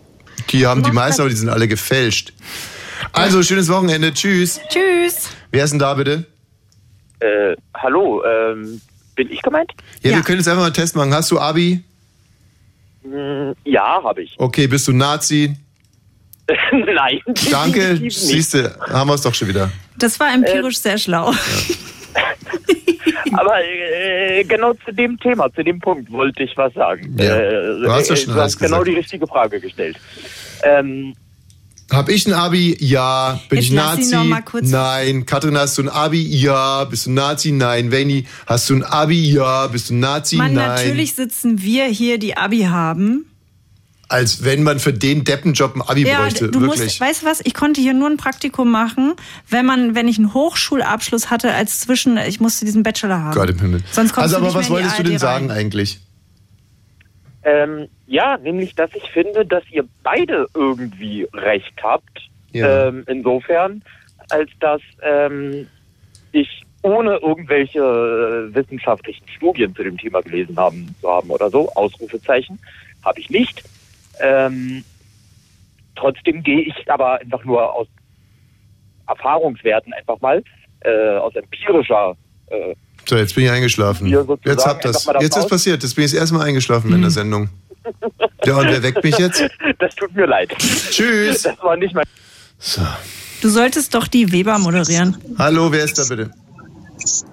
[0.50, 2.32] Die haben die meisten, aber die sind alle gefälscht.
[3.12, 4.12] Also, schönes Wochenende.
[4.14, 4.60] Tschüss.
[4.70, 5.28] Tschüss.
[5.50, 6.26] Wer ist denn da bitte?
[7.20, 8.80] Äh, hallo, ähm,
[9.14, 9.70] bin ich gemeint?
[10.02, 11.12] Ja, wir können jetzt einfach mal einen Test machen.
[11.14, 11.84] Hast du Abi?
[13.64, 14.34] Ja, habe ich.
[14.38, 15.54] Okay, bist du Nazi?
[16.72, 17.20] Nein.
[17.50, 18.00] Danke.
[18.08, 19.70] Siehst du, haben wir es doch schon wieder.
[19.98, 21.32] Das war empirisch sehr schlau.
[23.32, 27.16] Aber äh, genau zu dem Thema, zu dem Punkt wollte ich was sagen.
[27.18, 28.88] Ja, Äh, du hast ja äh, schon du hast genau gesagt.
[28.88, 29.96] die richtige Frage gestellt.
[30.64, 31.14] Ähm,
[31.90, 32.76] Hab ich ein Abi?
[32.80, 33.40] Ja.
[33.48, 34.14] Bin Jetzt ich lass sie Nazi?
[34.16, 35.26] noch mal kurz- Nein.
[35.26, 36.22] Katrin, hast du ein Abi?
[36.22, 36.84] Ja.
[36.84, 37.52] Bist du Nazi?
[37.52, 37.90] Nein.
[37.90, 39.30] Veni, hast du ein Abi?
[39.32, 39.66] Ja.
[39.66, 40.36] Bist du Nazi?
[40.36, 40.68] Mann, Nein.
[40.68, 43.26] natürlich sitzen wir hier, die Abi haben.
[44.12, 46.50] Als wenn man für den Deppenjob ein Abi bräuchte.
[46.50, 46.82] du Wirklich.
[46.82, 47.40] musst, weißt du was?
[47.44, 49.14] Ich konnte hier nur ein Praktikum machen,
[49.48, 53.34] wenn man, wenn ich einen Hochschulabschluss hatte als zwischen, ich musste diesen Bachelor haben.
[53.34, 53.82] Gott im Himmel.
[53.90, 55.58] Sonst kommst also, du aber nicht was mehr in die wolltest du denn sagen rein.
[55.58, 56.00] eigentlich?
[57.44, 62.30] ähm, ja, nämlich, dass ich finde, dass ihr beide irgendwie recht habt.
[62.52, 62.88] Ja.
[62.88, 63.82] Ähm, insofern,
[64.30, 65.66] als dass ähm,
[66.32, 71.72] ich ohne irgendwelche äh, wissenschaftlichen Studien zu dem Thema gelesen haben zu haben oder so,
[71.74, 72.58] Ausrufezeichen,
[73.04, 73.62] habe ich nicht.
[74.20, 74.84] Ähm,
[75.96, 77.86] trotzdem gehe ich aber einfach nur aus
[79.08, 80.42] Erfahrungswerten einfach mal,
[80.80, 82.16] äh, aus empirischer
[82.48, 82.74] äh,
[83.08, 84.06] So, jetzt bin ich eingeschlafen.
[84.08, 85.06] Jetzt habt das.
[85.20, 85.82] Jetzt ist aus- passiert.
[85.82, 86.96] Jetzt bin ich das erste Mal eingeschlafen Hm.
[86.96, 87.48] in der Sendung.
[88.44, 89.42] Ja, und wer weckt mich jetzt?
[89.78, 90.50] Das tut mir leid.
[90.58, 91.42] Tschüss.
[91.42, 92.04] Das war nicht mein.
[93.40, 95.16] Du solltest doch die Weber moderieren.
[95.36, 96.30] Hallo, wer ist da bitte?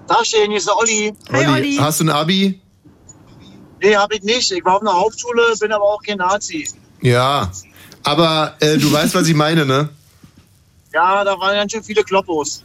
[0.08, 1.12] Dachstehen, hier ist der Olli.
[1.32, 1.76] Hi, Olli.
[1.76, 2.60] Hast du ein Abi?
[3.82, 4.50] Nee, hab ich nicht.
[4.52, 6.68] Ich war auf einer Hauptschule, bin aber auch kein Nazi.
[7.00, 7.50] Ja.
[8.02, 9.88] Aber äh, du weißt, was ich meine, ne?
[10.92, 12.64] Ja, da waren ganz schön viele Kloppos.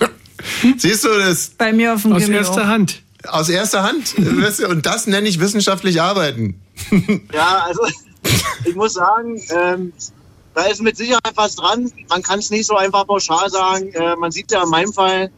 [0.76, 1.52] Siehst du das?
[1.56, 2.66] Bei mir auf dem Aus Gimmi erster auch.
[2.66, 3.02] Hand.
[3.28, 4.14] Aus erster Hand.
[4.68, 6.60] Und das nenne ich wissenschaftlich arbeiten.
[7.32, 7.80] Ja, also
[8.64, 9.92] ich muss sagen, ähm,
[10.54, 11.92] da ist mit Sicherheit was dran.
[12.08, 13.92] Man kann es nicht so einfach pauschal sagen.
[13.92, 15.30] Äh, man sieht ja in meinem Fall.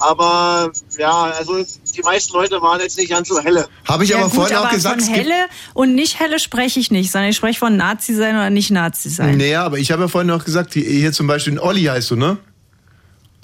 [0.00, 1.64] Aber ja, also
[1.94, 3.68] die meisten Leute waren jetzt nicht ganz so helle.
[3.84, 5.02] Habe ich Ja, aber gut, vorhin auch aber gesagt.
[5.02, 8.50] Von helle und nicht helle spreche ich nicht, sondern ich spreche von Nazi sein oder
[8.50, 9.38] nicht Nazi sein.
[9.38, 12.16] Naja, aber ich habe ja vorhin auch gesagt, hier, zum Beispiel ein Olli heißt du,
[12.16, 12.38] ne?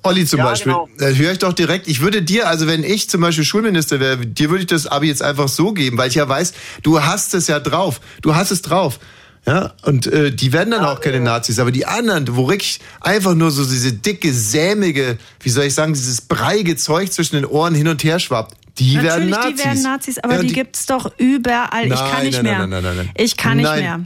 [0.03, 0.89] Olli zum Ja, Beispiel, genau.
[0.99, 4.17] da höre ich doch direkt, ich würde dir, also wenn ich zum Beispiel Schulminister wäre,
[4.19, 7.35] dir würde ich das Abi jetzt einfach so geben, weil ich ja weiß, du hast
[7.35, 8.01] es ja drauf.
[8.23, 8.99] Du hast es drauf.
[9.47, 13.35] Ja, und äh, die werden dann auch keine Nazis, aber die anderen, wo wirklich einfach
[13.35, 17.75] nur so diese dicke, sämige, wie soll ich sagen, dieses breiige Zeug zwischen den Ohren
[17.75, 19.55] hin und her schwappt, die werden Natürlich, Nazis.
[19.57, 21.87] die werden Nazis, aber Ja, die, gibt's doch überall.
[21.87, 22.59] ich kann Nein, nicht nein, mehr.
[22.59, 23.11] nein, nein, nein, nein.
[23.17, 23.81] Ich kann nicht Nein.
[23.83, 24.01] mehr.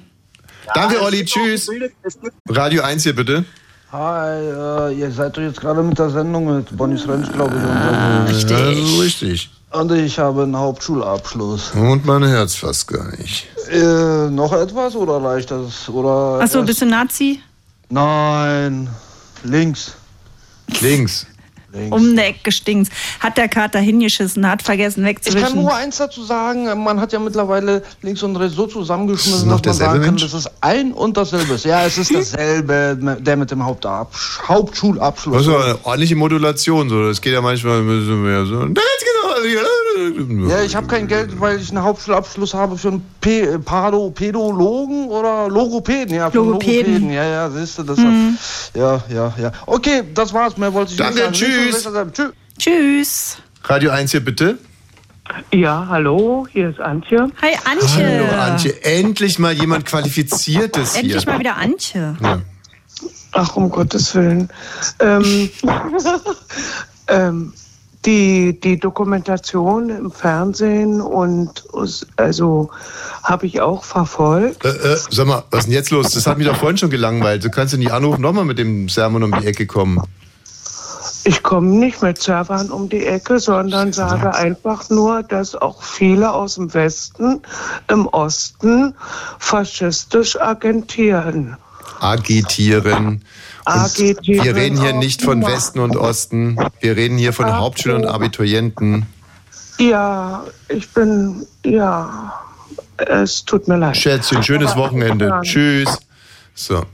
[0.75, 1.69] Danke, es Olli, tschüss.
[2.03, 2.19] es
[2.49, 3.45] Radio 1 hier bitte.
[3.93, 7.63] Hi, äh, ihr seid doch jetzt gerade mit der Sendung mit Bonnie's Ranch, glaube ich.
[7.63, 8.57] Und, Richtig.
[8.57, 9.51] Also richtig.
[9.71, 11.73] und ich habe einen Hauptschulabschluss.
[11.73, 13.47] Und mein Herz fast gar nicht.
[13.69, 15.89] Äh, noch etwas oder reicht das?
[15.89, 17.41] Oder Achso, bist du Nazi?
[17.89, 18.89] Nein,
[19.43, 19.95] links.
[20.81, 21.27] Links.
[21.91, 22.91] Um der Ecke stinkt's.
[23.21, 25.43] Hat der Kater hingeschissen, hat vergessen Ich wegzuwischen.
[25.49, 29.41] kann nur eins dazu sagen, man hat ja mittlerweile links und rechts so Ist zusammengeschmissen,
[29.41, 30.23] es noch dass man sagen kann, Mensch?
[30.23, 31.55] das ist ein und dasselbe.
[31.55, 31.65] ist.
[31.65, 35.37] Ja, es ist dasselbe, der mit dem Hauptabsch Hauptschulabschluss.
[35.37, 36.89] Das ist aber eine ordentliche Modulation.
[36.89, 37.09] So.
[37.09, 38.59] Das geht ja manchmal ein bisschen mehr so.
[38.61, 38.75] genau.
[40.49, 45.09] Ja, ich habe kein Geld, weil ich einen Hauptschulabschluss habe für einen P Pado Pädologen
[45.09, 46.15] oder Logopäden.
[46.15, 46.93] Ja, Logopäden.
[47.05, 47.13] Logopäden.
[47.13, 48.37] Ja, ja, siehst du, das Mhm.
[48.75, 49.53] ja, ja, ja.
[49.67, 50.57] Okay, das war's.
[50.57, 51.73] Mehr wollte ich Danke, nicht sagen.
[51.73, 51.89] tschüss.
[52.13, 52.33] Tschüss.
[52.59, 53.39] Tschüss.
[53.65, 54.59] Radio 1 hier bitte.
[55.53, 57.31] Ja, hallo, hier ist Antje.
[57.41, 58.05] Hi, Antje.
[58.29, 61.03] Hallo Antje, endlich mal jemand Qualifiziertes hier.
[61.05, 62.17] Endlich mal wieder Antje.
[62.21, 62.41] Ja.
[63.33, 64.51] Ach, um Gottes Willen.
[65.01, 65.51] Ähm,
[67.09, 67.53] ähm,
[68.07, 71.65] die, die Dokumentation im Fernsehen und
[72.17, 72.71] also
[73.23, 74.65] habe ich auch verfolgt.
[74.65, 76.11] Äh, äh, sag mal, was ist denn jetzt los?
[76.11, 77.45] Das hat mich doch vorhin schon gelangweilt.
[77.45, 80.03] Du kannst ja nicht anrufen, nochmal mit dem Sermon um die Ecke kommen.
[81.27, 86.33] Ich komme nicht mit Servern um die Ecke, sondern sage einfach nur, dass auch viele
[86.33, 87.41] aus dem Westen
[87.89, 88.95] im Osten
[89.39, 91.57] faschistisch agentieren.
[92.01, 93.23] Agitieren.
[93.67, 95.53] Und wir reden hier nicht von immer.
[95.53, 96.57] Westen und Osten.
[96.81, 99.07] Wir reden hier von Hauptschülern und Abiturienten.
[99.79, 102.33] Ja, ich bin, ja,
[102.99, 103.97] es tut mir leid.
[103.97, 105.41] Schätzchen, schönes Aber- Wochenende.
[105.43, 105.99] Tschüss.
[106.55, 106.85] So,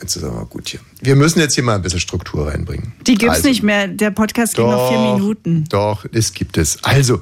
[0.00, 0.80] jetzt ist aber gut hier.
[1.02, 2.94] Wir müssen jetzt hier mal ein bisschen Struktur reinbringen.
[3.06, 3.88] Die gibt's Also, nicht mehr.
[3.88, 5.64] Der Podcast ging noch vier Doch, Minuten.
[5.68, 6.82] Doch, es gibt es.
[6.84, 7.20] Also,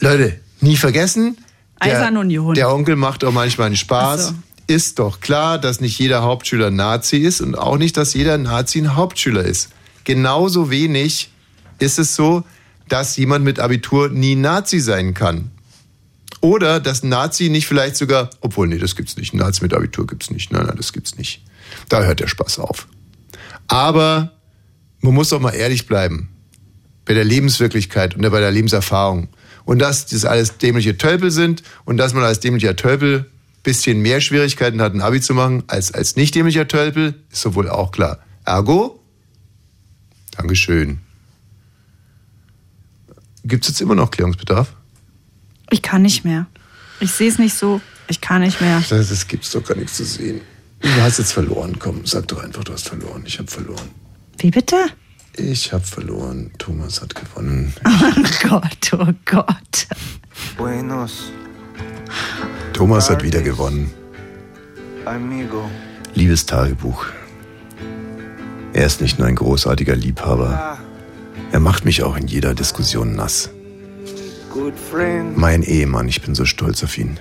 [0.00, 1.38] Leute, nie vergessen,
[1.82, 2.54] der, Eisenunion.
[2.54, 4.34] der Onkel macht auch manchmal einen Spaß.
[4.70, 8.78] Ist doch klar, dass nicht jeder Hauptschüler Nazi ist und auch nicht, dass jeder Nazi
[8.78, 9.70] ein Hauptschüler ist.
[10.04, 11.32] Genauso wenig
[11.80, 12.44] ist es so,
[12.86, 15.50] dass jemand mit Abitur nie Nazi sein kann.
[16.40, 19.34] Oder dass Nazi nicht vielleicht sogar, obwohl, nee, das gibt's nicht.
[19.34, 20.52] Nazi mit Abitur gibt's nicht.
[20.52, 21.42] Nein, nein, das gibt's nicht.
[21.88, 22.86] Da hört der Spaß auf.
[23.66, 24.30] Aber
[25.00, 26.28] man muss doch mal ehrlich bleiben.
[27.06, 29.30] Bei der Lebenswirklichkeit und bei der Lebenserfahrung.
[29.64, 33.28] Und dass das alles dämliche Tölpel sind und dass man als dämlicher Tölpel
[33.62, 37.68] bisschen mehr Schwierigkeiten hat, ein Abi zu machen, als als nicht dämlicher Tölpel, ist sowohl
[37.68, 38.18] auch klar.
[38.44, 39.00] Ergo,
[40.36, 41.00] Dankeschön.
[43.44, 44.72] Gibt es jetzt immer noch Klärungsbedarf?
[45.70, 46.46] Ich kann nicht mehr.
[47.00, 47.80] Ich sehe es nicht so.
[48.08, 48.82] Ich kann nicht mehr.
[48.88, 50.40] Das, das gibt's doch gar nichts zu sehen.
[50.80, 51.78] Du hast jetzt verloren.
[51.78, 53.22] Komm, sag doch einfach, du hast verloren.
[53.26, 53.90] Ich habe verloren.
[54.38, 54.76] Wie bitte?
[55.36, 56.50] Ich habe verloren.
[56.58, 57.72] Thomas hat gewonnen.
[57.84, 59.86] Oh Gott, oh Gott.
[60.56, 61.32] Buenos,
[62.72, 63.90] Thomas hat wieder gewonnen.
[65.04, 65.68] amigo.
[66.14, 67.06] Liebes Tagebuch.
[68.72, 70.78] Er ist nicht nur ein großartiger Liebhaber.
[71.52, 73.50] Er macht mich auch in jeder Diskussion nass.
[74.52, 75.36] Good friend.
[75.36, 77.18] Mein Ehemann, ich bin so stolz auf ihn.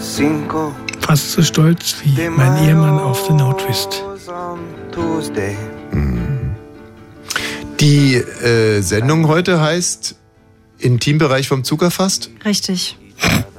[0.00, 4.02] Cinco Fast so stolz wie mein Ehemann auf den No Twist.
[4.28, 4.58] on
[4.92, 5.56] Tuesday.
[7.80, 10.16] Die äh, Sendung heute heißt
[10.78, 12.30] Intimbereich vom Zug erfasst.
[12.44, 12.96] Richtig.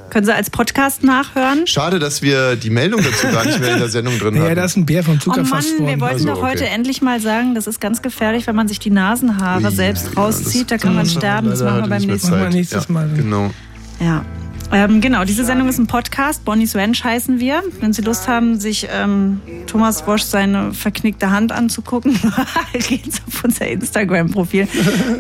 [0.10, 1.68] Können Sie als Podcast nachhören?
[1.68, 4.56] Schade, dass wir die Meldung dazu gar nicht mehr in der Sendung drin Naja, hatten.
[4.56, 5.88] da ist ein Bär vom Zug Oh Mann, erfasst worden.
[5.88, 6.74] wir wollten Also, doch heute okay.
[6.74, 10.22] endlich mal sagen, das ist ganz gefährlich, wenn man sich die Nasenhaare Ui, selbst ja,
[10.22, 10.72] rauszieht.
[10.72, 11.50] Da kann man sterben.
[11.50, 12.92] Das machen wir beim nächsten.
[12.94, 13.06] Mal.
[13.08, 13.52] ja, Genau.
[14.00, 14.26] Ja.
[14.72, 16.46] Ähm, genau, diese Sendung ist ein Podcast.
[16.46, 17.64] Bonnie's Ranch heißen wir.
[17.80, 22.14] Wenn Sie Lust haben, sich ähm, Thomas Wosch seine verknickte Hand anzugucken,
[22.74, 24.68] gehen Sie auf unser Instagram-Profil.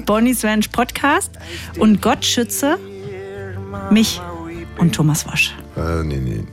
[0.06, 1.32] Bonnie's Ranch Podcast.
[1.80, 2.78] Und Gott schütze
[3.90, 4.22] mich
[4.78, 5.56] und Thomas Wosch.
[5.76, 6.44] Äh, nee, nee.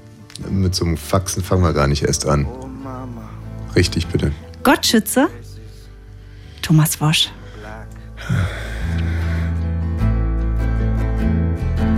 [0.48, 2.46] Mit so einem Faxen fangen wir gar nicht erst an.
[3.74, 4.32] Richtig, bitte.
[4.62, 5.28] Gott schütze
[6.62, 7.30] Thomas Wosch.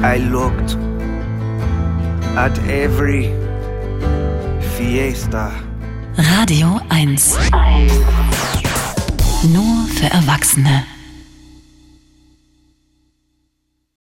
[0.03, 0.77] I looked
[2.39, 3.35] at every
[4.77, 5.51] fiesta.
[6.17, 7.37] Radio 1.
[9.53, 10.85] Nur für Erwachsene.